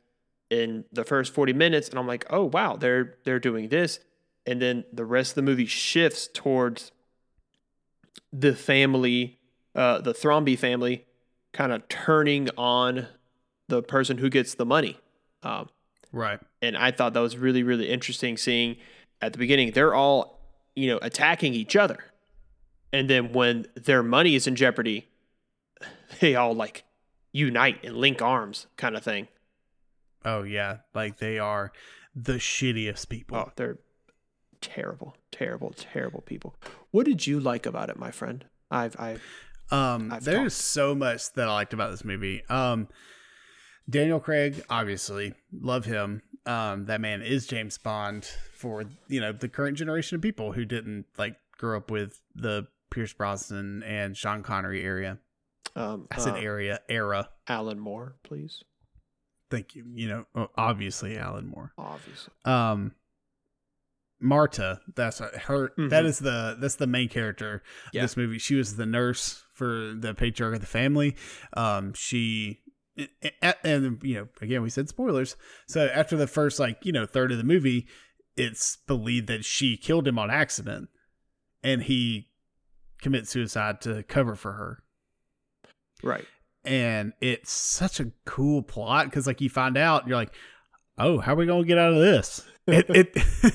in 0.50 0.84
the 0.92 1.04
first 1.04 1.32
40 1.32 1.52
minutes 1.52 1.88
and 1.88 1.98
I'm 1.98 2.06
like, 2.06 2.26
"Oh, 2.30 2.44
wow, 2.44 2.76
they're 2.76 3.14
they're 3.24 3.40
doing 3.40 3.68
this." 3.68 4.00
And 4.46 4.60
then 4.60 4.84
the 4.92 5.04
rest 5.06 5.32
of 5.32 5.34
the 5.36 5.42
movie 5.42 5.66
shifts 5.66 6.28
towards 6.32 6.92
the 8.32 8.54
family 8.54 9.38
uh 9.74 10.00
the 10.00 10.12
Thrombey 10.14 10.58
family 10.58 11.06
kind 11.52 11.72
of 11.72 11.88
turning 11.88 12.48
on 12.56 13.06
the 13.68 13.82
person 13.82 14.18
who 14.18 14.28
gets 14.28 14.54
the 14.54 14.66
money. 14.66 14.98
Um 15.42 15.68
Right. 16.12 16.38
and 16.62 16.76
I 16.76 16.92
thought 16.92 17.12
that 17.14 17.20
was 17.20 17.36
really 17.36 17.62
really 17.64 17.88
interesting 17.90 18.36
seeing 18.36 18.76
at 19.20 19.32
the 19.32 19.38
beginning 19.38 19.72
they're 19.72 19.94
all 19.94 20.40
you 20.76 20.86
know 20.88 20.98
attacking 21.02 21.54
each 21.54 21.74
other 21.74 22.04
and 22.92 23.10
then 23.10 23.32
when 23.32 23.66
their 23.74 24.02
money 24.02 24.36
is 24.36 24.46
in 24.46 24.54
jeopardy 24.54 25.08
they 26.20 26.36
all 26.36 26.54
like 26.54 26.84
unite 27.32 27.82
and 27.84 27.96
link 27.96 28.22
arms 28.22 28.66
kind 28.76 28.96
of 28.96 29.02
thing 29.02 29.26
Oh 30.26 30.42
yeah, 30.42 30.78
like 30.94 31.18
they 31.18 31.38
are 31.38 31.70
the 32.14 32.34
shittiest 32.34 33.08
people. 33.08 33.36
oh 33.36 33.50
they're 33.56 33.78
terrible 34.60 35.16
terrible 35.32 35.72
terrible 35.76 36.20
people 36.22 36.54
what 36.92 37.04
did 37.06 37.26
you 37.26 37.40
like 37.40 37.66
about 37.66 37.90
it 37.90 37.98
my 37.98 38.10
friend 38.12 38.44
i've 38.70 38.96
i 39.00 39.16
Um, 39.74 40.08
there's 40.22 40.54
talked. 40.54 40.64
so 40.64 40.94
much 40.94 41.32
that 41.34 41.48
I 41.48 41.52
liked 41.52 41.72
about 41.74 41.90
this 41.90 42.04
movie. 42.04 42.42
Um, 42.48 42.88
Daniel 43.88 44.20
Craig, 44.20 44.64
obviously, 44.70 45.34
love 45.52 45.84
him. 45.84 46.22
Um, 46.46 46.86
that 46.86 47.00
man 47.00 47.22
is 47.22 47.46
James 47.46 47.78
Bond 47.78 48.24
for 48.54 48.84
you 49.08 49.20
know 49.20 49.32
the 49.32 49.48
current 49.48 49.76
generation 49.78 50.16
of 50.16 50.22
people 50.22 50.52
who 50.52 50.64
didn't 50.64 51.06
like 51.16 51.36
grow 51.58 51.76
up 51.78 51.90
with 51.90 52.20
the 52.34 52.66
Pierce 52.90 53.12
Brosnan 53.14 53.82
and 53.82 54.16
Sean 54.16 54.42
Connery 54.42 54.82
area. 54.84 55.18
um 55.74 56.06
I 56.10 56.18
said 56.18 56.34
uh, 56.34 56.38
area 56.38 56.80
era. 56.88 57.28
alan 57.48 57.78
moore 57.80 58.16
please 58.22 58.62
Thank 59.50 59.74
you. 59.76 59.84
You 59.94 60.08
know, 60.34 60.48
obviously 60.56 61.16
Alan 61.16 61.46
Moore. 61.46 61.72
obviously 61.78 62.32
Um, 62.44 62.92
Marta, 64.20 64.80
that's 64.96 65.18
her. 65.18 65.68
Mhm. 65.78 65.90
that 65.90 66.04
is 66.06 66.18
the 66.18 66.56
that's 66.58 66.76
the 66.76 66.86
main 66.86 67.08
character 67.08 67.62
of 67.86 67.92
this 67.92 68.16
movie. 68.16 68.38
She 68.38 68.54
was 68.56 68.76
the 68.76 68.86
nurse 68.86 69.43
for 69.54 69.94
the 69.94 70.14
patriarch 70.14 70.54
of 70.54 70.60
the 70.60 70.66
family. 70.66 71.16
Um, 71.56 71.94
she 71.94 72.60
and, 73.42 73.54
and 73.64 74.02
you 74.02 74.14
know 74.16 74.28
again 74.40 74.62
we 74.62 74.70
said 74.70 74.88
spoilers. 74.88 75.36
So 75.66 75.86
after 75.94 76.16
the 76.16 76.26
first 76.26 76.60
like 76.60 76.84
you 76.84 76.92
know 76.92 77.06
third 77.06 77.32
of 77.32 77.38
the 77.38 77.44
movie, 77.44 77.86
it's 78.36 78.76
believed 78.86 79.28
that 79.28 79.44
she 79.44 79.76
killed 79.76 80.06
him 80.06 80.18
on 80.18 80.30
accident, 80.30 80.88
and 81.62 81.84
he 81.84 82.28
commits 83.00 83.30
suicide 83.30 83.80
to 83.82 84.02
cover 84.04 84.34
for 84.34 84.52
her 84.52 84.82
right 86.02 86.24
and 86.64 87.12
it's 87.20 87.52
such 87.52 88.00
a 88.00 88.10
cool 88.24 88.62
plot 88.62 89.04
because 89.04 89.26
like 89.26 89.42
you 89.42 89.50
find 89.50 89.76
out 89.76 90.08
you're 90.08 90.16
like 90.16 90.32
oh 90.96 91.18
how 91.18 91.34
are 91.34 91.36
we 91.36 91.44
gonna 91.44 91.64
get 91.64 91.76
out 91.76 91.92
of 91.92 92.00
this 92.00 92.42
it 92.66 92.86
it, 92.88 93.16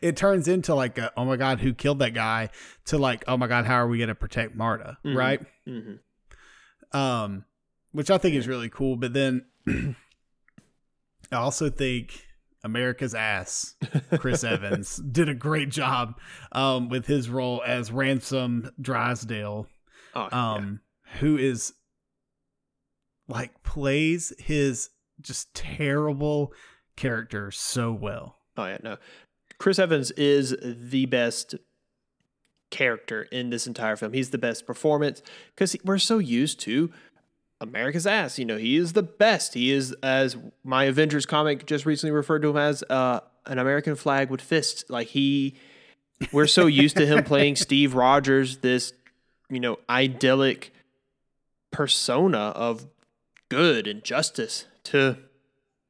it 0.00 0.16
turns 0.16 0.48
into 0.48 0.74
like 0.74 0.98
a, 0.98 1.12
oh 1.16 1.24
my 1.24 1.36
god 1.36 1.60
who 1.60 1.72
killed 1.74 1.98
that 1.98 2.14
guy 2.14 2.48
to 2.86 2.98
like 2.98 3.24
oh 3.28 3.36
my 3.36 3.46
god 3.46 3.64
how 3.66 3.74
are 3.76 3.88
we 3.88 3.98
gonna 3.98 4.14
protect 4.14 4.54
marta 4.54 4.96
Mhm. 5.04 5.16
right 5.16 5.40
hmm 5.66 6.96
um 6.96 7.44
which 7.92 8.10
i 8.10 8.18
think 8.18 8.34
is 8.36 8.46
really 8.48 8.68
cool 8.68 8.96
but 8.96 9.12
then 9.12 9.44
i 11.32 11.36
also 11.36 11.68
think 11.68 12.26
america's 12.64 13.14
ass 13.14 13.74
chris 14.18 14.44
evans 14.54 14.96
did 14.96 15.28
a 15.28 15.34
great 15.34 15.68
job 15.70 16.14
um 16.52 16.88
with 16.88 17.06
his 17.06 17.28
role 17.28 17.62
as 17.66 17.90
ransom 17.90 18.70
drysdale 18.80 19.66
oh 20.14 20.28
yeah. 20.30 20.52
um 20.54 20.80
who 21.20 21.36
is 21.36 21.72
like 23.28 23.62
plays 23.62 24.32
his 24.38 24.90
just 25.20 25.52
terrible 25.54 26.52
character 26.96 27.50
so 27.50 27.92
well 27.92 28.34
Oh 28.58 28.64
yeah, 28.64 28.78
no. 28.82 28.96
Chris 29.58 29.78
Evans 29.78 30.10
is 30.12 30.54
the 30.62 31.06
best 31.06 31.54
character 32.70 33.22
in 33.22 33.50
this 33.50 33.66
entire 33.66 33.96
film. 33.96 34.12
He's 34.12 34.30
the 34.30 34.38
best 34.38 34.66
performance 34.66 35.22
because 35.54 35.76
we're 35.84 35.98
so 35.98 36.18
used 36.18 36.60
to 36.60 36.92
America's 37.60 38.06
ass. 38.06 38.38
You 38.38 38.44
know, 38.44 38.56
he 38.56 38.76
is 38.76 38.92
the 38.92 39.02
best. 39.02 39.54
He 39.54 39.70
is, 39.70 39.92
as 40.02 40.36
my 40.64 40.84
Avengers 40.84 41.26
comic 41.26 41.66
just 41.66 41.86
recently 41.86 42.12
referred 42.12 42.42
to 42.42 42.50
him 42.50 42.56
as, 42.56 42.82
uh, 42.90 43.20
an 43.46 43.58
American 43.58 43.94
flag 43.94 44.30
with 44.30 44.40
fists. 44.40 44.84
Like 44.88 45.08
he, 45.08 45.54
we're 46.32 46.46
so 46.46 46.66
used 46.66 46.96
to 46.96 47.06
him 47.06 47.24
playing 47.24 47.56
Steve 47.56 47.94
Rogers, 47.94 48.58
this, 48.58 48.92
you 49.48 49.60
know, 49.60 49.78
idyllic 49.88 50.72
persona 51.70 52.38
of 52.38 52.86
good 53.48 53.86
and 53.86 54.02
justice 54.02 54.66
to, 54.84 55.16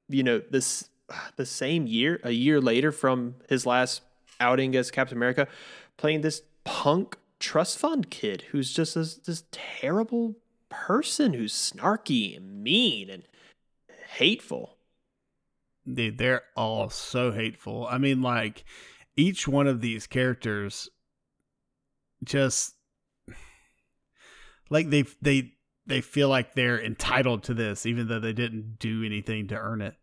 you 0.09 0.23
know, 0.23 0.43
this 0.51 0.89
the 1.37 1.47
same 1.47 1.87
year, 1.87 2.21
a 2.25 2.33
year 2.33 2.61
later 2.61 2.93
from 2.93 3.37
his 3.49 3.67
last 3.67 4.03
outing 4.41 4.75
as 4.77 4.91
Captain 4.91 5.17
America, 5.17 5.49
playing 5.97 6.21
this 6.21 6.43
punk 6.65 7.17
trust 7.39 7.79
fund 7.79 8.11
kid 8.11 8.45
who's 8.51 8.73
just 8.73 8.95
this, 8.95 9.17
this 9.17 9.45
terrible 9.53 10.37
person 10.69 11.33
who's 11.35 11.53
snarky 11.53 12.37
and 12.37 12.63
mean 12.63 13.11
and 13.11 13.23
hateful. 14.09 14.79
dude 15.93 16.19
they're 16.19 16.43
all 16.57 16.89
so 16.89 17.31
hateful 17.31 17.87
i 17.91 17.99
mean 17.99 18.21
like 18.23 18.65
each 19.17 19.47
one 19.47 19.67
of 19.67 19.81
these 19.81 20.07
characters 20.07 20.89
just 22.25 22.75
like 24.71 24.91
they 24.91 25.05
they 25.23 25.53
they 25.87 26.01
feel 26.01 26.29
like 26.29 26.55
they're 26.55 26.83
entitled 26.83 27.43
to 27.43 27.55
this 27.55 27.87
even 27.87 28.09
though 28.09 28.21
they 28.21 28.33
didn't 28.33 28.79
do 28.79 29.05
anything 29.05 29.47
to 29.47 29.55
earn 29.55 29.81
it 29.81 29.95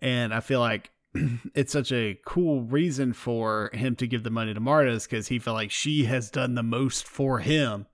and 0.00 0.34
i 0.34 0.40
feel 0.40 0.60
like 0.60 0.90
it's 1.54 1.72
such 1.72 1.90
a 1.92 2.18
cool 2.26 2.62
reason 2.62 3.12
for 3.12 3.70
him 3.72 3.94
to 3.96 4.06
give 4.06 4.22
the 4.24 4.30
money 4.30 4.52
to 4.54 4.60
Marta's 4.60 5.06
because 5.06 5.28
he 5.28 5.38
felt 5.38 5.54
like 5.56 5.70
she 5.70 6.04
has 6.04 6.30
done 6.30 6.54
the 6.54 6.62
most 6.62 7.06
for 7.08 7.38
him 7.38 7.86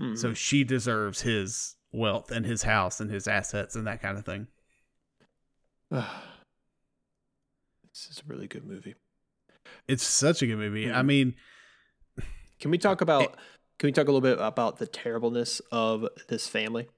Mhm. 0.00 0.16
so 0.18 0.34
she 0.34 0.64
deserves 0.64 1.20
his 1.22 1.76
wealth 1.92 2.30
and 2.32 2.44
his 2.46 2.62
house 2.64 3.00
and 3.00 3.10
his 3.10 3.28
assets 3.28 3.76
and 3.76 3.86
that 3.86 4.02
kind 4.02 4.18
of 4.18 4.24
thing 4.24 4.48
this 5.90 6.04
is 8.10 8.22
a 8.24 8.32
really 8.32 8.46
good 8.48 8.64
movie. 8.64 8.94
it's 9.86 10.02
such 10.04 10.42
a 10.42 10.46
good 10.46 10.58
movie 10.58 10.90
i 10.90 11.00
Mhm. 11.02 11.06
mean 11.06 11.34
Can 12.60 12.70
we 12.70 12.78
talk 12.78 13.00
about? 13.00 13.36
Can 13.78 13.88
we 13.88 13.92
talk 13.92 14.04
a 14.04 14.12
little 14.12 14.20
bit 14.20 14.38
about 14.40 14.78
the 14.78 14.86
terribleness 14.86 15.60
of 15.72 16.06
this 16.28 16.46
family? 16.48 16.88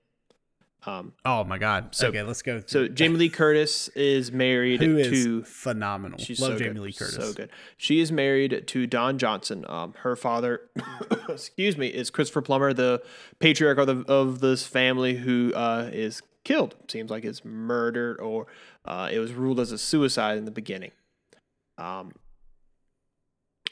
Um, 0.85 1.15
Oh 1.25 1.43
my 1.43 1.59
god. 1.59 1.95
So- 1.95 2.09
okay, 2.09 2.23
let's 2.23 2.43
go. 2.43 2.63
so 2.67 2.87
Jamie 2.87 3.17
Lee 3.17 3.29
Curtis 3.29 3.89
is 3.89 4.31
married 4.31 4.81
who 4.81 4.99
is 4.99 5.09
to 5.25 5.43
phenomenal. 5.43 6.19
She's 6.19 6.41
Love 6.41 6.53
so 6.53 6.59
Jamie 6.59 6.75
good. 6.75 6.83
Lee 6.83 6.93
Curtis. 6.93 7.15
So 7.17 7.33
good. 7.33 7.51
She 7.77 7.99
is 8.01 8.13
married 8.13 8.65
to 8.69 8.87
Don 8.87 9.19
Johnson. 9.19 9.65
Um, 9.69 9.95
her 9.99 10.15
father, 10.15 10.61
excuse 11.29 11.77
me, 11.77 11.89
is 11.89 12.11
Christopher 12.11 12.43
Plummer, 12.43 12.73
the 12.73 13.03
patriarch 13.41 13.79
of, 13.79 13.87
the, 13.87 14.05
of 14.13 14.39
this 14.41 14.65
family, 14.67 15.17
who 15.17 15.53
uh, 15.55 15.91
is 15.93 16.23
killed. 16.45 16.77
Seems 16.89 17.11
like 17.11 17.25
it's 17.25 17.45
murdered 17.45 18.21
or 18.21 18.47
uh, 18.85 19.09
it 19.11 19.19
was 19.19 19.33
ruled 19.33 19.59
as 19.59 19.73
a 19.73 19.79
suicide 19.79 20.39
in 20.39 20.45
the 20.45 20.53
beginning. 20.53 20.93
Um, 21.79 22.13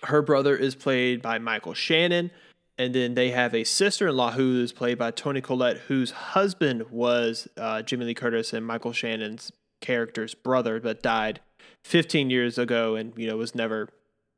her 0.03 0.21
brother 0.21 0.57
is 0.57 0.75
played 0.75 1.23
by 1.23 1.39
Michael 1.39 1.75
Shannon. 1.75 2.31
And 2.77 2.95
then 2.95 3.15
they 3.15 3.31
have 3.31 3.55
a 3.55 3.63
sister 3.65 4.09
in 4.09 4.17
law 4.17 4.33
who 4.33 4.61
is 4.61 4.73
played 4.73 4.99
by 4.99 5.13
Toni 5.13 5.41
Collette, 5.41 5.77
whose 5.89 6.11
husband 6.11 6.91
was 6.91 7.47
uh, 7.57 7.83
Jamie 7.83 8.07
Lee 8.07 8.15
Curtis 8.15 8.53
and 8.53 8.67
Michael 8.67 8.93
Shannon's 8.93 9.53
character's 9.81 10.35
brother, 10.35 10.81
but 10.81 11.03
died 11.03 11.41
15 11.85 12.31
years 12.31 12.59
ago 12.59 12.97
and, 12.97 13.13
you 13.17 13.29
know, 13.29 13.37
was 13.37 13.55
never, 13.55 13.89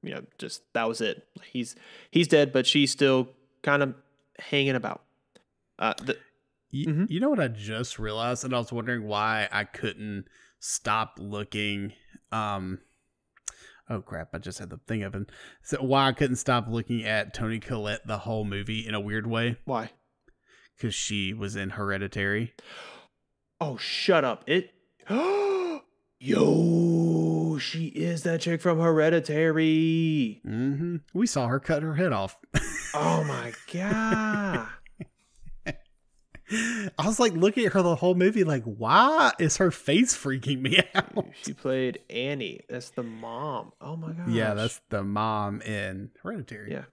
you 0.03 0.15
know, 0.15 0.23
just 0.39 0.63
that 0.75 0.87
was 0.87 1.01
it. 1.01 1.27
He's 1.45 1.77
he's 2.11 2.29
dead, 2.29 2.53
but 2.53 2.67
she's 2.67 2.91
still 2.91 3.29
kind 3.63 3.83
of 3.83 3.95
hanging 4.39 4.75
about. 4.75 5.03
Uh, 5.79 5.95
the, 6.05 6.19
You, 6.71 6.87
Mhm. 6.89 7.11
you 7.11 7.21
know 7.21 7.31
what 7.31 7.41
I 7.41 7.49
just 7.49 7.99
realized, 7.99 8.45
and 8.45 8.55
I 8.55 8.59
was 8.59 8.71
wondering 8.73 9.05
why 9.07 9.49
I 9.51 9.65
couldn't 9.65 10.27
stop 10.59 11.19
looking. 11.19 11.95
Um, 12.33 12.81
oh 13.89 14.01
crap, 14.01 14.29
I 14.35 14.39
just 14.39 14.59
had 14.59 14.71
the 14.71 14.79
thing 14.87 15.03
open. 15.05 15.27
So 15.63 15.79
why 15.83 16.09
I 16.09 16.13
couldn't 16.13 16.37
stop 16.37 16.67
looking 16.69 17.05
at 17.05 17.33
Toni 17.35 17.59
Collette 17.61 18.07
the 18.07 18.19
whole 18.19 18.45
movie 18.45 18.87
in 18.87 18.95
a 18.95 19.01
weird 19.01 19.27
way 19.27 19.57
Why? 19.65 19.91
because 20.77 20.95
she 20.95 21.33
was 21.33 21.57
in 21.57 21.71
Hereditary. 21.71 22.55
Oh, 23.61 23.77
shut 23.77 24.25
up. 24.25 24.45
It. 24.47 24.73
Yo, 26.19 27.59
she 27.59 27.87
is 27.89 28.23
that 28.23 28.41
chick 28.41 28.61
from 28.63 28.81
Hereditary. 28.81 30.41
hmm 30.45 30.97
We 31.13 31.27
saw 31.27 31.47
her 31.49 31.61
cut 31.61 31.83
her 31.83 31.95
head 31.95 32.13
off. 32.13 32.37
Oh 32.99 33.25
my 33.25 33.53
god. 33.75 34.69
I 36.99 37.07
was 37.07 37.19
like 37.19 37.33
looking 37.33 37.67
at 37.67 37.73
her 37.73 37.83
the 37.83 37.97
whole 37.97 38.15
movie, 38.15 38.45
like, 38.45 38.63
why 38.65 39.33
is 39.39 39.57
her 39.57 39.71
face 39.71 40.17
freaking 40.17 40.61
me 40.61 40.81
out? 40.95 41.27
she 41.43 41.53
played 41.53 42.01
Annie. 42.09 42.61
That's 42.69 42.91
the 42.91 43.03
mom. 43.03 43.73
Oh 43.81 43.97
my 43.97 44.13
god. 44.13 44.29
Yeah, 44.29 44.55
that's 44.55 44.81
the 44.91 45.03
mom 45.03 45.61
in 45.63 46.11
Hereditary. 46.23 46.73
Yeah. 46.73 46.85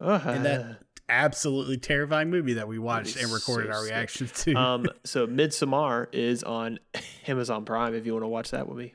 Uh-huh. 0.00 0.30
And 0.30 0.44
that 0.44 0.80
absolutely 1.08 1.76
terrifying 1.76 2.30
movie 2.30 2.54
that 2.54 2.68
we 2.68 2.78
watched 2.78 3.16
and 3.16 3.32
recorded 3.32 3.72
so 3.72 3.78
our 3.78 3.84
reactions 3.84 4.32
to. 4.44 4.54
um. 4.54 4.86
So 5.04 5.26
Midsommar 5.26 6.06
is 6.12 6.42
on 6.44 6.78
Amazon 7.26 7.64
Prime. 7.64 7.94
If 7.94 8.06
you 8.06 8.12
want 8.12 8.22
to 8.24 8.28
watch 8.28 8.52
that 8.52 8.68
with 8.68 8.78
me, 8.78 8.94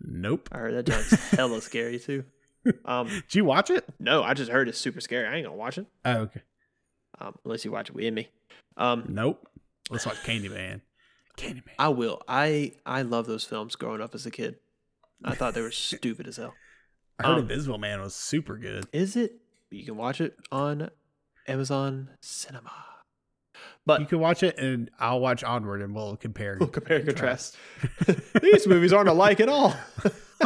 nope. 0.00 0.48
I 0.52 0.58
heard 0.58 0.74
that 0.74 0.86
joint's 0.86 1.12
hella 1.30 1.60
scary 1.60 1.98
too. 1.98 2.24
Um. 2.84 3.08
Did 3.08 3.34
you 3.34 3.44
watch 3.44 3.70
it? 3.70 3.84
No, 3.98 4.22
I 4.22 4.34
just 4.34 4.50
heard 4.50 4.68
it's 4.68 4.78
super 4.78 5.00
scary. 5.00 5.26
I 5.26 5.36
ain't 5.36 5.46
gonna 5.46 5.56
watch 5.56 5.78
it. 5.78 5.86
Oh, 6.04 6.12
okay. 6.22 6.42
Um. 7.20 7.34
Unless 7.44 7.64
you 7.64 7.72
watch 7.72 7.88
it 7.90 7.94
with 7.94 8.12
me. 8.12 8.28
Um. 8.76 9.04
Nope. 9.08 9.48
Let's 9.90 10.06
watch 10.06 10.16
Candyman. 10.24 10.80
Candyman. 11.36 11.72
I 11.78 11.88
will. 11.88 12.22
I 12.28 12.72
I 12.84 13.02
love 13.02 13.26
those 13.26 13.44
films 13.44 13.76
growing 13.76 14.00
up 14.00 14.14
as 14.14 14.26
a 14.26 14.30
kid. 14.30 14.56
I 15.24 15.34
thought 15.34 15.54
they 15.54 15.62
were 15.62 15.70
stupid 15.72 16.26
as 16.26 16.36
hell. 16.36 16.54
I 17.18 17.26
heard 17.28 17.34
um, 17.34 17.38
Invisible 17.40 17.78
Man 17.78 18.00
was 18.00 18.14
super 18.14 18.56
good. 18.56 18.86
Is 18.92 19.16
it? 19.16 19.40
You 19.70 19.84
can 19.84 19.96
watch 19.96 20.20
it 20.20 20.36
on 20.52 20.90
Amazon 21.48 22.10
Cinema. 22.20 22.72
But 23.86 24.00
You 24.00 24.06
can 24.06 24.18
watch 24.18 24.42
it, 24.42 24.58
and 24.58 24.90
I'll 24.98 25.20
watch 25.20 25.44
Onward, 25.44 25.80
and 25.80 25.94
we'll 25.94 26.16
compare. 26.16 26.56
we'll 26.60 26.68
compare 26.68 26.98
and 26.98 27.06
contrast. 27.06 27.56
These 28.42 28.66
movies 28.66 28.92
aren't 28.92 29.08
alike 29.08 29.40
at 29.40 29.48
all. 29.48 29.74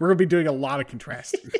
We're 0.00 0.08
gonna 0.08 0.16
be 0.16 0.26
doing 0.26 0.46
a 0.46 0.52
lot 0.52 0.80
of 0.80 0.86
contrasting. 0.88 1.50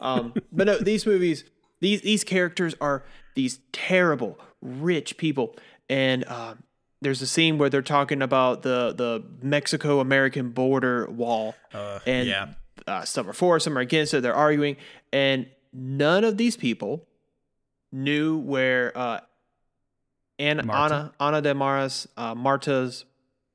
Um, 0.00 0.34
but 0.52 0.66
no, 0.66 0.78
these 0.78 1.06
movies, 1.06 1.44
these 1.80 2.00
these 2.02 2.24
characters 2.24 2.74
are 2.80 3.04
these 3.34 3.60
terrible 3.72 4.38
rich 4.62 5.16
people, 5.16 5.56
and 5.88 6.26
um, 6.28 6.62
there's 7.02 7.22
a 7.22 7.26
scene 7.26 7.58
where 7.58 7.68
they're 7.68 7.82
talking 7.82 8.22
about 8.22 8.62
the 8.62 8.94
the 8.96 9.24
Mexico 9.42 10.00
American 10.00 10.50
border 10.50 11.06
wall, 11.10 11.54
Uh, 11.72 11.98
and 12.06 12.28
yeah, 12.28 12.52
uh, 12.86 13.04
some 13.04 13.28
are 13.28 13.32
for, 13.32 13.58
some 13.60 13.76
are 13.76 13.82
against 13.82 14.14
it. 14.14 14.22
They're 14.22 14.34
arguing, 14.34 14.76
and 15.12 15.46
none 15.72 16.24
of 16.24 16.36
these 16.36 16.56
people 16.56 17.06
knew 17.92 18.38
where 18.38 18.96
uh, 18.96 19.20
Anna 20.38 20.62
Marta. 20.62 20.94
Anna 20.94 21.12
Ana 21.20 21.42
de 21.42 21.54
Maras 21.54 22.08
uh, 22.16 22.34
Marta's 22.34 23.04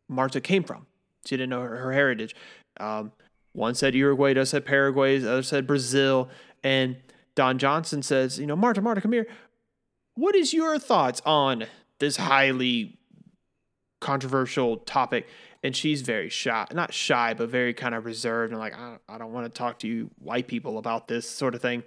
Marta 0.08 0.42
came 0.42 0.64
from. 0.64 0.86
She 1.26 1.38
didn't 1.38 1.50
know 1.50 1.62
her, 1.62 1.78
her 1.78 1.94
heritage. 1.94 2.36
Um, 2.80 3.12
one 3.54 3.76
said 3.76 3.94
Uruguay, 3.96 4.34
the 4.34 4.42
other 4.42 4.46
said 4.46 4.66
Paraguay, 4.66 5.18
the 5.20 5.32
other 5.32 5.44
said 5.44 5.68
Brazil, 5.68 6.30
and 6.64 6.98
Don 7.36 7.58
Johnson 7.58 8.02
says, 8.04 8.40
you 8.40 8.46
know, 8.48 8.56
Marta, 8.56 8.82
Marta, 8.82 9.02
come 9.02 9.14
here. 9.14 9.28
What 10.16 10.36
is 10.36 10.54
your 10.54 10.78
thoughts 10.80 11.22
on 11.26 11.66
this 12.00 12.18
highly 12.18 12.98
controversial 14.00 14.78
topic? 14.78 15.28
And 15.64 15.76
she's 15.76 16.02
very 16.02 16.30
shy, 16.30 16.66
not 16.74 16.94
shy, 16.94 17.34
but 17.36 17.50
very 17.50 17.74
kind 17.74 17.94
of 17.94 18.06
reserved 18.06 18.52
and 18.52 18.60
like, 18.60 18.74
I, 18.76 18.98
I 19.08 19.18
don't 19.20 19.32
want 19.32 19.46
to 19.46 19.50
talk 19.58 19.80
to 19.80 19.88
you 19.88 20.10
white 20.18 20.48
people 20.48 20.78
about 20.80 21.08
this 21.08 21.30
sort 21.30 21.54
of 21.54 21.62
thing. 21.62 21.84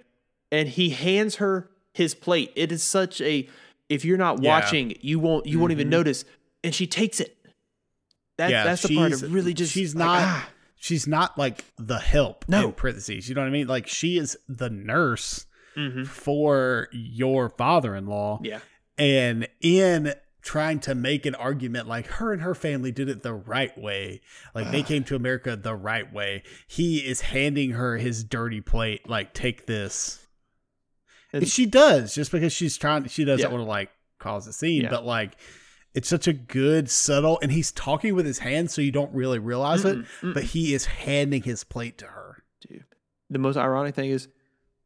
And 0.51 0.69
he 0.69 0.89
hands 0.91 1.35
her 1.35 1.69
his 1.93 2.15
plate. 2.15 2.51
It 2.55 2.71
is 2.71 2.83
such 2.83 3.19
a, 3.21 3.49
if 3.89 4.05
you're 4.05 4.17
not 4.17 4.41
Yeah. 4.41 4.49
watching, 4.49 4.95
you 5.01 5.19
won't, 5.19 5.45
you 5.45 5.59
won't 5.59 5.73
even 5.73 5.87
Mhm. 5.87 5.91
notice. 5.91 6.25
And 6.63 6.73
she 6.73 6.87
takes 6.87 7.19
it. 7.19 7.37
That, 8.37 8.49
Yeah, 8.49 8.63
that's 8.63 8.81
the 8.83 8.95
part 8.95 9.11
of 9.11 9.33
really 9.33 9.53
just, 9.53 9.73
she's 9.73 9.93
like, 9.93 10.05
not- 10.05 10.21
ah. 10.21 10.49
She's 10.85 11.07
not 11.07 11.35
like 11.37 11.65
the 11.77 11.97
help. 11.99 12.45
No. 12.47 12.65
in 12.67 12.71
parentheses. 12.73 13.27
You 13.27 13.33
know 13.35 13.41
what 13.41 13.47
I 13.47 13.51
mean? 13.51 13.65
Like 13.67 13.87
she 13.87 14.17
is 14.17 14.37
the 14.47 14.69
nurse 14.69 15.47
Mhm. 15.75 16.05
for 16.07 16.87
your 16.91 17.49
father-in-law, 17.49 18.41
Yeah. 18.43 18.59
and 18.97 19.47
in 19.61 20.13
trying 20.43 20.79
to 20.81 20.93
make 20.93 21.25
an 21.25 21.33
argument 21.35 21.87
like 21.87 22.05
her 22.05 22.31
and 22.31 22.43
her 22.43 22.53
family 22.53 22.91
did 22.91 23.09
it 23.09 23.23
the 23.23 23.33
right 23.33 23.75
way 23.79 24.21
like 24.53 24.69
they 24.69 24.83
came 24.83 25.03
to 25.03 25.15
america 25.15 25.55
the 25.55 25.73
right 25.73 26.13
way 26.13 26.43
he 26.67 26.97
is 26.99 27.21
handing 27.21 27.71
her 27.71 27.97
his 27.97 28.23
dirty 28.23 28.61
plate 28.61 29.09
like 29.09 29.33
take 29.33 29.65
this 29.65 30.19
And- 31.33 31.41
and 31.41 31.51
she 31.51 31.65
does 31.65 32.13
just 32.13 32.31
because 32.31 32.53
she's 32.53 32.77
trying 32.77 33.07
she 33.07 33.25
doesn't 33.25 33.43
Yeah. 33.43 33.51
want 33.51 33.65
to 33.65 33.67
like 33.67 33.89
cause 34.19 34.45
a 34.45 34.53
scene 34.53 34.83
Yeah. 34.83 34.91
but 34.91 35.03
like 35.03 35.35
it's 35.95 36.09
such 36.09 36.27
a 36.27 36.33
good 36.33 36.89
subtle 36.89 37.39
and 37.41 37.51
he's 37.51 37.71
talking 37.71 38.13
with 38.13 38.25
his 38.25 38.39
hands 38.39 38.73
so 38.73 38.81
you 38.81 38.91
don't 38.91 39.13
really 39.13 39.39
realize 39.39 39.83
it 39.85 39.97
Mm-mm, 39.97 40.05
mm-mm. 40.21 40.33
but 40.33 40.43
he 40.43 40.73
is 40.73 40.85
handing 40.85 41.41
his 41.41 41.63
plate 41.63 41.97
to 41.97 42.05
her 42.05 42.43
Dude. 42.67 42.83
The 43.29 43.39
most 43.39 43.57
ironic 43.57 43.95
thing 43.95 44.11
is 44.11 44.27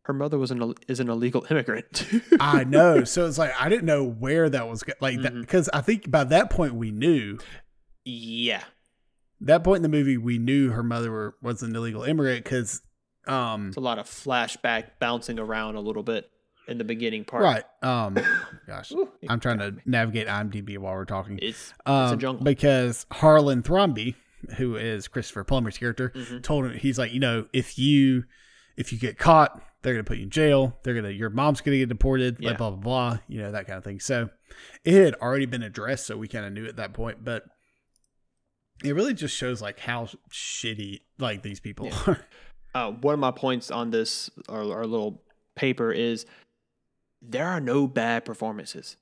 her 0.03 0.13
mother 0.13 0.37
was 0.37 0.51
an 0.51 0.73
is 0.87 0.99
an 0.99 1.09
illegal 1.09 1.45
immigrant. 1.49 2.07
i 2.39 2.63
know 2.63 3.03
so 3.03 3.27
it's 3.27 3.37
like 3.37 3.51
i 3.59 3.67
didn't 3.67 3.85
know 3.85 4.03
where 4.03 4.49
that 4.49 4.67
was 4.67 4.83
like 5.01 5.21
that 5.21 5.33
because 5.33 5.69
i 5.73 5.81
think 5.81 6.09
by 6.09 6.23
that 6.23 6.49
point 6.49 6.73
we 6.75 6.91
knew 6.91 7.37
yeah. 8.05 8.63
that 9.41 9.63
point 9.63 9.77
in 9.77 9.83
the 9.83 9.89
movie 9.89 10.17
we 10.17 10.37
knew 10.37 10.71
her 10.71 10.83
mother 10.83 11.11
were, 11.11 11.35
was 11.41 11.61
an 11.61 11.75
illegal 11.75 12.03
immigrant 12.03 12.43
because 12.43 12.81
um 13.27 13.67
It's 13.67 13.77
a 13.77 13.81
lot 13.81 13.99
of 13.99 14.05
flashback 14.07 14.91
bouncing 14.99 15.37
around 15.37 15.75
a 15.75 15.81
little 15.81 16.03
bit 16.03 16.29
in 16.69 16.77
the 16.77 16.83
beginning 16.83 17.23
part. 17.25 17.43
right 17.43 17.63
um 17.83 18.17
gosh 18.67 18.91
Ooh, 18.91 19.09
i'm 19.27 19.39
trying 19.39 19.57
to 19.59 19.75
navigate 19.85 20.27
imdb 20.27 20.77
while 20.77 20.93
we're 20.93 21.05
talking 21.05 21.39
It's 21.41 21.73
um, 21.85 22.17
jungle. 22.19 22.43
because 22.43 23.05
harlan 23.11 23.63
thrombey 23.63 24.15
who 24.57 24.75
is 24.75 25.07
christopher 25.07 25.43
plummer's 25.43 25.77
character 25.77 26.11
Mhm. 26.15 26.43
told 26.43 26.65
him 26.65 26.73
he's 26.77 26.97
like 26.99 27.11
you 27.13 27.19
know 27.19 27.45
if 27.53 27.77
you 27.77 28.23
if 28.77 28.93
you 28.93 28.99
get 28.99 29.17
caught 29.17 29.61
they're 29.81 29.93
gonna 29.93 30.03
put 30.03 30.17
you 30.17 30.23
in 30.23 30.29
jail 30.29 30.77
they're 30.83 30.93
gonna 30.95 31.09
your 31.09 31.29
mom's 31.29 31.61
gonna 31.61 31.77
get 31.77 31.89
deported 31.89 32.37
Yeah. 32.39 32.49
like 32.49 32.57
blah 32.57 32.69
blah 32.71 32.79
blah 32.79 33.17
you 33.27 33.41
know 33.41 33.51
that 33.51 33.65
kind 33.67 33.77
of 33.77 33.83
thing 33.83 33.99
so 33.99 34.29
it 34.83 34.93
had 34.93 35.15
already 35.15 35.45
been 35.45 35.63
addressed 35.63 36.05
so 36.07 36.17
we 36.17 36.27
kind 36.27 36.45
of 36.45 36.53
knew 36.53 36.65
at 36.67 36.75
that 36.77 36.93
point 36.93 37.23
but 37.23 37.43
it 38.83 38.95
really 38.95 39.13
just 39.13 39.35
shows 39.35 39.61
like 39.61 39.79
how 39.79 40.07
shitty 40.31 41.01
like 41.17 41.41
these 41.41 41.59
people 41.59 41.87
Yeah. 41.87 42.03
are 42.07 42.25
uh, 42.75 42.91
one 42.91 43.13
of 43.15 43.19
my 43.19 43.31
points 43.31 43.71
on 43.71 43.89
this 43.91 44.29
our, 44.47 44.61
our 44.61 44.85
little 44.85 45.21
paper 45.55 45.91
is 45.91 46.25
there 47.21 47.47
are 47.47 47.59
no 47.59 47.87
bad 47.87 48.25
performances. 48.25 48.97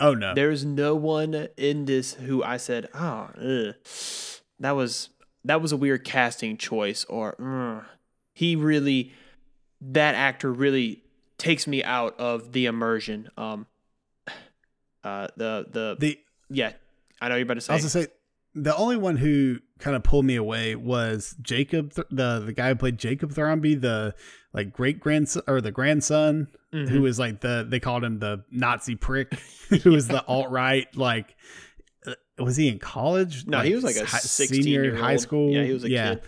oh 0.00 0.14
no 0.14 0.34
There's 0.34 0.64
no 0.64 0.94
one 0.94 1.48
in 1.56 1.84
this 1.84 2.14
who 2.14 2.42
I 2.42 2.56
said, 2.56 2.88
oh, 2.94 3.30
ugh, 3.36 3.74
that 4.58 4.72
was 4.72 5.10
that 5.44 5.62
was 5.62 5.72
a 5.72 5.76
weird 5.76 6.04
casting 6.04 6.56
choice, 6.56 7.04
or 7.04 7.34
"Mm." 7.40 7.84
he 8.34 8.56
really, 8.56 9.12
that 9.80 10.14
actor 10.14 10.52
really 10.52 11.02
takes 11.38 11.66
me 11.66 11.82
out 11.82 12.18
of 12.20 12.52
the 12.52 12.66
immersion. 12.66 13.30
Um, 13.36 13.66
uh, 15.04 15.28
the 15.36 15.66
the, 15.70 15.96
the 15.98 16.18
yeah, 16.50 16.72
I 17.20 17.28
know 17.28 17.36
you're 17.36 17.44
about 17.44 17.60
to 17.60 17.72
I 17.72 17.76
was 17.76 17.82
gonna 17.82 18.06
say 18.06 18.12
the 18.54 18.74
only 18.76 18.96
one 18.96 19.16
who 19.16 19.58
kind 19.78 19.94
of 19.96 20.02
pulled 20.02 20.24
me 20.24 20.36
away 20.36 20.74
was 20.74 21.36
Jacob, 21.40 21.94
Th- 21.94 22.06
the 22.10 22.40
the 22.40 22.52
guy 22.52 22.68
who 22.70 22.74
played 22.74 22.98
Jacob 22.98 23.32
Thrombey, 23.32 23.80
the 23.80 24.14
like 24.52 24.72
great 24.72 24.98
grandson 25.00 25.42
or 25.46 25.60
the 25.60 25.70
grandson, 25.70 26.48
Mhm. 26.74 26.88
who 26.88 27.02
was 27.02 27.18
like 27.18 27.40
the 27.40 27.64
they 27.68 27.78
called 27.80 28.02
him 28.04 28.18
the 28.18 28.44
Nazi 28.50 28.96
prick, 28.96 29.32
who 29.82 29.90
was 29.92 30.08
the 30.08 30.24
alt 30.26 30.50
right 30.50 30.86
like. 30.96 31.36
uh, 32.06 32.14
Was 32.38 32.56
he 32.56 32.68
in 32.68 32.78
college? 32.78 33.46
no, 33.46 33.60
he 33.60 33.74
was 33.74 33.84
like 33.84 33.96
a 33.96 34.04
hi- 34.04 34.18
16 34.18 34.62
senior 34.64 34.82
year 34.84 34.96
high 34.96 35.16
school. 35.16 35.52
Yeah, 35.52 35.62
he 35.64 35.72
was 35.72 35.84
a 35.84 35.88
kid. 35.88 36.22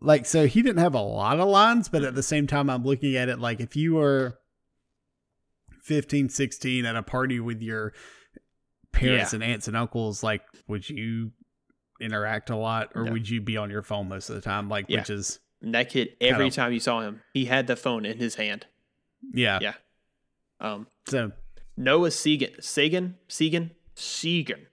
Like 0.00 0.26
so, 0.26 0.46
he 0.46 0.60
didn't 0.60 0.80
have 0.80 0.94
a 0.94 1.00
lot 1.00 1.40
of 1.40 1.48
lines, 1.48 1.88
but 1.88 2.02
at 2.04 2.14
the 2.14 2.22
same 2.22 2.46
time, 2.46 2.68
I'm 2.68 2.84
looking 2.84 3.16
at 3.16 3.28
it 3.30 3.38
like 3.38 3.60
if 3.60 3.74
you 3.74 3.94
were 3.94 4.38
15, 5.82 6.28
16 6.28 6.84
at 6.84 6.96
a 6.96 7.02
party 7.02 7.40
with 7.40 7.62
your 7.62 7.92
parents 8.92 9.32
Yeah. 9.32 9.36
and 9.36 9.44
aunts 9.44 9.68
and 9.68 9.76
uncles, 9.76 10.22
like 10.22 10.42
would 10.68 10.88
you 10.88 11.32
interact 12.04 12.50
a 12.50 12.56
lot 12.56 12.90
or 12.94 13.04
No. 13.04 13.12
would 13.12 13.28
you 13.28 13.40
be 13.40 13.56
on 13.56 13.70
your 13.70 13.82
phone 13.82 14.08
most 14.08 14.28
of 14.28 14.34
the 14.36 14.40
time? 14.42 14.68
Like, 14.68 14.86
Yeah. 14.88 14.98
which 15.00 15.10
is 15.10 15.40
And 15.62 15.74
that 15.74 15.88
kid, 15.90 16.10
every 16.20 16.50
time 16.50 16.72
you 16.72 16.80
saw 16.80 17.00
him, 17.00 17.22
he 17.32 17.46
had 17.46 17.66
the 17.66 17.76
phone 17.76 18.04
in 18.04 18.18
his 18.18 18.34
hand. 18.36 18.66
yeah. 19.32 19.58
Yeah. 19.62 19.74
Um, 20.60 20.86
So 21.08 21.32
Noah 21.76 22.10
Segan, 22.10 22.62
Sagan, 22.62 23.16
Segan, 23.28 23.70
Segan, 23.96 24.66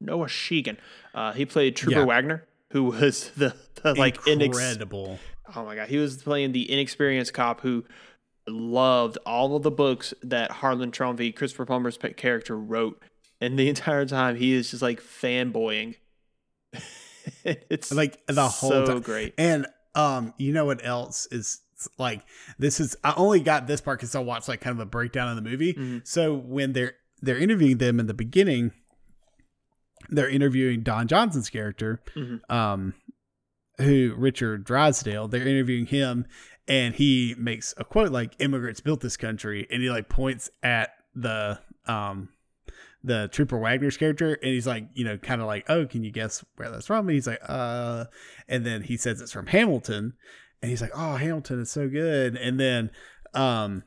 Noah 0.00 0.26
Shegan. 0.26 0.76
Uh, 1.14 1.32
he 1.32 1.44
played 1.46 1.76
Trooper 1.76 2.00
Yeah. 2.00 2.04
Wagner, 2.06 2.46
who 2.72 2.84
was 2.84 3.30
the, 3.36 3.54
the 3.82 3.94
like 3.94 4.16
inex- 4.22 4.44
incredible. 4.46 5.18
Oh 5.54 5.64
my 5.64 5.74
god, 5.74 5.88
he 5.88 5.96
was 5.98 6.22
playing 6.22 6.52
the 6.52 6.70
inexperienced 6.70 7.32
cop 7.34 7.60
who 7.62 7.84
loved 8.46 9.18
all 9.26 9.56
of 9.56 9.62
the 9.62 9.70
books 9.70 10.14
that 10.22 10.50
Harlan 10.50 10.90
Thrombey, 10.90 11.34
Christopher 11.34 11.66
Plummer's 11.66 11.98
character, 12.16 12.56
wrote, 12.58 13.02
and 13.40 13.58
the 13.58 13.68
entire 13.68 14.04
time 14.06 14.36
he 14.36 14.52
is 14.52 14.70
just 14.70 14.82
like 14.82 15.00
fanboying. 15.00 15.96
it's 17.44 17.92
Like 17.92 18.24
the 18.26 18.48
whole 18.48 18.70
so 18.70 18.86
time. 18.86 19.00
great. 19.00 19.34
And 19.38 19.66
Um, 19.94 20.34
you 20.38 20.52
know 20.52 20.64
what 20.64 20.84
else 20.84 21.26
is 21.30 21.60
like? 21.98 22.22
This 22.58 22.78
is 22.80 22.96
I 23.02 23.14
only 23.16 23.40
got 23.40 23.66
this 23.66 23.80
part 23.80 23.98
because 23.98 24.14
I 24.14 24.20
watched 24.20 24.48
like 24.48 24.60
kind 24.60 24.74
of 24.76 24.80
a 24.80 24.86
breakdown 24.86 25.28
of 25.28 25.36
the 25.42 25.48
movie. 25.50 25.74
Mhm. 25.74 26.06
So 26.06 26.34
when 26.34 26.72
they're 26.72 26.94
they're 27.20 27.38
interviewing 27.38 27.78
them 27.78 27.98
in 27.98 28.06
the 28.06 28.14
beginning, 28.14 28.70
they're 30.08 30.28
interviewing 30.28 30.82
Don 30.82 31.08
Johnson's 31.08 31.50
character, 31.50 32.00
Mhm. 32.14 32.40
um, 32.50 32.94
who 33.78 34.14
Richard 34.16 34.64
Drysdale. 34.64 35.26
They're 35.28 35.46
interviewing 35.46 35.86
him, 35.86 36.26
and 36.68 36.94
he 36.94 37.34
makes 37.38 37.74
a 37.76 37.84
quote 37.84 38.12
like 38.12 38.34
"Immigrants 38.38 38.80
built 38.80 39.00
this 39.00 39.16
country," 39.16 39.66
and 39.70 39.82
he 39.82 39.90
like 39.90 40.08
points 40.08 40.50
at 40.62 40.90
the 41.14 41.58
um 41.86 42.28
the 43.04 43.28
Trooper 43.32 43.58
Wagner's 43.58 43.96
character, 43.96 44.34
and 44.34 44.52
he's 44.52 44.66
like, 44.66 44.88
you 44.94 45.04
know, 45.04 45.16
kind 45.18 45.40
of 45.40 45.46
like, 45.46 45.64
oh, 45.68 45.86
can 45.86 46.02
you 46.04 46.10
guess 46.10 46.44
where 46.56 46.70
that's 46.70 46.86
from? 46.86 47.06
And 47.08 47.14
he's 47.14 47.26
like, 47.26 47.40
uh, 47.48 48.06
and 48.48 48.66
then 48.66 48.82
he 48.82 48.96
says 48.96 49.20
it's 49.20 49.32
from 49.32 49.46
Hamilton, 49.46 50.14
and 50.62 50.70
he's 50.70 50.80
like, 50.82 50.92
oh, 50.94 51.14
Hamilton 51.16 51.60
is 51.60 51.70
so 51.70 51.88
good, 51.88 52.36
and 52.36 52.58
then 52.58 52.90
um 53.34 53.82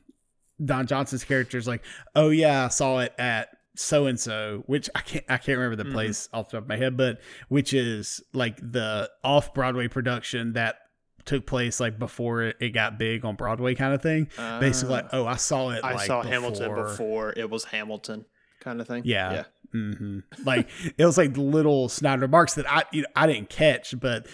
Don 0.64 0.86
Johnson's 0.86 1.24
character 1.24 1.58
is 1.58 1.66
like, 1.66 1.82
oh 2.14 2.28
yeah, 2.30 2.66
I 2.66 2.68
saw 2.68 3.00
it 3.00 3.12
at 3.18 3.48
so 3.74 4.06
and 4.06 4.20
so, 4.20 4.62
which 4.66 4.88
I 4.94 5.00
can't 5.00 5.24
I 5.28 5.36
can't 5.38 5.58
remember 5.58 5.82
the 5.82 5.88
Mhm. 5.90 5.92
place 5.92 6.28
off 6.32 6.48
the 6.50 6.58
top 6.58 6.64
of 6.64 6.68
my 6.68 6.76
head, 6.76 6.96
but 6.96 7.20
which 7.48 7.74
is 7.74 8.22
like 8.32 8.56
the 8.58 9.10
off 9.24 9.52
Broadway 9.54 9.88
production 9.88 10.52
that 10.52 10.76
took 11.24 11.46
place 11.46 11.80
like 11.80 11.98
before 11.98 12.42
it, 12.42 12.56
it 12.60 12.70
got 12.70 12.98
big 12.98 13.24
on 13.24 13.34
Broadway 13.36 13.74
kind 13.74 13.94
of 13.94 14.02
thing. 14.02 14.28
Basically, 14.60 14.94
like, 14.94 15.04
Uh, 15.06 15.08
oh, 15.22 15.26
I 15.26 15.36
saw 15.36 15.70
it. 15.70 15.80
I 15.84 15.94
like, 15.94 16.06
saw 16.06 16.22
Hamilton 16.22 16.68
before- 16.70 16.84
before 16.84 17.32
it 17.36 17.48
was 17.50 17.64
Hamilton, 17.64 18.24
kind 18.62 18.80
of 18.80 18.88
thing. 18.88 19.02
Yeah. 19.04 19.32
yeah. 19.32 19.44
hmm 19.72 20.18
Like 20.44 20.68
it 20.98 21.04
was 21.04 21.18
like 21.18 21.36
little 21.36 21.88
snide 21.88 22.20
remarks 22.20 22.54
that 22.54 22.70
I 22.70 22.84
you 22.92 23.02
know, 23.02 23.08
I 23.14 23.26
didn't 23.26 23.50
catch, 23.50 23.98
but 23.98 24.26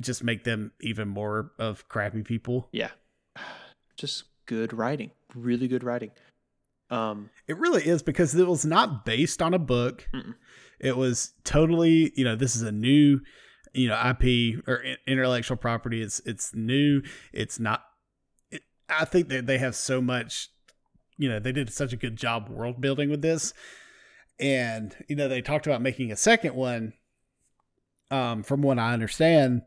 just 0.00 0.22
make 0.22 0.44
them 0.44 0.72
even 0.80 1.08
more 1.08 1.52
of 1.58 1.88
crappy 1.88 2.22
people. 2.22 2.68
Yeah. 2.72 2.90
Just 3.96 4.24
good 4.46 4.72
writing. 4.72 5.12
Really 5.34 5.68
good 5.68 5.84
writing. 5.84 6.10
Um 6.90 7.30
It 7.46 7.56
really 7.58 7.86
is 7.86 8.02
because 8.02 8.34
it 8.34 8.46
was 8.46 8.64
not 8.64 9.04
based 9.04 9.40
on 9.40 9.54
a 9.54 9.58
book. 9.58 10.08
Mm-mm. 10.14 10.34
It 10.80 10.96
was 10.96 11.32
totally, 11.44 12.12
you 12.16 12.24
know, 12.24 12.34
this 12.34 12.56
is 12.56 12.62
a 12.62 12.72
new, 12.72 13.20
you 13.72 13.88
know, 13.88 13.94
IP 13.94 14.66
or 14.66 14.84
intellectual 15.06 15.56
property. 15.56 16.02
It's 16.02 16.20
it's 16.26 16.54
new. 16.54 17.02
It's 17.32 17.60
not. 17.60 17.84
It, 18.50 18.62
I 18.88 19.04
think 19.04 19.28
that 19.28 19.46
they 19.46 19.58
have 19.58 19.76
so 19.76 20.02
much, 20.02 20.48
you 21.18 21.28
know, 21.28 21.38
they 21.38 21.52
did 21.52 21.72
such 21.72 21.92
a 21.92 21.96
good 21.96 22.16
job 22.16 22.48
world 22.48 22.80
building 22.80 23.10
with 23.10 23.22
this, 23.22 23.52
and 24.38 24.94
you 25.08 25.16
know, 25.16 25.28
they 25.28 25.42
talked 25.42 25.66
about 25.66 25.82
making 25.82 26.12
a 26.12 26.16
second 26.16 26.54
one. 26.54 26.94
Um, 28.10 28.42
from 28.42 28.60
what 28.60 28.78
I 28.78 28.92
understand, 28.92 29.62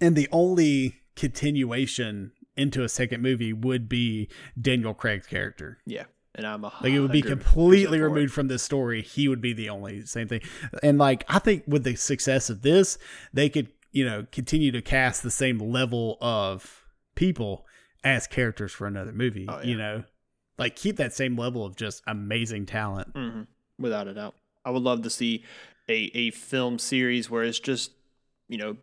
and 0.00 0.14
the 0.14 0.28
only 0.30 1.00
continuation 1.16 2.30
into 2.56 2.84
a 2.84 2.88
second 2.88 3.22
movie 3.22 3.52
would 3.52 3.88
be 3.88 4.28
Daniel 4.60 4.94
Craig's 4.94 5.26
character. 5.26 5.78
yeah. 5.86 6.04
And 6.36 6.46
I'm 6.46 6.64
a 6.64 6.72
Like 6.82 6.92
it 6.92 7.00
would 7.00 7.12
be 7.12 7.22
completely 7.22 7.98
removed 7.98 8.30
from 8.32 8.48
this 8.48 8.62
story. 8.62 9.00
He 9.00 9.26
would 9.26 9.40
be 9.40 9.54
the 9.54 9.70
only 9.70 10.04
same 10.04 10.28
thing. 10.28 10.42
And 10.82 10.98
like 10.98 11.24
I 11.30 11.38
think 11.38 11.64
with 11.66 11.82
the 11.82 11.96
success 11.96 12.50
of 12.50 12.60
this, 12.60 12.98
they 13.32 13.48
could, 13.48 13.68
you 13.90 14.04
know, 14.04 14.26
continue 14.30 14.70
to 14.72 14.82
cast 14.82 15.22
the 15.22 15.30
same 15.30 15.58
level 15.58 16.18
of 16.20 16.84
people 17.14 17.64
as 18.04 18.26
characters 18.26 18.72
for 18.72 18.86
another 18.86 19.12
movie. 19.12 19.46
Oh, 19.48 19.60
yeah. 19.60 19.64
You 19.64 19.78
know? 19.78 20.04
Like 20.58 20.76
keep 20.76 20.96
that 20.96 21.12
same 21.14 21.36
level 21.36 21.64
of 21.64 21.76
just 21.76 22.02
amazing 22.06 22.66
talent. 22.66 23.08
hmm 23.14 23.42
Without 23.78 24.08
a 24.08 24.14
doubt. 24.14 24.34
I 24.64 24.70
would 24.70 24.82
love 24.82 25.02
to 25.02 25.10
see 25.10 25.44
a, 25.88 26.10
a 26.14 26.30
film 26.30 26.78
series 26.78 27.30
where 27.30 27.42
it's 27.44 27.60
just, 27.60 27.92
you 28.48 28.56
know, 28.58 28.76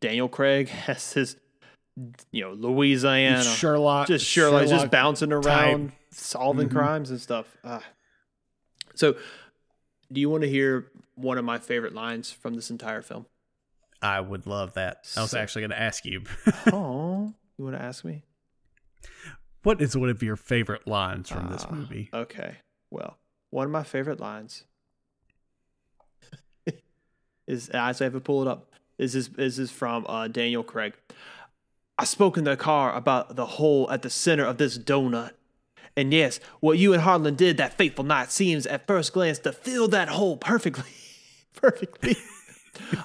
Daniel 0.00 0.28
Craig 0.28 0.68
has 0.86 1.12
his, 1.14 1.36
you 2.30 2.42
know, 2.42 2.52
Louisiana. 2.52 3.42
Sherlock 3.42 4.06
just 4.08 4.26
Sherlock, 4.26 4.68
just 4.68 4.90
bouncing 4.90 5.32
around, 5.32 5.92
solving 6.10 6.68
Mhm. 6.68 6.72
crimes 6.72 7.10
and 7.10 7.20
stuff. 7.20 7.56
Ah. 7.64 7.82
So, 8.94 9.16
do 10.12 10.20
you 10.20 10.28
want 10.28 10.42
to 10.42 10.48
hear 10.48 10.90
one 11.14 11.38
of 11.38 11.44
my 11.46 11.58
favorite 11.58 11.94
lines 11.94 12.30
from 12.30 12.52
this 12.54 12.70
entire 12.70 13.00
film? 13.02 13.24
I 14.02 14.20
would 14.20 14.46
love 14.46 14.74
that. 14.74 15.06
I 15.16 15.22
was 15.22 15.30
So- 15.30 15.38
actually 15.38 15.62
gonna 15.62 15.74
ask 15.76 16.04
you. 16.04 16.22
oh, 16.72 17.32
you 17.56 17.64
want 17.64 17.76
to 17.76 17.82
ask 17.82 18.04
me? 18.04 18.24
What 19.62 19.80
is 19.80 19.96
one 19.96 20.08
of 20.08 20.22
your 20.22 20.36
favorite 20.36 20.86
lines 20.86 21.28
from 21.28 21.50
this 21.50 21.64
Ah, 21.68 21.72
movie? 21.74 22.10
Okay. 22.12 22.56
Well, 22.90 23.18
one 23.50 23.66
of 23.66 23.70
my 23.72 23.82
favorite 23.82 24.20
lines 24.20 24.64
is 27.46 27.70
I 27.74 27.90
actually 27.90 28.04
have 28.04 28.12
to 28.14 28.20
pull 28.20 28.42
it 28.42 28.48
up. 28.48 28.70
Is 28.98 29.12
this 29.14 29.28
is 29.36 29.56
this 29.56 29.70
from 29.70 30.06
uh, 30.08 30.28
Daniel 30.28 30.62
Craig? 30.62 30.94
I 31.98 32.04
spoke 32.04 32.36
in 32.36 32.44
the 32.44 32.56
car 32.56 32.94
about 32.94 33.36
the 33.36 33.46
hole 33.46 33.90
at 33.90 34.02
the 34.02 34.10
center 34.10 34.44
of 34.44 34.58
this 34.58 34.78
donut. 34.78 35.32
And 35.96 36.12
yes, 36.12 36.40
what 36.60 36.78
you 36.78 36.92
and 36.94 37.02
Harlan 37.02 37.34
did 37.34 37.58
that 37.58 37.74
fateful 37.74 38.04
night 38.04 38.32
seems 38.32 38.66
at 38.66 38.86
first 38.86 39.12
glance 39.12 39.38
to 39.40 39.52
fill 39.52 39.88
that 39.88 40.08
hole 40.08 40.36
perfectly. 40.36 40.90
perfectly. 41.54 42.16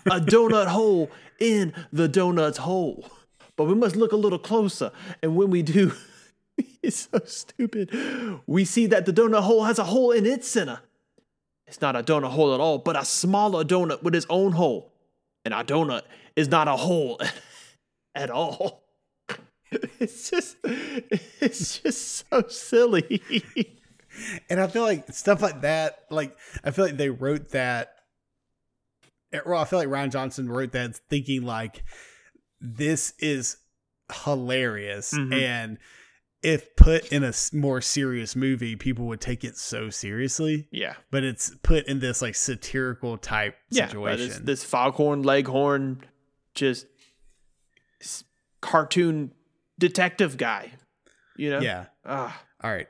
a 0.06 0.22
donut 0.22 0.68
hole 0.68 1.12
in 1.40 1.74
the 1.92 2.08
donut's 2.08 2.60
hole. 2.60 3.10
But 3.58 3.66
we 3.66 3.76
must 3.76 3.96
look 3.98 4.14
a 4.14 4.16
little 4.16 4.40
closer. 4.40 4.92
And 5.22 5.36
when 5.36 5.50
we 5.50 5.64
do, 5.64 5.92
it's 6.84 7.10
so 7.12 7.20
stupid. 7.26 7.92
We 8.48 8.66
see 8.66 8.88
that 8.88 9.06
the 9.06 9.14
donut 9.14 9.42
hole 9.44 9.64
has 9.66 9.80
a 9.80 9.84
hole 9.86 10.12
in 10.12 10.26
its 10.26 10.48
center. 10.48 10.80
It's 11.68 11.82
not 11.82 11.96
a 11.96 12.04
donut 12.04 12.30
hole 12.32 12.54
at 12.54 12.60
all, 12.60 12.78
but 12.78 12.96
a 12.96 13.04
smaller 13.06 13.64
donut 13.66 14.02
with 14.04 14.16
its 14.16 14.26
own 14.30 14.54
hole. 14.54 14.94
And 15.44 15.54
our 15.54 15.64
donut 15.64 16.04
is 16.36 16.48
not 16.50 16.68
a 16.68 16.76
hole 16.78 17.20
at 18.16 18.30
all. 18.30 18.84
It's 20.00 20.30
just 20.32 20.56
it's 20.64 21.80
just 21.80 22.26
so 22.30 22.44
silly. 22.48 23.22
And 24.50 24.62
I 24.62 24.68
feel 24.68 24.84
like 24.84 25.12
stuff 25.12 25.42
like 25.42 25.60
that, 25.62 26.06
like 26.10 26.38
I 26.64 26.72
feel 26.72 26.86
like 26.86 26.96
they 26.96 27.10
wrote 27.10 27.50
that. 27.50 27.94
eh, 29.34 29.42
Well, 29.46 29.60
I 29.60 29.66
feel 29.66 29.80
like 29.80 29.90
Rian 29.90 30.10
Johnson 30.10 30.48
wrote 30.50 30.72
that 30.72 30.96
thinking 31.10 31.44
like 31.44 31.84
this 32.62 33.14
is 33.20 33.58
hilarious, 34.24 35.14
Mhm. 35.14 35.34
and 35.34 35.78
if 36.44 36.76
put 36.76 37.12
in 37.12 37.24
a 37.24 37.34
more 37.54 37.82
serious 37.82 38.36
movie, 38.36 38.76
people 38.76 39.06
would 39.08 39.20
take 39.22 39.44
it 39.44 39.58
so 39.58 39.90
seriously. 39.90 40.68
yeah. 40.72 40.94
But 41.12 41.24
it's 41.24 41.52
put 41.64 41.88
in 41.88 42.00
this 42.00 42.22
like 42.22 42.36
satirical 42.36 43.18
type 43.18 43.56
Yeah. 43.72 43.88
Situation. 43.88 44.46
this 44.46 44.64
foghorn 44.64 45.24
leghorn 45.24 46.04
just 46.54 46.86
cartoon 48.62 49.32
detective 49.80 50.38
guy. 50.38 50.72
You 51.36 51.52
know? 51.52 51.60
yeah. 51.60 51.86
Ah, 52.06 52.42
All 52.64 52.72
right. 52.72 52.88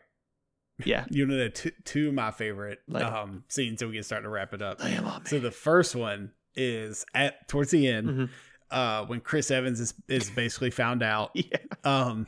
yeah. 0.86 1.06
You 1.10 1.26
know 1.26 1.38
the 1.38 1.50
two, 1.50 1.72
two 1.84 2.08
of 2.10 2.14
my 2.14 2.32
favorite 2.32 2.80
um 2.94 3.44
scenes, 3.48 3.80
so 3.80 3.88
we 3.88 3.94
can 3.96 4.04
start 4.04 4.24
to 4.24 4.30
wrap 4.30 4.54
it 4.54 4.62
up. 4.62 4.82
On. 4.84 5.26
So 5.26 5.40
the 5.40 5.52
first 5.52 5.96
one 5.96 6.32
is 6.56 7.06
at 7.14 7.48
towards 7.48 7.72
the 7.72 7.88
end. 7.88 8.08
Mhm. 8.10 8.30
uh 8.72 9.06
when 9.06 9.20
Chris 9.22 9.52
Evans 9.52 9.80
is 9.80 9.94
is 10.08 10.30
basically 10.30 10.72
found 10.72 11.02
out 11.04 11.32
Yeah. 11.34 11.58
um 11.84 12.28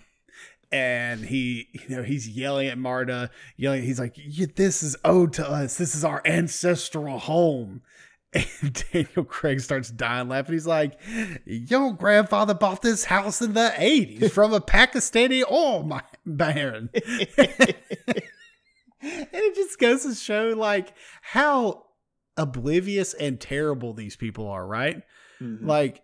and 0.71 1.25
he 1.25 1.67
you 1.73 1.95
know 1.95 2.03
he's 2.03 2.27
yelling 2.27 2.67
at 2.67 2.77
Marta 2.77 3.29
yelling 3.57 3.83
he's 3.83 3.99
like 3.99 4.13
"Yeah, 4.15 4.47
this 4.55 4.83
is 4.83 4.95
owed 5.03 5.33
to 5.33 5.49
us. 5.49 5.77
This 5.77 5.95
is 5.95 6.03
our 6.03 6.21
ancestral 6.25 7.19
home. 7.19 7.81
And 8.61 8.85
Daniel 8.93 9.23
Craig 9.25 9.59
starts 9.59 9.89
dying 9.89 10.29
laughing. 10.29 10.53
He's 10.53 10.67
like 10.67 10.99
your 11.45 11.93
grandfather 11.93 12.53
bought 12.53 12.83
this 12.83 13.05
house 13.05 13.41
in 13.41 13.53
the 13.53 13.73
80s 13.75 14.29
from 14.31 14.53
a 14.53 14.61
Pakistani 14.61 15.43
oil 15.49 15.99
baron. 16.27 16.91
And 19.01 19.27
it 19.33 19.55
just 19.55 19.79
goes 19.79 20.03
to 20.03 20.13
show 20.13 20.53
like 20.57 20.93
how 21.21 21.85
oblivious 22.37 23.13
and 23.13 23.39
terrible 23.39 23.93
these 23.93 24.15
people 24.15 24.47
are 24.47 24.65
right? 24.67 25.01
Mhm. 25.41 25.65
like 25.65 26.01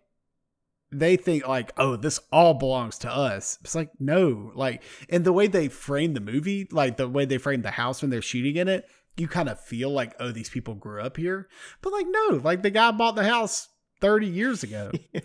they 0.99 1.15
think 1.17 1.47
like 1.47 1.71
oh 1.77 1.95
this 1.95 2.19
all 2.31 2.53
belongs 2.53 2.97
to 2.99 3.09
us. 3.11 3.57
It's 3.61 3.75
like 3.75 3.89
no 3.99 4.51
like 4.55 4.83
and 5.09 5.23
the 5.25 5.33
way 5.33 5.47
they 5.47 5.67
frame 5.67 6.13
the 6.13 6.19
movie 6.19 6.67
like 6.71 6.97
the 6.97 7.07
way 7.09 7.25
they 7.25 7.37
frame 7.37 7.61
the 7.61 7.71
house 7.71 8.01
when 8.01 8.11
they're 8.11 8.21
shooting 8.21 8.55
in 8.55 8.67
it 8.67 8.87
you 9.17 9.27
kind 9.27 9.47
of 9.47 9.59
feel 9.59 9.89
like 9.89 10.13
oh 10.19 10.31
these 10.31 10.49
people 10.49 10.73
grew 10.75 11.01
up 11.01 11.17
here. 11.17 11.47
But 11.81 11.93
like 11.93 12.05
no 12.09 12.41
like 12.43 12.61
the 12.63 12.69
guy 12.69 12.91
bought 12.91 13.15
the 13.15 13.23
house 13.23 13.69
30 14.01 14.27
years 14.27 14.63
ago. 14.63 14.91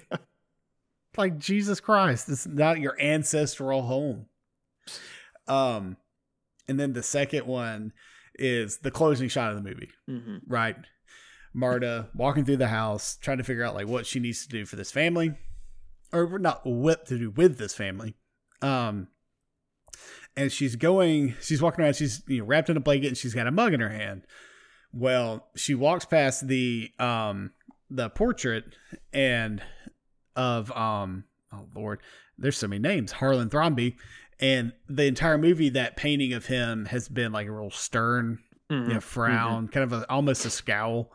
Like 1.16 1.38
jesus 1.38 1.80
christ 1.80 2.28
this 2.28 2.46
is 2.46 2.52
not 2.52 2.78
your 2.80 2.98
ancestral 3.00 3.82
home. 3.82 4.26
Um 5.48 5.96
and 6.68 6.78
then 6.78 6.92
the 6.92 7.02
second 7.02 7.46
one 7.46 7.92
is 8.36 8.78
the 8.78 8.90
closing 8.92 9.28
shot 9.28 9.50
of 9.50 9.56
the 9.56 9.68
movie 9.68 9.90
Mhm. 10.08 10.40
right? 10.46 10.76
Marta 11.52 12.08
walking 12.14 12.44
through 12.44 12.58
the 12.58 12.68
house, 12.68 13.16
trying 13.20 13.38
to 13.38 13.44
figure 13.44 13.64
out 13.64 13.74
like 13.74 13.88
what 13.88 14.06
she 14.06 14.20
needs 14.20 14.46
to 14.46 14.48
do 14.48 14.64
for 14.64 14.76
this 14.76 14.92
family, 14.92 15.34
or 16.12 16.38
not 16.38 16.64
what 16.64 17.06
to 17.06 17.18
do 17.18 17.30
with 17.30 17.58
this 17.58 17.74
family. 17.74 18.14
Um, 18.62 19.08
and 20.36 20.52
she's 20.52 20.76
going, 20.76 21.34
she's 21.40 21.60
walking 21.60 21.84
around, 21.84 21.96
she's 21.96 22.22
you 22.26 22.38
know 22.40 22.44
wrapped 22.44 22.70
in 22.70 22.76
a 22.76 22.80
blanket, 22.80 23.08
and 23.08 23.16
she's 23.16 23.34
got 23.34 23.46
a 23.46 23.50
mug 23.50 23.72
in 23.74 23.80
her 23.80 23.88
hand. 23.90 24.22
Well, 24.92 25.48
she 25.56 25.74
walks 25.74 26.04
past 26.04 26.46
the 26.48 26.90
um 26.98 27.52
the 27.90 28.08
portrait 28.10 28.64
and 29.12 29.62
of 30.36 30.70
um 30.72 31.24
oh 31.52 31.66
lord, 31.74 32.00
there's 32.38 32.56
so 32.56 32.68
many 32.68 32.80
names. 32.80 33.12
Harlan 33.12 33.50
Thrombey, 33.50 33.96
and 34.38 34.72
the 34.88 35.04
entire 35.06 35.38
movie, 35.38 35.68
that 35.70 35.96
painting 35.96 36.32
of 36.32 36.46
him 36.46 36.86
has 36.86 37.08
been 37.08 37.32
like 37.32 37.46
a 37.46 37.52
real 37.52 37.70
stern, 37.70 38.38
Mhm. 38.70 38.88
you 38.88 38.94
know, 38.94 39.00
frown, 39.00 39.68
kind 39.68 39.84
of 39.92 40.02
a, 40.02 40.10
almost 40.10 40.44
a 40.46 40.50
scowl. 40.50 41.12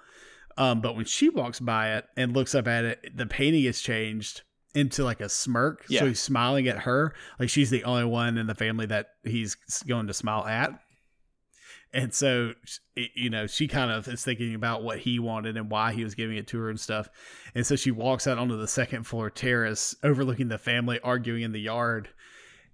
Um, 0.57 0.79
but 0.81 0.95
when 0.95 1.05
she 1.05 1.29
walks 1.29 1.59
by 1.59 1.95
it 1.95 2.05
and 2.15 2.33
looks 2.33 2.53
up 2.55 2.67
at 2.67 2.85
it, 2.85 3.17
the 3.17 3.25
painting 3.25 3.63
has 3.65 3.79
changed 3.81 4.43
into 4.75 5.03
like 5.03 5.21
a 5.21 5.29
smirk. 5.29 5.85
Yeah. 5.89 6.01
So 6.01 6.07
he's 6.07 6.19
smiling 6.19 6.67
at 6.67 6.79
her, 6.79 7.13
like 7.39 7.49
she's 7.49 7.69
the 7.69 7.83
only 7.83 8.05
one 8.05 8.37
in 8.37 8.47
the 8.47 8.55
family 8.55 8.85
that 8.87 9.07
he's 9.23 9.55
going 9.87 10.07
to 10.07 10.13
smile 10.13 10.45
at. 10.45 10.79
And 11.93 12.13
so, 12.13 12.51
you 13.15 13.29
know, 13.29 13.47
she 13.47 13.69
kind 13.69 13.89
of 13.89 14.05
is 14.09 14.21
thinking 14.21 14.53
about 14.53 14.83
what 14.83 14.99
he 14.99 15.17
wanted 15.17 15.55
and 15.55 15.71
why 15.71 15.93
he 15.93 16.03
was 16.03 16.13
giving 16.13 16.35
it 16.35 16.45
to 16.47 16.59
her 16.59 16.69
and 16.69 16.77
stuff. 16.77 17.07
And 17.55 17.65
so 17.65 17.77
she 17.77 17.89
walks 17.89 18.27
out 18.27 18.37
onto 18.37 18.57
the 18.57 18.67
second 18.67 19.03
floor 19.03 19.29
terrace 19.29 19.95
overlooking 20.03 20.49
the 20.49 20.57
family 20.57 20.99
arguing 21.01 21.43
in 21.43 21.53
the 21.53 21.61
yard. 21.61 22.09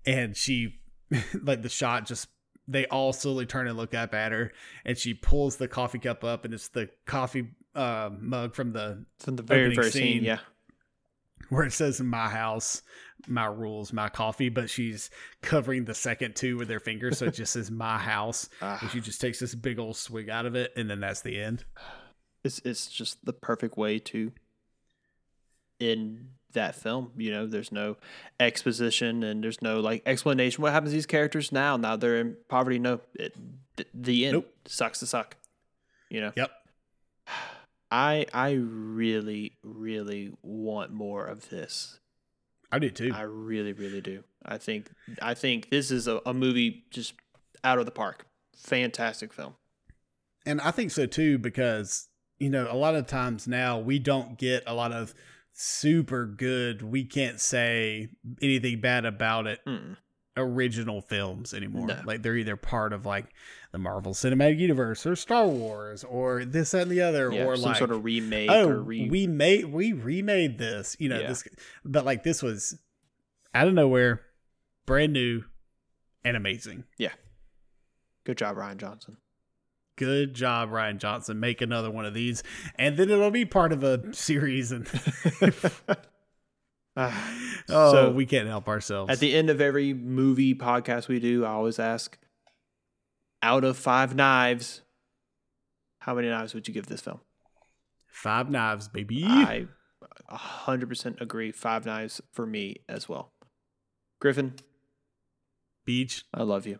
And 0.07 0.35
she, 0.35 0.79
like, 1.43 1.61
the 1.61 1.69
shot 1.69 2.07
just, 2.07 2.29
they 2.67 2.87
all 2.87 3.13
slowly 3.13 3.45
turn 3.45 3.67
and 3.67 3.77
look 3.77 3.93
up 3.93 4.15
at 4.15 4.31
her. 4.31 4.53
And 4.85 4.97
she 4.97 5.13
pulls 5.13 5.57
the 5.57 5.67
coffee 5.67 5.99
cup 5.99 6.23
up, 6.23 6.43
and 6.43 6.51
it's 6.55 6.69
the 6.69 6.89
coffee 7.05 7.49
uh, 7.75 8.09
mug 8.17 8.55
from 8.55 8.73
the 8.73 9.05
From 9.19 9.35
the 9.35 9.43
very 9.43 9.75
first 9.75 9.93
scene, 9.93 10.13
scene. 10.13 10.23
yeah. 10.23 10.39
Where 11.51 11.65
it 11.65 11.73
says 11.73 11.99
my 12.01 12.29
house, 12.29 12.81
my 13.27 13.45
rules, 13.45 13.91
my 13.93 14.07
coffee, 14.09 14.49
but 14.49 14.69
she's 14.69 15.09
covering 15.41 15.83
the 15.85 15.93
second 15.93 16.35
two 16.35 16.57
with 16.57 16.69
her 16.69 16.79
fingers, 16.79 17.17
so 17.17 17.25
it 17.27 17.33
just 17.33 17.53
says 17.53 17.69
my 17.69 17.97
house. 17.97 18.47
And 18.61 18.89
she 18.89 19.01
just 19.01 19.19
takes 19.21 19.39
this 19.39 19.53
big 19.53 19.77
old 19.77 19.97
swig 19.97 20.29
out 20.29 20.45
of 20.45 20.55
it, 20.55 20.71
and 20.77 20.89
then 20.89 21.01
that's 21.01 21.21
the 21.21 21.39
end. 21.39 21.65
it's 22.43 22.59
it's 22.65 22.87
just 22.87 23.23
the 23.25 23.33
perfect 23.33 23.77
way 23.77 23.99
to 23.99 24.31
end 25.79 26.29
that 26.53 26.75
film. 26.75 27.11
You 27.17 27.31
know, 27.31 27.47
there's 27.47 27.71
no 27.71 27.97
exposition 28.39 29.23
and 29.23 29.43
there's 29.43 29.61
no 29.61 29.79
like 29.79 30.03
explanation. 30.05 30.61
What 30.61 30.73
happens 30.73 30.91
to 30.91 30.95
these 30.95 31.05
characters 31.05 31.51
now? 31.51 31.77
Now 31.77 31.95
they're 31.95 32.17
in 32.19 32.37
poverty. 32.49 32.79
No, 32.79 33.01
it, 33.15 33.35
the 33.93 34.25
end 34.25 34.33
Nope. 34.33 34.53
sucks 34.65 34.99
to 34.99 35.05
suck. 35.05 35.37
You 36.09 36.21
know, 36.21 36.31
Yep. 36.35 36.51
I 37.91 38.25
I 38.33 38.51
really 38.53 39.57
really 39.63 40.31
want 40.41 40.91
more 40.91 41.25
of 41.25 41.49
this. 41.49 41.99
I 42.71 42.79
do 42.79 42.89
too. 42.89 43.11
I 43.13 43.23
really 43.23 43.73
really 43.73 44.01
do. 44.01 44.23
I 44.45 44.57
think 44.57 44.89
I 45.21 45.33
think 45.33 45.69
this 45.69 45.91
is 45.91 46.07
a, 46.07 46.21
a 46.25 46.33
movie 46.33 46.85
just 46.89 47.13
out 47.63 47.79
of 47.79 47.85
the 47.85 47.91
park. 47.91 48.25
Fantastic 48.55 49.33
film. 49.33 49.55
And 50.45 50.61
I 50.61 50.71
think 50.71 50.91
so 50.91 51.05
too, 51.05 51.37
because, 51.37 52.07
you 52.39 52.49
know, 52.49 52.67
a 52.71 52.75
lot 52.75 52.95
of 52.95 53.05
times 53.05 53.47
now 53.47 53.77
we 53.77 53.99
don't 53.99 54.37
get 54.37 54.63
a 54.65 54.73
lot 54.73 54.91
of 54.91 55.13
super 55.53 56.25
good, 56.25 56.81
we 56.81 57.03
can't 57.03 57.39
say 57.39 58.07
anything 58.41 58.79
bad 58.79 59.05
about 59.05 59.45
it 59.47 59.59
Mm. 59.67 59.97
Original 60.41 61.01
films 61.01 61.53
anymore. 61.53 61.87
No. 61.87 62.01
Like 62.05 62.21
they're 62.21 62.35
either 62.35 62.55
part 62.57 62.93
of 62.93 63.05
like 63.05 63.25
the 63.71 63.77
Marvel 63.77 64.13
Cinematic 64.13 64.57
Universe 64.59 65.05
or 65.05 65.15
Star 65.15 65.47
Wars 65.47 66.03
or 66.03 66.43
this 66.45 66.71
that, 66.71 66.83
and 66.83 66.91
the 66.91 67.01
other 67.01 67.31
Yeah, 67.31 67.45
or 67.45 67.55
some 67.55 67.69
like 67.69 67.77
sort 67.77 67.91
of 67.91 68.03
remake 68.03 68.49
oh 68.51 68.67
or 68.69 68.81
re- 68.81 69.09
we 69.09 69.27
made 69.27 69.65
we 69.65 69.93
remade 69.93 70.57
this 70.57 70.95
you 70.99 71.07
know 71.09 71.19
Yeah. 71.19 71.27
this 71.27 71.43
but 71.85 72.03
like 72.05 72.23
this 72.23 72.43
was 72.43 72.77
out 73.53 73.67
of 73.67 73.73
nowhere 73.73 74.21
brand 74.85 75.13
new 75.13 75.43
and 76.25 76.35
amazing 76.35 76.83
Yeah. 76.97 77.11
Good 78.23 78.37
job, 78.37 78.55
Rian 78.57 78.77
Johnson. 78.77 79.17
good 79.97 80.33
job 80.33 80.69
rian 80.69 80.97
johnson 80.97 81.39
make 81.39 81.61
another 81.61 81.91
one 81.91 82.05
of 82.05 82.13
these 82.13 82.41
and 82.75 82.97
then 82.97 83.09
it'll 83.09 83.29
be 83.31 83.45
part 83.45 83.71
of 83.71 83.83
a 83.83 84.13
series 84.13 84.71
and 84.71 84.87
oh 86.97 87.91
So- 87.91 88.11
we 88.11 88.25
can't 88.25 88.47
help 88.47 88.67
ourselves 88.67 89.11
At 89.11 89.19
the 89.19 89.33
end 89.33 89.49
of 89.49 89.61
every 89.61 89.93
movie 89.93 90.53
podcast 90.55 91.07
we 91.07 91.19
do, 91.19 91.45
I 91.45 91.49
always 91.49 91.79
ask, 91.79 92.17
out 93.43 93.63
of 93.63 93.77
five 93.77 94.13
knives, 94.15 94.81
how 96.01 96.13
many 96.15 96.29
knives 96.29 96.53
would 96.53 96.67
you 96.67 96.73
give 96.73 96.87
this 96.87 97.01
film? 97.01 97.19
five 98.07 98.49
knives 98.49 98.87
baby 98.89 99.23
I 99.25 99.67
100% 100.29 101.21
agree. 101.21 101.51
Five 101.51 101.85
knives 101.85 102.21
for 102.33 102.45
me 102.45 102.77
as 102.89 103.07
well. 103.07 103.29
Griffin, 104.19 104.55
beach 105.85 106.25
I 106.33 106.43
love 106.43 106.65
you. 106.67 106.79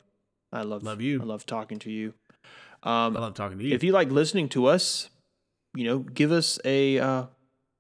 I 0.52 0.62
love 0.64 0.84
Love 0.84 1.02
you. 1.02 1.22
I 1.22 1.26
love 1.26 1.46
talking 1.46 1.80
to 1.80 1.92
you. 1.92 2.14
i 2.84 3.06
Um, 3.08 3.14
love 3.14 3.34
talking 3.34 3.58
to 3.60 3.64
you 3.66 3.74
if 3.74 3.84
you 3.84 3.92
like 3.94 4.12
listening 4.12 4.50
to 4.50 4.66
us, 4.66 5.10
you 5.76 5.86
know, 5.86 6.00
give 6.00 6.32
us 6.32 6.60
a 6.66 7.00
uh, 7.00 7.26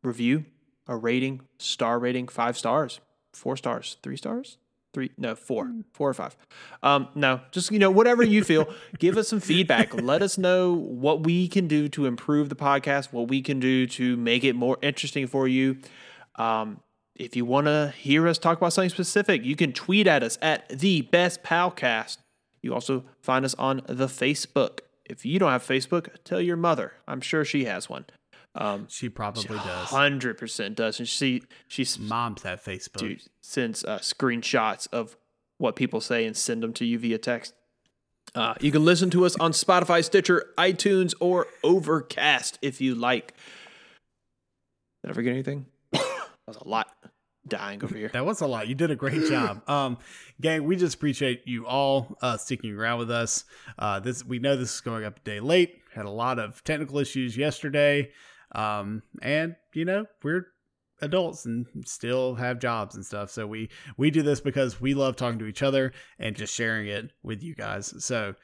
review, 0.03 0.45
a 0.91 0.97
rating, 0.97 1.39
star 1.57 1.97
rating, 1.97 2.27
five 2.27 2.57
stars, 2.57 2.99
four 3.31 3.55
stars, 3.55 3.95
three 4.03 4.17
stars, 4.17 4.57
three, 4.93 5.09
no, 5.17 5.35
four, 5.35 5.71
four 5.93 6.09
or 6.09 6.13
five. 6.13 6.35
Um, 6.83 7.07
no, 7.15 7.39
just, 7.51 7.71
you 7.71 7.79
know, 7.79 7.89
whatever 7.89 8.23
you 8.23 8.43
feel, 8.43 8.67
give 8.99 9.15
us 9.15 9.29
some 9.29 9.39
feedback. 9.39 9.93
Let 10.01 10.21
us 10.21 10.37
know 10.37 10.73
what 10.73 11.23
we 11.23 11.47
can 11.47 11.67
do 11.67 11.87
to 11.89 12.05
improve 12.05 12.49
the 12.49 12.57
podcast, 12.57 13.13
what 13.13 13.29
we 13.29 13.41
can 13.41 13.61
do 13.61 13.87
to 13.87 14.17
make 14.17 14.43
it 14.43 14.53
more 14.53 14.77
interesting 14.81 15.27
for 15.27 15.47
you. 15.47 15.77
Um, 16.35 16.81
if 17.15 17.37
you 17.37 17.45
want 17.45 17.67
to 17.67 17.93
hear 17.97 18.27
us 18.27 18.37
talk 18.37 18.57
about 18.57 18.73
something 18.73 18.89
specific, 18.89 19.45
you 19.45 19.55
can 19.55 19.71
tweet 19.71 20.07
at 20.07 20.23
us 20.23 20.37
at 20.41 20.67
the 20.67 21.03
best 21.03 21.41
palcast. 21.41 22.17
You 22.61 22.73
also 22.73 23.05
find 23.21 23.45
us 23.45 23.55
on 23.55 23.81
the 23.87 24.07
Facebook. 24.07 24.79
If 25.05 25.25
you 25.25 25.39
don't 25.39 25.51
have 25.51 25.65
Facebook, 25.65 26.09
tell 26.25 26.41
your 26.41 26.57
mother. 26.57 26.93
I'm 27.07 27.21
sure 27.21 27.45
she 27.45 27.63
has 27.63 27.89
one. 27.89 28.05
Um, 28.53 28.87
she 28.89 29.07
probably 29.07 29.43
does 29.43 29.89
Hundred 29.89 30.37
percent 30.37 30.75
does, 30.75 30.99
and 30.99 31.07
she 31.07 31.43
she's 31.67 31.97
moms 31.97 32.43
have 32.43 32.61
facebook 32.61 32.97
dude 32.97 33.23
sends 33.39 33.85
uh, 33.85 33.99
screenshots 33.99 34.87
of 34.91 35.15
what 35.57 35.75
people 35.75 36.01
say 36.01 36.25
and 36.25 36.35
send 36.35 36.61
them 36.61 36.73
to 36.73 36.85
you 36.85 36.99
via 36.99 37.17
text. 37.17 37.53
Uh, 38.33 38.55
you 38.59 38.71
can 38.71 38.83
listen 38.83 39.09
to 39.11 39.25
us 39.25 39.35
on 39.37 39.51
Spotify, 39.51 40.03
Stitcher, 40.03 40.53
iTunes, 40.57 41.13
or 41.19 41.47
Overcast 41.63 42.57
if 42.61 42.79
you 42.81 42.95
like. 42.95 43.33
Did 45.03 45.11
I 45.11 45.13
forget 45.13 45.33
anything? 45.33 45.65
that 45.91 46.29
was 46.47 46.57
a 46.57 46.67
lot 46.67 46.87
dying 47.47 47.83
over 47.83 47.95
here. 47.95 48.09
That 48.09 48.25
was 48.25 48.41
a 48.41 48.47
lot. 48.47 48.67
You 48.67 48.75
did 48.75 48.91
a 48.91 48.95
great 48.95 49.27
job. 49.27 49.61
Um, 49.71 49.97
gang, 50.39 50.65
we 50.65 50.75
just 50.75 50.95
appreciate 50.95 51.43
you 51.45 51.65
all 51.65 52.17
uh, 52.21 52.37
sticking 52.37 52.75
around 52.75 52.99
with 52.99 53.11
us. 53.11 53.45
Uh, 53.79 53.99
this 53.99 54.25
we 54.25 54.39
know 54.39 54.55
this 54.55 54.73
is 54.73 54.81
going 54.81 55.05
up 55.05 55.17
a 55.17 55.21
day 55.21 55.39
late. 55.39 55.81
Had 55.93 56.05
a 56.05 56.09
lot 56.09 56.39
of 56.39 56.63
technical 56.63 56.97
issues 56.99 57.37
yesterday, 57.37 58.11
um, 58.53 59.03
and 59.21 59.55
you 59.73 59.85
know 59.85 60.05
we're 60.23 60.47
adults 61.01 61.45
and 61.45 61.65
still 61.85 62.35
have 62.35 62.59
jobs 62.59 62.95
and 62.95 63.05
stuff. 63.05 63.31
So 63.31 63.47
we 63.47 63.69
we 63.97 64.11
do 64.11 64.21
this 64.21 64.39
because 64.39 64.79
we 64.79 64.93
love 64.93 65.15
talking 65.15 65.39
to 65.39 65.47
each 65.47 65.63
other 65.63 65.93
and 66.19 66.35
just 66.35 66.53
sharing 66.53 66.87
it 66.87 67.11
with 67.23 67.43
you 67.43 67.55
guys. 67.55 67.93
So 68.03 68.35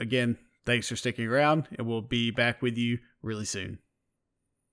again, 0.00 0.38
thanks 0.64 0.88
for 0.88 0.96
sticking 0.96 1.26
around, 1.26 1.68
and 1.78 1.86
we'll 1.86 2.02
be 2.02 2.30
back 2.30 2.62
with 2.62 2.76
you 2.76 2.98
really 3.22 3.44
soon. 3.44 3.78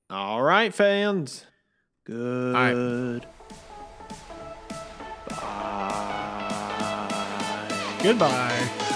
All 0.10 0.42
right, 0.42 0.74
fans. 0.74 1.46
Good. 2.06 2.54
Bye. 2.54 3.22
Goodbye. 8.04 8.90